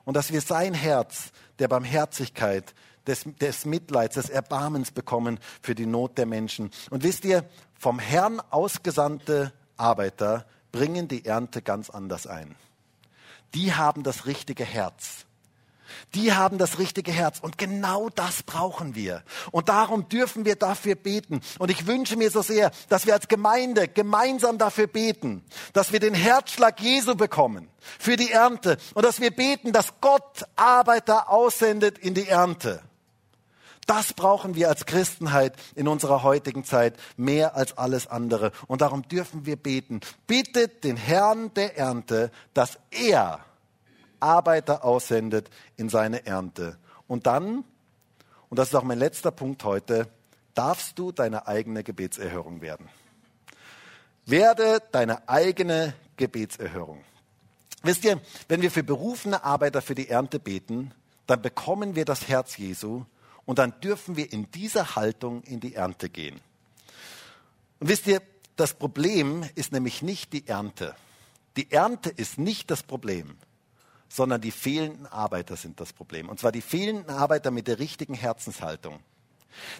und 0.04 0.16
dass 0.16 0.32
wir 0.32 0.40
sein 0.40 0.74
Herz 0.74 1.32
der 1.58 1.68
Barmherzigkeit, 1.68 2.74
des, 3.06 3.24
des 3.40 3.64
Mitleids, 3.64 4.14
des 4.14 4.30
Erbarmens 4.30 4.92
bekommen 4.92 5.40
für 5.60 5.74
die 5.74 5.86
Not 5.86 6.18
der 6.18 6.26
Menschen. 6.26 6.70
Und 6.90 7.02
wisst 7.02 7.24
ihr, 7.24 7.44
vom 7.78 7.98
Herrn 7.98 8.40
ausgesandte 8.50 9.52
Arbeiter 9.76 10.46
bringen 10.70 11.08
die 11.08 11.24
Ernte 11.24 11.62
ganz 11.62 11.90
anders 11.90 12.26
ein. 12.26 12.54
Die 13.54 13.74
haben 13.74 14.02
das 14.02 14.26
richtige 14.26 14.64
Herz. 14.64 15.26
Die 16.14 16.32
haben 16.32 16.58
das 16.58 16.78
richtige 16.78 17.12
Herz. 17.12 17.38
Und 17.40 17.58
genau 17.58 18.08
das 18.10 18.42
brauchen 18.42 18.94
wir. 18.94 19.22
Und 19.50 19.68
darum 19.68 20.08
dürfen 20.08 20.44
wir 20.44 20.56
dafür 20.56 20.94
beten. 20.94 21.40
Und 21.58 21.70
ich 21.70 21.86
wünsche 21.86 22.16
mir 22.16 22.30
so 22.30 22.42
sehr, 22.42 22.70
dass 22.88 23.06
wir 23.06 23.14
als 23.14 23.28
Gemeinde 23.28 23.88
gemeinsam 23.88 24.58
dafür 24.58 24.86
beten, 24.86 25.44
dass 25.72 25.92
wir 25.92 26.00
den 26.00 26.14
Herzschlag 26.14 26.80
Jesu 26.80 27.14
bekommen 27.14 27.68
für 27.98 28.16
die 28.16 28.30
Ernte. 28.30 28.78
Und 28.94 29.04
dass 29.04 29.20
wir 29.20 29.30
beten, 29.30 29.72
dass 29.72 29.94
Gott 30.00 30.44
Arbeiter 30.56 31.30
aussendet 31.30 31.98
in 31.98 32.14
die 32.14 32.28
Ernte. 32.28 32.82
Das 33.86 34.12
brauchen 34.12 34.54
wir 34.54 34.68
als 34.68 34.86
Christenheit 34.86 35.54
in 35.74 35.88
unserer 35.88 36.22
heutigen 36.22 36.64
Zeit 36.64 36.94
mehr 37.16 37.56
als 37.56 37.76
alles 37.76 38.06
andere. 38.06 38.52
Und 38.68 38.80
darum 38.80 39.02
dürfen 39.08 39.44
wir 39.44 39.56
beten. 39.56 40.00
Bittet 40.26 40.84
den 40.84 40.96
Herrn 40.96 41.52
der 41.54 41.76
Ernte, 41.76 42.30
dass 42.54 42.78
er 42.90 43.40
Arbeiter 44.22 44.84
aussendet 44.84 45.50
in 45.76 45.88
seine 45.88 46.24
Ernte. 46.26 46.78
Und 47.06 47.26
dann, 47.26 47.64
und 48.48 48.58
das 48.58 48.68
ist 48.68 48.74
auch 48.74 48.84
mein 48.84 48.98
letzter 48.98 49.30
Punkt 49.30 49.64
heute, 49.64 50.08
darfst 50.54 50.98
du 50.98 51.12
deine 51.12 51.46
eigene 51.46 51.82
Gebetserhörung 51.82 52.60
werden. 52.60 52.88
Werde 54.24 54.80
deine 54.92 55.28
eigene 55.28 55.94
Gebetserhörung. 56.16 57.04
Wisst 57.82 58.04
ihr, 58.04 58.20
wenn 58.48 58.62
wir 58.62 58.70
für 58.70 58.84
berufene 58.84 59.42
Arbeiter 59.42 59.82
für 59.82 59.96
die 59.96 60.08
Ernte 60.08 60.38
beten, 60.38 60.94
dann 61.26 61.42
bekommen 61.42 61.96
wir 61.96 62.04
das 62.04 62.28
Herz 62.28 62.56
Jesu 62.56 63.04
und 63.44 63.58
dann 63.58 63.80
dürfen 63.80 64.16
wir 64.16 64.32
in 64.32 64.50
dieser 64.52 64.94
Haltung 64.94 65.42
in 65.42 65.58
die 65.58 65.74
Ernte 65.74 66.08
gehen. 66.08 66.40
Und 67.80 67.88
wisst 67.88 68.06
ihr, 68.06 68.22
das 68.54 68.74
Problem 68.74 69.44
ist 69.56 69.72
nämlich 69.72 70.02
nicht 70.02 70.32
die 70.32 70.46
Ernte. 70.46 70.94
Die 71.56 71.72
Ernte 71.72 72.10
ist 72.10 72.38
nicht 72.38 72.70
das 72.70 72.84
Problem 72.84 73.36
sondern 74.12 74.42
die 74.42 74.50
fehlenden 74.50 75.06
Arbeiter 75.06 75.56
sind 75.56 75.80
das 75.80 75.94
Problem. 75.94 76.28
Und 76.28 76.38
zwar 76.38 76.52
die 76.52 76.60
fehlenden 76.60 77.08
Arbeiter 77.08 77.50
mit 77.50 77.66
der 77.66 77.78
richtigen 77.78 78.12
Herzenshaltung. 78.12 79.00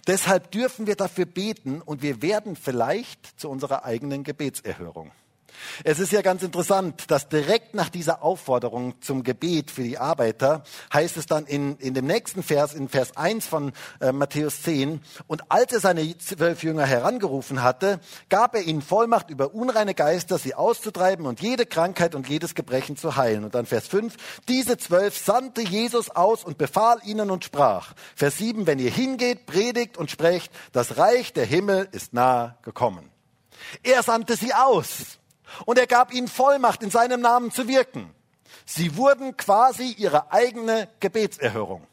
Deshalb 0.07 0.51
dürfen 0.51 0.87
wir 0.87 0.95
dafür 0.95 1.25
beten 1.25 1.81
und 1.81 2.01
wir 2.01 2.23
werden 2.23 2.55
vielleicht 2.55 3.39
zu 3.39 3.47
unserer 3.49 3.85
eigenen 3.85 4.23
Gebetserhörung. 4.23 5.11
Es 5.83 5.99
ist 5.99 6.11
ja 6.11 6.21
ganz 6.21 6.43
interessant, 6.43 7.09
dass 7.09 7.29
direkt 7.29 7.73
nach 7.75 7.89
dieser 7.89 8.23
Aufforderung 8.23 9.01
zum 9.01 9.23
Gebet 9.23 9.71
für 9.71 9.83
die 9.83 9.97
Arbeiter 9.97 10.63
heißt 10.93 11.17
es 11.17 11.25
dann 11.25 11.45
in, 11.45 11.77
in 11.77 11.93
dem 11.93 12.05
nächsten 12.05 12.43
Vers, 12.43 12.73
in 12.73 12.89
Vers 12.89 13.17
1 13.17 13.47
von 13.47 13.73
äh, 13.99 14.11
Matthäus 14.11 14.61
10, 14.63 15.01
und 15.27 15.51
als 15.51 15.73
er 15.73 15.79
seine 15.79 16.17
zwölf 16.17 16.63
Jünger 16.63 16.85
herangerufen 16.85 17.63
hatte, 17.63 17.99
gab 18.29 18.55
er 18.55 18.63
ihnen 18.63 18.81
Vollmacht 18.81 19.29
über 19.29 19.53
unreine 19.53 19.93
Geister, 19.93 20.37
sie 20.37 20.55
auszutreiben 20.55 21.25
und 21.25 21.41
jede 21.41 21.65
Krankheit 21.65 22.15
und 22.15 22.29
jedes 22.29 22.55
Gebrechen 22.55 22.97
zu 22.97 23.15
heilen. 23.15 23.43
Und 23.43 23.55
dann 23.55 23.65
Vers 23.65 23.87
5, 23.87 24.15
diese 24.47 24.77
zwölf 24.77 25.17
sandte 25.17 25.61
Jesus 25.61 26.09
aus 26.09 26.43
und 26.43 26.57
befahl 26.57 26.99
ihnen 27.05 27.31
und 27.31 27.45
sprach. 27.45 27.93
Vers 28.15 28.37
7, 28.37 28.67
wenn 28.67 28.79
ihr 28.79 28.91
hingeht, 28.91 29.45
predigt 29.45 29.97
und 29.97 30.11
sprecht, 30.11 30.51
das 30.71 30.97
Reich 30.97 31.33
der 31.33 31.45
Himmel 31.45 31.87
ist 31.91 32.13
nahe 32.13 32.57
gekommen. 32.61 33.09
Er 33.83 34.03
sandte 34.03 34.35
sie 34.35 34.53
aus 34.53 35.19
und 35.65 35.77
er 35.77 35.87
gab 35.87 36.13
ihnen 36.13 36.27
Vollmacht, 36.27 36.83
in 36.83 36.89
seinem 36.89 37.21
Namen 37.21 37.51
zu 37.51 37.67
wirken. 37.67 38.13
Sie 38.65 38.95
wurden 38.97 39.35
quasi 39.37 39.91
ihre 39.97 40.31
eigene 40.31 40.87
Gebetserhörung. 40.99 41.85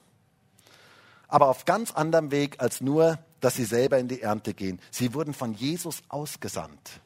Aber 1.29 1.49
auf 1.49 1.65
ganz 1.65 1.93
anderem 1.93 2.31
Weg 2.31 2.61
als 2.61 2.81
nur, 2.81 3.19
dass 3.41 3.55
sie 3.55 3.65
selber 3.65 3.99
in 3.99 4.09
die 4.09 4.23
Ernte 4.23 4.55
gehen. 4.55 4.81
Sie 4.91 5.15
wurden 5.15 5.33
von 5.33 5.55
Jesus 5.55 6.03
ausgesandt 6.09 7.01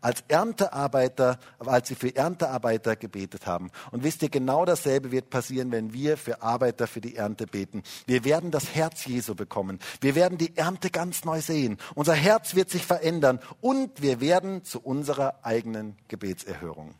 als 0.00 0.24
Erntearbeiter, 0.28 1.38
als 1.58 1.88
sie 1.88 1.94
für 1.94 2.14
Erntearbeiter 2.14 2.96
gebetet 2.96 3.46
haben. 3.46 3.70
Und 3.90 4.04
wisst 4.04 4.22
ihr, 4.22 4.28
genau 4.28 4.64
dasselbe 4.64 5.10
wird 5.10 5.30
passieren, 5.30 5.72
wenn 5.72 5.92
wir 5.92 6.16
für 6.16 6.42
Arbeiter 6.42 6.86
für 6.86 7.00
die 7.00 7.16
Ernte 7.16 7.46
beten. 7.46 7.82
Wir 8.06 8.24
werden 8.24 8.50
das 8.50 8.74
Herz 8.74 9.04
Jesu 9.04 9.34
bekommen. 9.34 9.78
Wir 10.00 10.14
werden 10.14 10.38
die 10.38 10.56
Ernte 10.56 10.90
ganz 10.90 11.24
neu 11.24 11.40
sehen. 11.40 11.78
Unser 11.94 12.14
Herz 12.14 12.54
wird 12.54 12.70
sich 12.70 12.84
verändern 12.84 13.40
und 13.60 14.02
wir 14.02 14.20
werden 14.20 14.64
zu 14.64 14.80
unserer 14.80 15.44
eigenen 15.44 15.96
Gebetserhörung. 16.08 16.94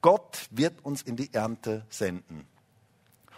Gott 0.00 0.46
wird 0.50 0.84
uns 0.84 1.02
in 1.02 1.16
die 1.16 1.32
Ernte 1.34 1.84
senden. 1.90 2.46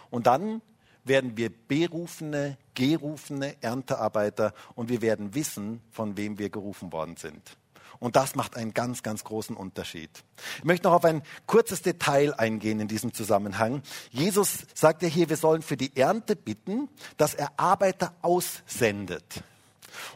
Und 0.09 0.27
dann 0.27 0.61
werden 1.03 1.35
wir 1.37 1.49
berufene, 1.49 2.57
gerufene 2.73 3.61
Erntearbeiter 3.61 4.53
und 4.75 4.89
wir 4.89 5.01
werden 5.01 5.35
wissen, 5.35 5.81
von 5.91 6.17
wem 6.17 6.37
wir 6.39 6.49
gerufen 6.49 6.91
worden 6.93 7.17
sind. 7.17 7.57
Und 8.03 8.17
das 8.17 8.35
macht 8.35 8.57
einen 8.57 8.73
ganz, 8.73 9.01
ganz 9.01 9.23
großen 9.23 9.55
Unterschied. 9.55 10.09
Ich 10.57 10.65
möchte 10.65 10.87
noch 10.87 10.93
auf 10.95 11.05
ein 11.05 11.23
kurzes 11.47 11.83
Detail 11.83 12.33
eingehen 12.33 12.81
in 12.81 12.89
diesem 12.89 13.13
Zusammenhang. 13.13 13.81
Jesus 14.11 14.65
sagt 14.73 15.03
ja 15.03 15.07
hier, 15.07 15.29
wir 15.29 15.37
sollen 15.37 15.61
für 15.61 15.77
die 15.77 15.95
Ernte 15.95 16.35
bitten, 16.35 16.89
dass 17.15 17.33
er 17.33 17.53
Arbeiter 17.55 18.13
aussendet. 18.21 19.45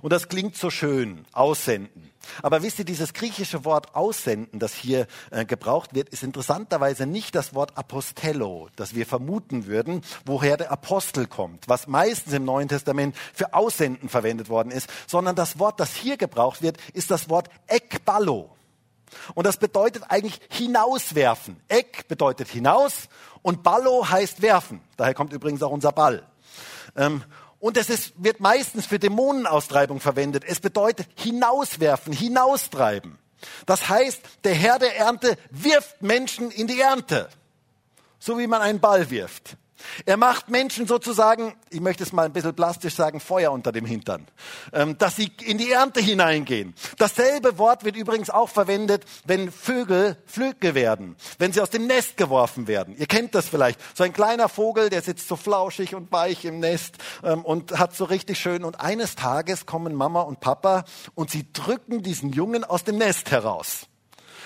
Und 0.01 0.13
das 0.13 0.27
klingt 0.27 0.55
so 0.55 0.69
schön, 0.69 1.25
aussenden. 1.33 2.11
Aber 2.41 2.61
wisst 2.61 2.79
ihr, 2.79 2.85
dieses 2.85 3.13
griechische 3.13 3.65
Wort 3.65 3.95
aussenden, 3.95 4.59
das 4.59 4.73
hier 4.73 5.07
äh, 5.31 5.45
gebraucht 5.45 5.93
wird, 5.93 6.09
ist 6.09 6.23
interessanterweise 6.23 7.05
nicht 7.05 7.35
das 7.35 7.53
Wort 7.53 7.77
Apostello, 7.77 8.69
das 8.75 8.95
wir 8.95 9.05
vermuten 9.05 9.65
würden, 9.65 10.01
woher 10.25 10.57
der 10.57 10.71
Apostel 10.71 11.27
kommt, 11.27 11.67
was 11.67 11.87
meistens 11.87 12.33
im 12.33 12.45
Neuen 12.45 12.67
Testament 12.67 13.15
für 13.33 13.53
aussenden 13.53 14.09
verwendet 14.09 14.49
worden 14.49 14.71
ist, 14.71 14.89
sondern 15.07 15.35
das 15.35 15.59
Wort, 15.59 15.79
das 15.79 15.95
hier 15.95 16.17
gebraucht 16.17 16.61
wird, 16.61 16.77
ist 16.93 17.11
das 17.11 17.29
Wort 17.29 17.49
ekballo. 17.67 18.49
Und 19.35 19.47
das 19.47 19.57
bedeutet 19.57 20.03
eigentlich 20.09 20.39
hinauswerfen. 20.49 21.57
Ek 21.67 22.07
bedeutet 22.07 22.49
hinaus 22.49 23.07
und 23.41 23.63
ballo 23.63 24.09
heißt 24.09 24.41
werfen. 24.41 24.81
Daher 24.97 25.13
kommt 25.13 25.33
übrigens 25.33 25.63
auch 25.63 25.71
unser 25.71 25.91
Ball. 25.91 26.27
Ähm, 26.95 27.23
und 27.59 27.77
es 27.77 27.89
ist, 27.89 28.13
wird 28.17 28.39
meistens 28.39 28.85
für 28.85 28.99
Dämonenaustreibung 28.99 29.99
verwendet. 29.99 30.43
Es 30.45 30.59
bedeutet 30.59 31.07
hinauswerfen, 31.15 32.13
hinaustreiben. 32.13 33.17
Das 33.65 33.89
heißt, 33.89 34.21
der 34.43 34.53
Herr 34.53 34.79
der 34.79 34.97
Ernte 34.97 35.37
wirft 35.49 36.01
Menschen 36.01 36.51
in 36.51 36.67
die 36.67 36.79
Ernte. 36.79 37.29
So 38.19 38.39
wie 38.39 38.47
man 38.47 38.61
einen 38.61 38.79
Ball 38.79 39.09
wirft. 39.09 39.57
Er 40.05 40.17
macht 40.17 40.49
Menschen 40.49 40.87
sozusagen, 40.87 41.55
ich 41.69 41.81
möchte 41.81 42.03
es 42.03 42.11
mal 42.11 42.25
ein 42.25 42.33
bisschen 42.33 42.55
plastisch 42.55 42.95
sagen, 42.95 43.19
Feuer 43.19 43.51
unter 43.51 43.71
dem 43.71 43.85
Hintern, 43.85 44.27
ähm, 44.73 44.97
dass 44.97 45.15
sie 45.15 45.31
in 45.43 45.57
die 45.57 45.71
Ernte 45.71 45.99
hineingehen. 45.99 46.73
Dasselbe 46.97 47.57
Wort 47.57 47.83
wird 47.83 47.95
übrigens 47.95 48.29
auch 48.29 48.49
verwendet, 48.49 49.05
wenn 49.25 49.51
Vögel 49.51 50.17
Flügge 50.25 50.75
werden, 50.75 51.15
wenn 51.37 51.53
sie 51.53 51.61
aus 51.61 51.69
dem 51.69 51.87
Nest 51.87 52.17
geworfen 52.17 52.67
werden. 52.67 52.95
Ihr 52.97 53.07
kennt 53.07 53.35
das 53.35 53.49
vielleicht. 53.49 53.79
So 53.95 54.03
ein 54.03 54.13
kleiner 54.13 54.49
Vogel, 54.49 54.89
der 54.89 55.01
sitzt 55.01 55.27
so 55.27 55.35
flauschig 55.35 55.95
und 55.95 56.11
weich 56.11 56.45
im 56.45 56.59
Nest 56.59 56.95
ähm, 57.23 57.43
und 57.43 57.77
hat 57.77 57.95
so 57.95 58.05
richtig 58.05 58.39
schön. 58.39 58.63
Und 58.63 58.79
eines 58.79 59.15
Tages 59.15 59.65
kommen 59.65 59.95
Mama 59.95 60.21
und 60.21 60.39
Papa 60.39 60.85
und 61.15 61.29
sie 61.29 61.51
drücken 61.53 62.03
diesen 62.03 62.31
Jungen 62.33 62.63
aus 62.63 62.83
dem 62.83 62.97
Nest 62.97 63.31
heraus. 63.31 63.87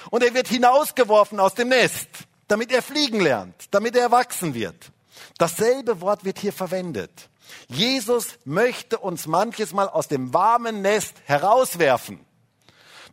Und 0.09 0.23
er 0.23 0.33
wird 0.33 0.47
hinausgeworfen 0.47 1.39
aus 1.39 1.53
dem 1.53 1.69
Nest, 1.69 2.09
damit 2.47 2.71
er 2.71 2.81
fliegen 2.81 3.19
lernt, 3.19 3.55
damit 3.71 3.95
er 3.95 4.03
erwachsen 4.03 4.53
wird. 4.53 4.91
Dasselbe 5.37 6.01
Wort 6.01 6.25
wird 6.25 6.39
hier 6.39 6.53
verwendet. 6.53 7.29
Jesus 7.67 8.39
möchte 8.45 8.97
uns 8.97 9.27
manches 9.27 9.73
Mal 9.73 9.89
aus 9.89 10.07
dem 10.07 10.33
warmen 10.33 10.81
Nest 10.81 11.15
herauswerfen, 11.25 12.19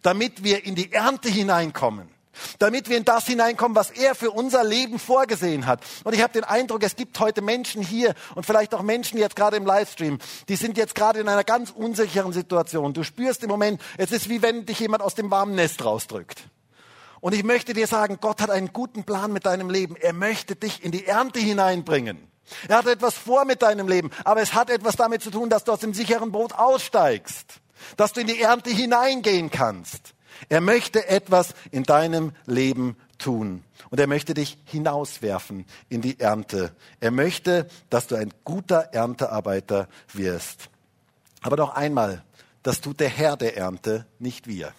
damit 0.02 0.44
wir 0.44 0.64
in 0.64 0.74
die 0.74 0.92
Ernte 0.92 1.28
hineinkommen, 1.28 2.08
damit 2.58 2.88
wir 2.88 2.96
in 2.96 3.04
das 3.04 3.26
hineinkommen, 3.26 3.74
was 3.74 3.90
er 3.90 4.14
für 4.14 4.30
unser 4.30 4.64
Leben 4.64 4.98
vorgesehen 4.98 5.66
hat. 5.66 5.82
Und 6.04 6.14
ich 6.14 6.22
habe 6.22 6.32
den 6.32 6.44
Eindruck, 6.44 6.82
es 6.82 6.96
gibt 6.96 7.18
heute 7.18 7.42
Menschen 7.42 7.82
hier 7.82 8.14
und 8.34 8.46
vielleicht 8.46 8.74
auch 8.74 8.82
Menschen 8.82 9.18
jetzt 9.18 9.36
gerade 9.36 9.56
im 9.56 9.66
Livestream, 9.66 10.18
die 10.48 10.56
sind 10.56 10.76
jetzt 10.76 10.94
gerade 10.94 11.20
in 11.20 11.28
einer 11.28 11.44
ganz 11.44 11.70
unsicheren 11.70 12.32
Situation. 12.32 12.94
Du 12.94 13.02
spürst 13.02 13.42
im 13.42 13.48
Moment, 13.48 13.80
es 13.96 14.12
ist 14.12 14.28
wie 14.28 14.42
wenn 14.42 14.66
dich 14.66 14.80
jemand 14.80 15.02
aus 15.02 15.14
dem 15.14 15.30
warmen 15.30 15.54
Nest 15.54 15.84
rausdrückt. 15.84 16.44
Und 17.20 17.34
ich 17.34 17.44
möchte 17.44 17.74
dir 17.74 17.86
sagen, 17.86 18.18
Gott 18.20 18.40
hat 18.40 18.50
einen 18.50 18.72
guten 18.72 19.04
Plan 19.04 19.32
mit 19.32 19.46
deinem 19.46 19.70
Leben. 19.70 19.96
Er 19.96 20.12
möchte 20.12 20.56
dich 20.56 20.84
in 20.84 20.92
die 20.92 21.06
Ernte 21.06 21.40
hineinbringen. 21.40 22.28
Er 22.68 22.78
hat 22.78 22.86
etwas 22.86 23.14
vor 23.14 23.44
mit 23.44 23.62
deinem 23.62 23.88
Leben, 23.88 24.10
aber 24.24 24.40
es 24.40 24.54
hat 24.54 24.70
etwas 24.70 24.96
damit 24.96 25.22
zu 25.22 25.30
tun, 25.30 25.50
dass 25.50 25.64
du 25.64 25.72
aus 25.72 25.80
dem 25.80 25.92
sicheren 25.92 26.32
Boot 26.32 26.54
aussteigst, 26.54 27.60
dass 27.96 28.12
du 28.12 28.20
in 28.20 28.26
die 28.26 28.40
Ernte 28.40 28.70
hineingehen 28.70 29.50
kannst. 29.50 30.14
Er 30.48 30.60
möchte 30.60 31.08
etwas 31.08 31.54
in 31.70 31.82
deinem 31.82 32.32
Leben 32.46 32.96
tun 33.18 33.64
und 33.90 33.98
er 34.00 34.06
möchte 34.06 34.34
dich 34.34 34.58
hinauswerfen 34.64 35.66
in 35.88 36.00
die 36.00 36.20
Ernte. 36.20 36.72
Er 37.00 37.10
möchte, 37.10 37.68
dass 37.90 38.06
du 38.06 38.14
ein 38.14 38.32
guter 38.44 38.92
Erntearbeiter 38.92 39.88
wirst. 40.12 40.70
Aber 41.42 41.56
noch 41.56 41.74
einmal, 41.74 42.24
das 42.62 42.80
tut 42.80 43.00
der 43.00 43.08
Herr 43.08 43.36
der 43.36 43.56
Ernte, 43.56 44.06
nicht 44.18 44.46
wir. 44.46 44.72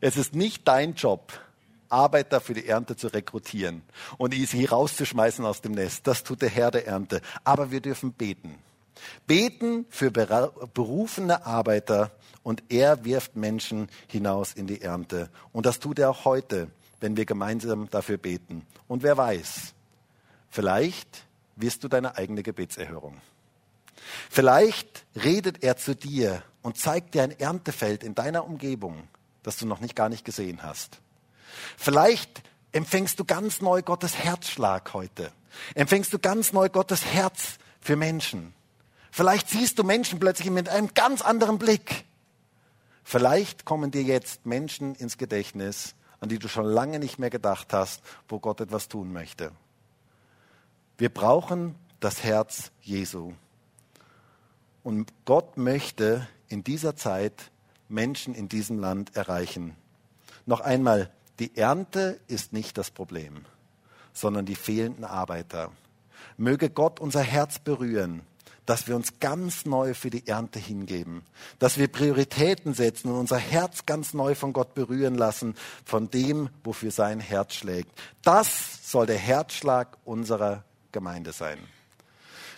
Es 0.00 0.16
ist 0.16 0.34
nicht 0.34 0.66
dein 0.68 0.94
Job, 0.94 1.32
Arbeiter 1.88 2.40
für 2.40 2.54
die 2.54 2.66
Ernte 2.66 2.96
zu 2.96 3.08
rekrutieren 3.08 3.82
und 4.18 4.34
sie 4.34 4.64
rauszuschmeißen 4.64 5.44
aus 5.44 5.60
dem 5.60 5.72
Nest. 5.72 6.06
Das 6.06 6.24
tut 6.24 6.42
der 6.42 6.48
Herr 6.48 6.70
der 6.70 6.86
Ernte. 6.86 7.20
Aber 7.44 7.70
wir 7.70 7.80
dürfen 7.80 8.12
beten. 8.12 8.58
Beten 9.26 9.86
für 9.90 10.10
berufene 10.10 11.44
Arbeiter 11.44 12.10
und 12.42 12.62
er 12.68 13.04
wirft 13.04 13.36
Menschen 13.36 13.88
hinaus 14.08 14.52
in 14.54 14.66
die 14.66 14.80
Ernte. 14.80 15.30
Und 15.52 15.66
das 15.66 15.78
tut 15.78 15.98
er 15.98 16.10
auch 16.10 16.24
heute, 16.24 16.68
wenn 17.00 17.16
wir 17.16 17.26
gemeinsam 17.26 17.90
dafür 17.90 18.16
beten. 18.16 18.66
Und 18.88 19.02
wer 19.02 19.16
weiß, 19.16 19.74
vielleicht 20.48 21.24
wirst 21.56 21.84
du 21.84 21.88
deine 21.88 22.16
eigene 22.16 22.42
Gebetserhörung. 22.42 23.20
Vielleicht 24.30 25.04
redet 25.14 25.62
er 25.62 25.76
zu 25.76 25.94
dir 25.94 26.42
und 26.62 26.78
zeigt 26.78 27.14
dir 27.14 27.22
ein 27.22 27.38
Erntefeld 27.38 28.02
in 28.02 28.14
deiner 28.14 28.44
Umgebung, 28.44 29.08
das 29.46 29.56
du 29.56 29.66
noch 29.66 29.78
nicht 29.78 29.94
gar 29.94 30.08
nicht 30.08 30.24
gesehen 30.24 30.64
hast. 30.64 30.98
Vielleicht 31.76 32.42
empfängst 32.72 33.20
du 33.20 33.24
ganz 33.24 33.60
neu 33.60 33.80
Gottes 33.80 34.18
Herzschlag 34.18 34.92
heute. 34.92 35.30
Empfängst 35.76 36.12
du 36.12 36.18
ganz 36.18 36.52
neu 36.52 36.68
Gottes 36.68 37.04
Herz 37.04 37.58
für 37.80 37.94
Menschen. 37.94 38.54
Vielleicht 39.12 39.48
siehst 39.48 39.78
du 39.78 39.84
Menschen 39.84 40.18
plötzlich 40.18 40.50
mit 40.50 40.68
einem 40.68 40.92
ganz 40.94 41.22
anderen 41.22 41.58
Blick. 41.58 42.04
Vielleicht 43.04 43.64
kommen 43.64 43.92
dir 43.92 44.02
jetzt 44.02 44.46
Menschen 44.46 44.96
ins 44.96 45.16
Gedächtnis, 45.16 45.94
an 46.18 46.28
die 46.28 46.40
du 46.40 46.48
schon 46.48 46.64
lange 46.64 46.98
nicht 46.98 47.20
mehr 47.20 47.30
gedacht 47.30 47.72
hast, 47.72 48.02
wo 48.28 48.40
Gott 48.40 48.60
etwas 48.60 48.88
tun 48.88 49.12
möchte. 49.12 49.52
Wir 50.98 51.08
brauchen 51.08 51.76
das 52.00 52.24
Herz 52.24 52.72
Jesu. 52.82 53.32
Und 54.82 55.12
Gott 55.24 55.56
möchte 55.56 56.26
in 56.48 56.64
dieser 56.64 56.96
Zeit 56.96 57.52
Menschen 57.88 58.34
in 58.34 58.48
diesem 58.48 58.78
Land 58.78 59.16
erreichen. 59.16 59.74
Noch 60.44 60.60
einmal, 60.60 61.10
die 61.38 61.56
Ernte 61.56 62.18
ist 62.28 62.52
nicht 62.52 62.78
das 62.78 62.90
Problem, 62.90 63.44
sondern 64.12 64.46
die 64.46 64.56
fehlenden 64.56 65.04
Arbeiter. 65.04 65.70
Möge 66.36 66.70
Gott 66.70 67.00
unser 67.00 67.22
Herz 67.22 67.58
berühren, 67.58 68.22
dass 68.66 68.88
wir 68.88 68.96
uns 68.96 69.20
ganz 69.20 69.64
neu 69.64 69.94
für 69.94 70.10
die 70.10 70.26
Ernte 70.26 70.58
hingeben, 70.58 71.22
dass 71.58 71.78
wir 71.78 71.88
Prioritäten 71.88 72.74
setzen 72.74 73.10
und 73.10 73.18
unser 73.18 73.38
Herz 73.38 73.86
ganz 73.86 74.12
neu 74.12 74.34
von 74.34 74.52
Gott 74.52 74.74
berühren 74.74 75.14
lassen, 75.14 75.54
von 75.84 76.10
dem, 76.10 76.48
wofür 76.64 76.90
sein 76.90 77.20
Herz 77.20 77.54
schlägt. 77.54 77.90
Das 78.22 78.90
soll 78.90 79.06
der 79.06 79.18
Herzschlag 79.18 79.96
unserer 80.04 80.64
Gemeinde 80.92 81.32
sein. 81.32 81.58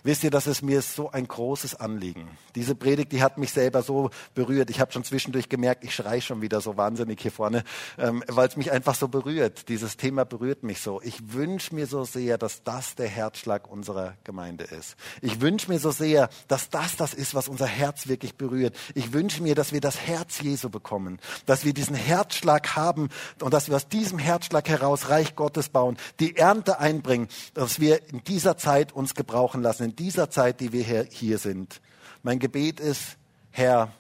Wisst 0.09 0.25
ihr, 0.25 0.31
das 0.31 0.47
ist 0.47 0.63
mir 0.63 0.81
so 0.81 1.11
ein 1.11 1.29
großes 1.29 1.75
Anliegen. 1.75 2.31
Diese 2.55 2.75
Predigt, 2.75 3.13
die 3.13 3.23
hat 3.23 3.37
mich 3.37 3.51
selber 3.53 3.83
so 3.83 4.09
berührt. 4.33 4.71
Ich 4.71 4.81
habe 4.81 4.91
schon 4.91 5.05
zwischendurch 5.05 5.51
gemerkt, 5.51 5.85
ich 5.85 5.95
schreie 5.95 6.23
schon 6.23 6.41
wieder 6.41 6.63
so 6.63 6.79
wahnsinnig 6.79 7.21
hier 7.21 7.31
vorne, 7.31 7.63
ähm, 7.99 8.25
weil 8.27 8.49
es 8.49 8.57
mich 8.57 8.73
einfach 8.73 8.95
so 8.95 9.09
berührt. 9.09 9.69
Dieses 9.69 9.99
Thema 9.99 10.25
berührt 10.25 10.63
mich 10.63 10.81
so. 10.81 11.03
Ich 11.03 11.35
wünsche 11.35 11.75
mir 11.75 11.87
so 11.87 12.05
sehr, 12.05 12.39
dass 12.39 12.63
das 12.63 12.95
der 12.95 13.07
Herzschlag 13.07 13.71
unserer 13.71 14.15
Gemeinde 14.25 14.65
ist. 14.65 14.97
Ich 15.21 15.43
wünsche 15.43 15.71
mir 15.71 15.79
so 15.79 15.91
sehr, 15.91 16.31
dass 16.49 16.71
das 16.71 16.97
das 16.97 17.13
ist, 17.13 17.35
was 17.35 17.47
unser 17.47 17.67
Herz 17.67 18.09
wirklich 18.09 18.37
berührt. 18.37 18.75
Ich 18.95 19.13
wünsche 19.13 19.43
mir, 19.43 19.55
dass 19.55 19.75
wir 19.75 19.83
das 19.83 20.01
Herz 20.01 20.41
Jesu 20.41 20.71
bekommen, 20.71 21.19
dass 21.45 21.67
wir 21.67 21.75
diesen 21.75 21.95
Herzschlag 21.95 22.77
haben 22.77 23.11
und 23.43 23.53
dass 23.53 23.69
wir 23.69 23.77
aus 23.77 23.89
diesem 23.89 24.19
Herzschlag 24.19 24.71
heraus 24.71 25.11
Reich 25.11 25.37
Gottes 25.37 25.69
bauen, 25.69 25.99
die 26.19 26.35
Ernte 26.35 26.79
einbringen, 26.79 27.29
dass 27.53 27.79
wir 27.79 28.09
in 28.09 28.25
dieser 28.25 28.57
Zeit 28.57 28.93
uns 28.93 29.15
gebrauchen 29.15 29.61
lassen 29.61 29.98
dieser 29.99 30.31
Zeit, 30.31 30.61
die 30.61 30.73
wir 30.73 31.05
hier 31.11 31.39
sind. 31.39 31.81
Mein 32.23 32.39
Gebet 32.39 32.81
ist, 32.81 33.17
Herr, 33.51 33.93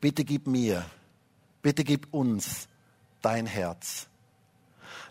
bitte 0.00 0.24
gib 0.24 0.46
mir, 0.46 0.84
bitte 1.62 1.84
gib 1.84 2.12
uns 2.12 2.68
dein 3.22 3.46
Herz. 3.46 4.08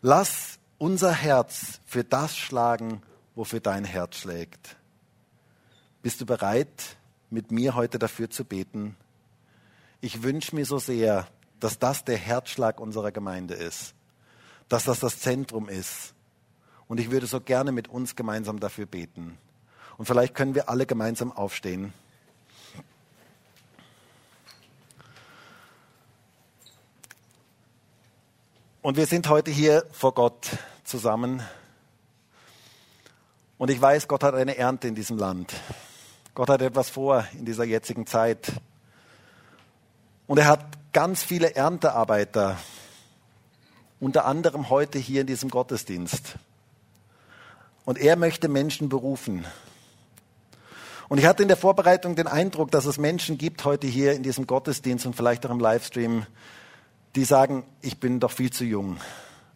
Lass 0.02 0.60
unser 0.78 1.12
Herz 1.12 1.80
für 1.86 2.04
das 2.04 2.38
schlagen, 2.38 3.02
wofür 3.36 3.60
dein 3.60 3.84
Herz 3.84 4.18
schlägt. 4.18 4.78
Bist 6.02 6.22
du 6.22 6.26
bereit, 6.26 6.98
mit 7.30 7.52
mir 7.52 7.76
heute 7.76 8.00
dafür 8.00 8.30
zu 8.30 8.46
beten? 8.46 8.96
Ich 10.00 10.24
wünsche 10.24 10.56
mir 10.56 10.66
so 10.66 10.78
sehr, 10.78 11.28
dass 11.60 11.80
das 11.80 12.06
der 12.06 12.18
Herzschlag 12.18 12.80
unserer 12.80 13.12
Gemeinde 13.12 13.56
ist, 13.56 13.96
dass 14.70 14.86
das 14.86 15.00
das 15.00 15.20
Zentrum 15.20 15.68
ist. 15.70 16.14
Und 16.88 17.00
ich 17.00 17.12
würde 17.12 17.26
so 17.26 17.42
gerne 17.42 17.72
mit 17.72 17.88
uns 17.88 18.16
gemeinsam 18.16 18.60
dafür 18.60 18.86
beten. 18.86 19.38
Und 19.98 20.06
vielleicht 20.06 20.36
können 20.36 20.54
wir 20.56 20.70
alle 20.70 20.86
gemeinsam 20.86 21.32
aufstehen. 21.32 21.94
Und 28.82 28.96
wir 28.96 29.06
sind 29.06 29.28
heute 29.28 29.52
hier 29.52 29.86
vor 29.92 30.14
Gott 30.14 30.48
zusammen. 30.84 31.42
Und 33.58 33.70
ich 33.70 33.82
weiß, 33.82 34.08
Gott 34.08 34.24
hat 34.24 34.36
eine 34.36 34.56
Ernte 34.56 34.88
in 34.88 34.96
diesem 34.96 35.18
Land. 35.18 35.54
Gott 36.36 36.50
hat 36.50 36.62
etwas 36.62 36.90
vor 36.90 37.28
in 37.34 37.44
dieser 37.44 37.64
jetzigen 37.64 38.06
Zeit. 38.06 38.54
Und 40.28 40.38
er 40.38 40.48
hat 40.48 40.94
ganz 40.94 41.24
viele 41.24 41.56
Erntearbeiter, 41.56 42.58
unter 44.00 44.26
anderem 44.26 44.70
heute 44.70 45.00
hier 45.00 45.22
in 45.22 45.28
diesem 45.28 45.50
Gottesdienst. 45.50 46.36
Und 47.84 47.98
er 47.98 48.16
möchte 48.16 48.48
Menschen 48.48 48.90
berufen. 48.90 49.46
Und 51.10 51.20
ich 51.20 51.26
hatte 51.26 51.42
in 51.42 51.48
der 51.48 51.58
Vorbereitung 51.58 52.16
den 52.16 52.28
Eindruck, 52.28 52.72
dass 52.72 52.86
es 52.86 52.98
Menschen 52.98 53.38
gibt 53.38 53.64
heute 53.64 53.88
hier 53.88 54.14
in 54.14 54.24
diesem 54.24 54.46
Gottesdienst 54.46 55.06
und 55.06 55.16
vielleicht 55.16 55.46
auch 55.46 55.52
im 55.52 55.60
Livestream, 55.60 56.26
die 57.16 57.24
sagen, 57.24 57.64
ich 57.82 58.00
bin 58.00 58.20
doch 58.20 58.32
viel 58.32 58.52
zu 58.52 58.66
jung 58.66 58.98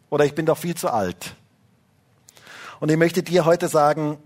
oder 0.10 0.26
ich 0.26 0.34
bin 0.34 0.46
doch 0.46 0.58
viel 0.58 0.76
zu 0.76 0.90
alt. 0.90 1.36
Und 2.80 2.90
ich 2.90 2.98
möchte 2.98 3.22
dir 3.22 3.46
heute 3.46 3.68
sagen, 3.68 4.18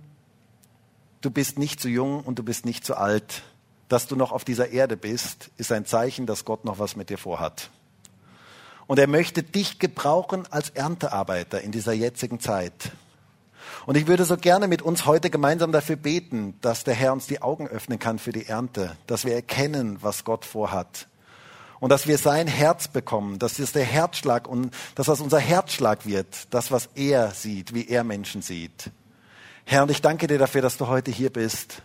du 1.21 1.31
bist 1.31 1.57
nicht 1.57 1.81
zu 1.81 1.89
jung 1.89 2.21
und 2.21 2.39
du 2.39 2.43
bist 2.43 2.65
nicht 2.65 2.85
zu 2.85 2.95
alt. 2.95 3.43
Dass 3.89 4.07
du 4.07 4.15
noch 4.15 4.31
auf 4.31 4.45
dieser 4.45 4.69
Erde 4.69 4.97
bist, 4.97 5.51
ist 5.57 5.71
ein 5.71 5.85
Zeichen, 5.85 6.25
dass 6.25 6.45
Gott 6.45 6.65
noch 6.65 6.79
was 6.79 6.95
mit 6.95 7.09
dir 7.09 7.17
vorhat. 7.17 7.69
Und 8.87 8.99
er 8.99 9.07
möchte 9.07 9.43
dich 9.43 9.79
gebrauchen 9.79 10.47
als 10.51 10.69
Erntearbeiter 10.69 11.61
in 11.61 11.71
dieser 11.71 11.93
jetzigen 11.93 12.39
Zeit. 12.39 12.91
Und 13.85 13.95
ich 13.97 14.07
würde 14.07 14.25
so 14.25 14.37
gerne 14.37 14.67
mit 14.67 14.81
uns 14.81 15.05
heute 15.05 15.29
gemeinsam 15.29 15.71
dafür 15.71 15.95
beten, 15.95 16.55
dass 16.61 16.83
der 16.83 16.93
Herr 16.93 17.13
uns 17.13 17.27
die 17.27 17.41
Augen 17.41 17.67
öffnen 17.67 17.99
kann 17.99 18.19
für 18.19 18.31
die 18.31 18.47
Ernte, 18.47 18.95
dass 19.07 19.25
wir 19.25 19.33
erkennen, 19.33 19.97
was 20.01 20.23
Gott 20.23 20.45
vorhat. 20.45 21.07
Und 21.79 21.89
dass 21.89 22.07
wir 22.07 22.17
sein 22.17 22.47
Herz 22.47 22.87
bekommen, 22.87 23.37
dass 23.37 23.59
es 23.59 23.73
der 23.73 23.83
Herzschlag 23.83 24.47
und 24.47 24.73
dass 24.95 25.07
das 25.07 25.21
unser 25.21 25.39
Herzschlag 25.39 26.05
wird, 26.05 26.53
das, 26.53 26.71
was 26.71 26.89
er 26.95 27.31
sieht, 27.31 27.73
wie 27.73 27.87
er 27.87 28.03
Menschen 28.03 28.41
sieht. 28.41 28.91
Herr, 29.65 29.83
und 29.83 29.91
ich 29.91 30.01
danke 30.01 30.27
dir 30.27 30.37
dafür, 30.37 30.61
dass 30.61 30.77
du 30.77 30.87
heute 30.87 31.11
hier 31.11 31.31
bist. 31.31 31.81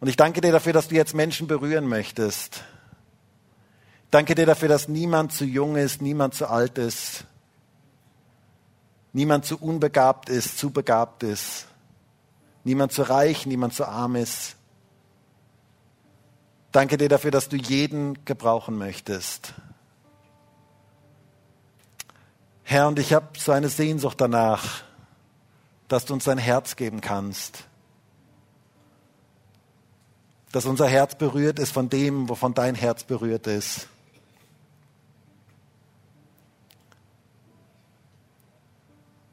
Und 0.00 0.08
ich 0.08 0.16
danke 0.16 0.40
dir 0.40 0.52
dafür, 0.52 0.72
dass 0.72 0.88
du 0.88 0.94
jetzt 0.94 1.14
Menschen 1.14 1.46
berühren 1.46 1.86
möchtest. 1.86 2.64
Danke 4.10 4.34
dir 4.34 4.46
dafür, 4.46 4.68
dass 4.68 4.88
niemand 4.88 5.32
zu 5.32 5.44
jung 5.44 5.76
ist, 5.76 6.02
niemand 6.02 6.34
zu 6.34 6.48
alt 6.48 6.76
ist, 6.76 7.24
niemand 9.12 9.44
zu 9.44 9.58
unbegabt 9.58 10.28
ist, 10.28 10.58
zu 10.58 10.70
begabt 10.70 11.22
ist, 11.22 11.66
niemand 12.64 12.92
zu 12.92 13.02
reich, 13.02 13.46
niemand 13.46 13.74
zu 13.74 13.86
arm 13.86 14.16
ist. 14.16 14.56
Danke 16.72 16.96
dir 16.96 17.08
dafür, 17.08 17.30
dass 17.30 17.48
du 17.48 17.56
jeden 17.56 18.24
gebrauchen 18.24 18.78
möchtest. 18.78 19.52
Herr, 22.64 22.88
und 22.88 22.98
ich 22.98 23.12
habe 23.12 23.38
so 23.38 23.52
eine 23.52 23.68
Sehnsucht 23.68 24.20
danach, 24.20 24.82
dass 25.88 26.06
du 26.06 26.14
uns 26.14 26.24
dein 26.24 26.38
Herz 26.38 26.76
geben 26.76 27.02
kannst. 27.02 27.64
Dass 30.52 30.64
unser 30.64 30.88
Herz 30.88 31.16
berührt 31.16 31.58
ist 31.58 31.72
von 31.72 31.90
dem, 31.90 32.30
wovon 32.30 32.54
dein 32.54 32.74
Herz 32.74 33.04
berührt 33.04 33.46
ist. 33.46 33.88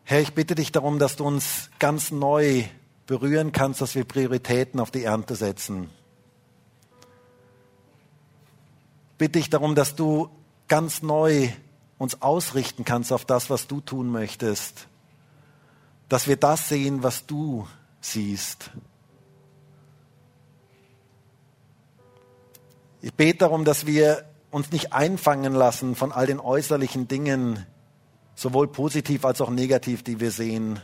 Herr, 0.10 0.22
ich 0.22 0.34
bitte 0.34 0.56
dich 0.56 0.72
darum, 0.72 0.98
dass 0.98 1.18
du 1.18 1.24
uns 1.24 1.70
ganz 1.78 2.10
neu 2.10 2.64
berühren 3.06 3.52
kannst, 3.52 3.80
dass 3.80 3.94
wir 3.94 4.06
Prioritäten 4.06 4.80
auf 4.80 4.90
die 4.90 5.04
Ernte 5.04 5.36
setzen. 5.36 5.92
Bitte 9.20 9.38
ich 9.38 9.52
darum, 9.52 9.76
dass 9.76 9.96
du 9.96 10.32
ganz 10.68 11.04
neu 11.04 11.50
uns 12.00 12.24
ausrichten 12.24 12.86
kannst 12.86 13.14
auf 13.14 13.24
das, 13.24 13.52
was 13.52 13.68
du 13.68 13.82
tun 13.82 14.10
möchtest. 14.10 14.88
Dass 16.08 16.28
wir 16.28 16.38
das 16.38 16.70
sehen, 16.70 17.04
was 17.04 17.28
du 17.28 17.68
siehst. 18.02 18.72
Ich 23.04 23.14
bete 23.14 23.38
darum, 23.38 23.64
dass 23.64 23.86
wir 23.86 24.26
uns 24.50 24.72
nicht 24.72 24.92
einfangen 24.92 25.54
lassen 25.54 25.94
von 25.94 26.12
all 26.12 26.26
den 26.26 26.40
äußerlichen 26.40 27.08
Dingen, 27.08 27.68
sowohl 28.40 28.70
positiv 28.70 29.26
als 29.26 29.42
auch 29.42 29.50
negativ, 29.50 30.02
die 30.02 30.22
wir 30.22 30.32
sehen, 30.32 30.80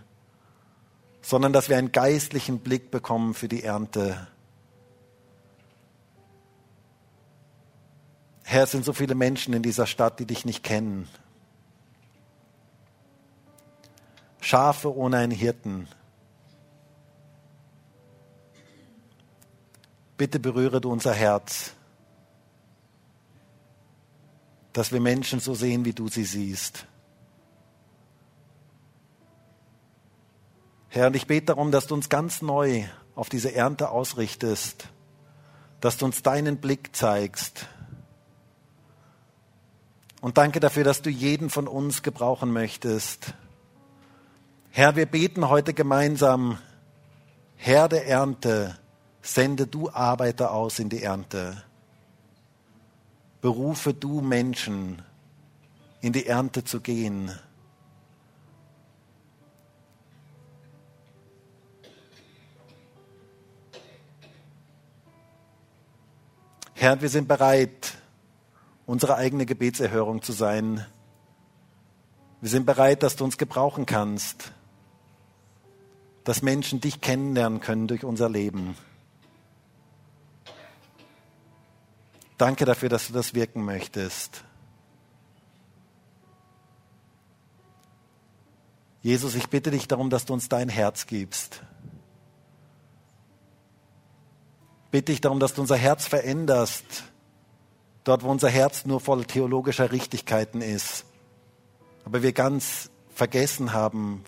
sondern 1.21 1.53
dass 1.53 1.69
wir 1.69 1.77
einen 1.77 1.93
geistlichen 1.93 2.59
Blick 2.59 2.91
bekommen 2.91 3.33
für 3.33 3.47
die 3.47 3.63
Ernte. 3.63 4.27
Herr, 8.43 8.63
es 8.63 8.71
sind 8.71 8.83
so 8.83 8.91
viele 8.91 9.15
Menschen 9.15 9.53
in 9.53 9.63
dieser 9.63 9.87
Stadt, 9.87 10.19
die 10.19 10.25
dich 10.25 10.43
nicht 10.43 10.63
kennen. 10.63 11.07
Schafe 14.41 14.93
ohne 14.93 15.17
einen 15.17 15.31
Hirten. 15.31 15.87
Bitte 20.17 20.41
berühre 20.41 20.81
du 20.81 20.91
unser 20.91 21.13
Herz, 21.13 21.71
dass 24.73 24.91
wir 24.91 24.99
Menschen 24.99 25.39
so 25.39 25.55
sehen, 25.55 25.85
wie 25.85 25.93
du 25.93 26.09
sie 26.09 26.25
siehst. 26.25 26.85
Herr, 30.95 31.07
und 31.07 31.15
ich 31.17 31.27
bete 31.27 31.47
darum, 31.47 31.71
dass 31.71 31.87
du 31.87 31.93
uns 31.93 32.07
ganz 32.07 32.41
neu 32.41 32.85
auf 33.15 33.27
diese 33.27 33.53
Ernte 33.53 33.89
ausrichtest, 33.89 34.87
dass 35.81 35.97
du 35.97 36.05
uns 36.05 36.23
deinen 36.23 36.55
Blick 36.55 36.95
zeigst. 36.95 37.67
Und 40.21 40.37
danke 40.37 40.61
dafür, 40.61 40.85
dass 40.85 41.01
du 41.01 41.09
jeden 41.09 41.49
von 41.49 41.67
uns 41.67 42.01
gebrauchen 42.01 42.53
möchtest. 42.53 43.33
Herr, 44.69 44.95
wir 44.95 45.05
beten 45.05 45.49
heute 45.49 45.73
gemeinsam, 45.73 46.59
Herr 47.57 47.89
der 47.89 48.07
Ernte, 48.07 48.77
sende 49.21 49.67
du 49.67 49.89
Arbeiter 49.89 50.53
aus 50.53 50.79
in 50.79 50.87
die 50.87 51.03
Ernte. 51.03 51.61
Berufe 53.41 53.93
du 53.93 54.21
Menschen, 54.21 55.01
in 55.99 56.13
die 56.13 56.25
Ernte 56.25 56.63
zu 56.63 56.79
gehen. 56.79 57.37
Herr, 66.85 67.01
wir 67.01 67.09
sind 67.09 67.27
bereit, 67.27 67.97
unsere 68.85 69.15
eigene 69.15 69.47
Gebetserhörung 69.47 70.21
zu 70.21 70.33
sein. 70.33 70.85
Wir 72.41 72.49
sind 72.51 72.67
bereit, 72.67 73.01
dass 73.01 73.15
du 73.15 73.23
uns 73.23 73.39
gebrauchen 73.39 73.87
kannst, 73.87 74.51
dass 76.25 76.43
Menschen 76.43 76.81
dich 76.81 77.01
kennenlernen 77.01 77.59
können 77.59 77.87
durch 77.87 78.03
unser 78.03 78.29
Leben. 78.29 78.77
Danke 82.37 82.65
dafür, 82.65 82.89
dass 82.89 83.07
du 83.07 83.13
das 83.13 83.33
wirken 83.33 83.65
möchtest. 83.65 84.43
Jesus, 89.01 89.33
ich 89.33 89.49
bitte 89.49 89.71
dich 89.71 89.87
darum, 89.87 90.11
dass 90.11 90.25
du 90.25 90.33
uns 90.33 90.49
dein 90.49 90.69
Herz 90.69 91.07
gibst. 91.07 91.63
Bitte 94.95 95.11
dich 95.11 95.19
darum, 95.19 95.41
dass 95.41 95.53
du 95.53 95.59
unser 95.59 95.75
Herz 95.75 96.07
veränderst, 96.07 97.03
dort 98.05 98.23
wo 98.23 98.31
unser 98.31 98.47
Herz 98.49 98.85
nur 98.85 99.01
voll 99.01 99.25
theologischer 99.25 99.91
Richtigkeiten 99.91 100.61
ist, 100.61 101.03
aber 102.05 102.23
wir 102.23 102.31
ganz 102.31 102.89
vergessen 103.13 103.73
haben, 103.73 104.23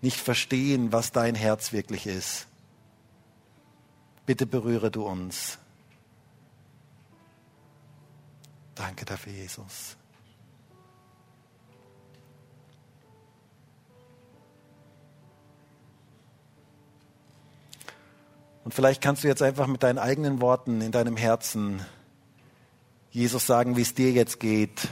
nicht 0.00 0.16
verstehen, 0.16 0.92
was 0.92 1.12
dein 1.12 1.36
Herz 1.36 1.72
wirklich 1.72 2.08
ist. 2.08 2.48
Bitte 4.26 4.46
berühre 4.46 4.90
du 4.90 5.04
uns. 5.06 5.58
Danke 8.74 9.04
dafür, 9.04 9.32
Jesus. 9.32 9.96
Und 18.64 18.74
vielleicht 18.74 19.02
kannst 19.02 19.24
du 19.24 19.28
jetzt 19.28 19.42
einfach 19.42 19.66
mit 19.66 19.82
deinen 19.82 19.98
eigenen 19.98 20.40
Worten 20.40 20.80
in 20.80 20.92
deinem 20.92 21.16
Herzen 21.16 21.84
Jesus 23.10 23.46
sagen, 23.46 23.76
wie 23.76 23.82
es 23.82 23.94
dir 23.94 24.10
jetzt 24.10 24.40
geht, 24.40 24.88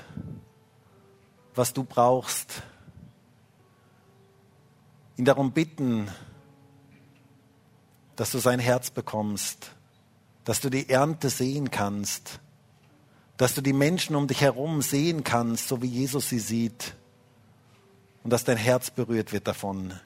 was 1.55 1.73
du 1.73 1.85
brauchst, 1.85 2.63
ihn 5.17 5.25
darum 5.25 5.53
bitten, 5.53 6.09
dass 8.17 8.31
du 8.31 8.39
sein 8.39 8.59
Herz 8.59 8.91
bekommst, 8.91 9.73
dass 10.45 10.61
du 10.61 10.69
die 10.69 10.91
Ernte 10.91 11.31
sehen 11.31 11.71
kannst 11.71 12.41
dass 13.41 13.55
du 13.55 13.63
die 13.63 13.73
Menschen 13.73 14.17
um 14.17 14.27
dich 14.27 14.43
herum 14.43 14.83
sehen 14.83 15.25
kannst, 15.25 15.69
so 15.69 15.81
wie 15.81 15.87
Jesus 15.87 16.29
sie 16.29 16.39
sieht, 16.39 16.95
und 18.23 18.31
dass 18.31 18.45
dein 18.45 18.59
Herz 18.59 18.91
berührt 18.91 19.33
wird 19.33 19.49
davon. 19.49 19.99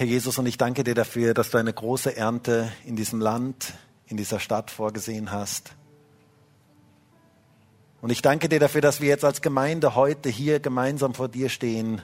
Herr 0.00 0.06
Jesus, 0.06 0.38
und 0.38 0.46
ich 0.46 0.56
danke 0.56 0.82
dir 0.82 0.94
dafür, 0.94 1.34
dass 1.34 1.50
du 1.50 1.58
eine 1.58 1.74
große 1.74 2.16
Ernte 2.16 2.72
in 2.86 2.96
diesem 2.96 3.20
Land, 3.20 3.74
in 4.06 4.16
dieser 4.16 4.40
Stadt 4.40 4.70
vorgesehen 4.70 5.30
hast. 5.30 5.74
Und 8.00 8.08
ich 8.08 8.22
danke 8.22 8.48
dir 8.48 8.58
dafür, 8.58 8.80
dass 8.80 9.02
wir 9.02 9.08
jetzt 9.10 9.26
als 9.26 9.42
Gemeinde 9.42 9.94
heute 9.96 10.30
hier 10.30 10.58
gemeinsam 10.58 11.12
vor 11.12 11.28
dir 11.28 11.50
stehen 11.50 12.00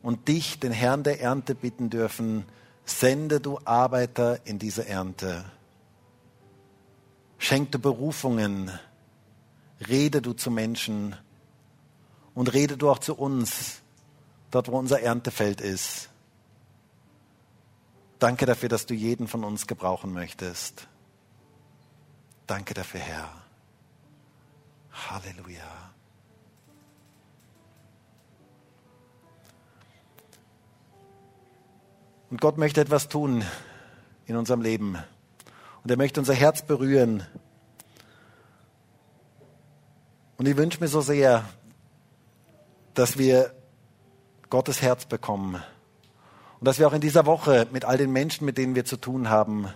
und 0.00 0.28
dich, 0.28 0.60
den 0.60 0.72
Herrn 0.72 1.02
der 1.02 1.20
Ernte, 1.20 1.54
bitten 1.54 1.90
dürfen, 1.90 2.46
sende 2.86 3.38
du 3.38 3.58
Arbeiter 3.66 4.38
in 4.46 4.58
diese 4.58 4.88
Ernte. 4.88 5.44
Schenk 7.36 7.70
du 7.70 7.78
Berufungen, 7.78 8.70
rede 9.86 10.22
du 10.22 10.32
zu 10.32 10.50
Menschen 10.50 11.16
und 12.34 12.54
rede 12.54 12.78
du 12.78 12.88
auch 12.88 12.98
zu 12.98 13.14
uns, 13.14 13.82
dort 14.50 14.72
wo 14.72 14.78
unser 14.78 15.02
Erntefeld 15.02 15.60
ist. 15.60 16.08
Danke 18.18 18.46
dafür, 18.46 18.70
dass 18.70 18.86
du 18.86 18.94
jeden 18.94 19.28
von 19.28 19.44
uns 19.44 19.66
gebrauchen 19.66 20.12
möchtest. 20.12 20.88
Danke 22.46 22.72
dafür, 22.72 23.00
Herr. 23.00 23.28
Halleluja. 24.90 25.92
Und 32.30 32.40
Gott 32.40 32.56
möchte 32.56 32.80
etwas 32.80 33.08
tun 33.08 33.44
in 34.24 34.36
unserem 34.36 34.62
Leben. 34.62 34.96
Und 35.84 35.90
er 35.90 35.96
möchte 35.96 36.18
unser 36.18 36.34
Herz 36.34 36.62
berühren. 36.62 37.24
Und 40.38 40.48
ich 40.48 40.56
wünsche 40.56 40.80
mir 40.80 40.88
so 40.88 41.02
sehr, 41.02 41.44
dass 42.94 43.18
wir 43.18 43.54
Gottes 44.48 44.80
Herz 44.80 45.04
bekommen 45.04 45.62
und 46.58 46.66
dass 46.66 46.78
wir 46.78 46.88
auch 46.88 46.92
in 46.92 47.00
dieser 47.00 47.26
Woche 47.26 47.66
mit 47.72 47.84
all 47.84 47.98
den 47.98 48.12
Menschen, 48.12 48.44
mit 48.44 48.58
denen 48.58 48.74
wir 48.74 48.84
zu 48.84 48.96
tun 48.96 49.28
haben, 49.28 49.68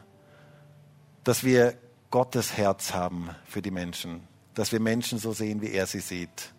dass 1.25 1.45
wir 1.45 1.75
Gottes 2.11 2.57
Herz 2.57 2.95
haben 2.95 3.31
für 3.45 3.63
die 3.63 3.71
Menschen, 3.71 4.27
dass 4.55 4.73
wir 4.73 4.81
Menschen 4.81 5.19
so 5.19 5.33
sehen, 5.33 5.61
wie 5.61 5.71
er 5.71 5.87
sie 5.87 6.01
sieht. 6.01 6.53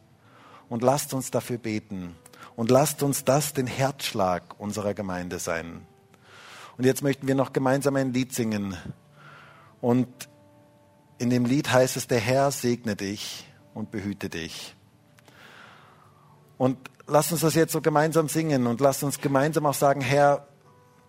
Und 0.70 0.84
lasst 0.84 1.14
uns 1.14 1.32
dafür 1.32 1.58
beten 1.58 2.16
und 2.56 2.70
lasst 2.70 3.04
uns 3.04 3.26
das 3.26 3.54
den 3.54 3.68
Herzschlag 3.68 4.60
unserer 4.60 4.94
Gemeinde 4.94 5.40
sein. 5.40 5.86
Und 6.78 6.86
jetzt 6.86 7.02
möchten 7.02 7.28
wir 7.28 7.36
noch 7.36 7.52
gemeinsam 7.52 7.96
ein 7.96 8.14
Lied 8.14 8.34
singen. 8.34 8.78
Und 9.82 10.08
in 11.18 11.30
dem 11.30 11.46
Lied 11.46 11.72
heißt 11.72 11.98
es, 11.98 12.08
der 12.08 12.20
Herr 12.20 12.52
segne 12.52 12.96
dich 12.96 13.46
und 13.74 13.92
behüte 13.92 14.30
dich. 14.30 14.76
Und 16.58 16.78
lass 17.08 17.32
uns 17.32 17.42
das 17.42 17.56
jetzt 17.56 17.74
so 17.74 17.82
gemeinsam 17.82 18.28
singen 18.28 18.68
und 18.68 18.82
lass 18.82 19.04
uns 19.04 19.20
gemeinsam 19.20 19.66
auch 19.66 19.74
sagen, 19.74 20.02
Herr, 20.02 20.48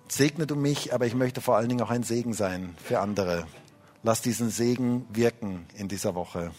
segne 0.08 0.46
du 0.46 0.56
mich, 0.56 0.92
aber 0.92 1.06
ich 1.06 1.14
möchte 1.14 1.40
vor 1.40 1.56
allen 1.56 1.68
Dingen 1.68 1.82
auch 1.82 1.90
ein 1.90 2.02
Segen 2.02 2.32
sein 2.32 2.74
für 2.82 3.00
andere. 3.00 3.46
Lass 4.02 4.20
diesen 4.20 4.50
Segen 4.50 5.06
wirken 5.12 5.66
in 5.76 5.88
dieser 5.88 6.14
Woche. 6.14 6.50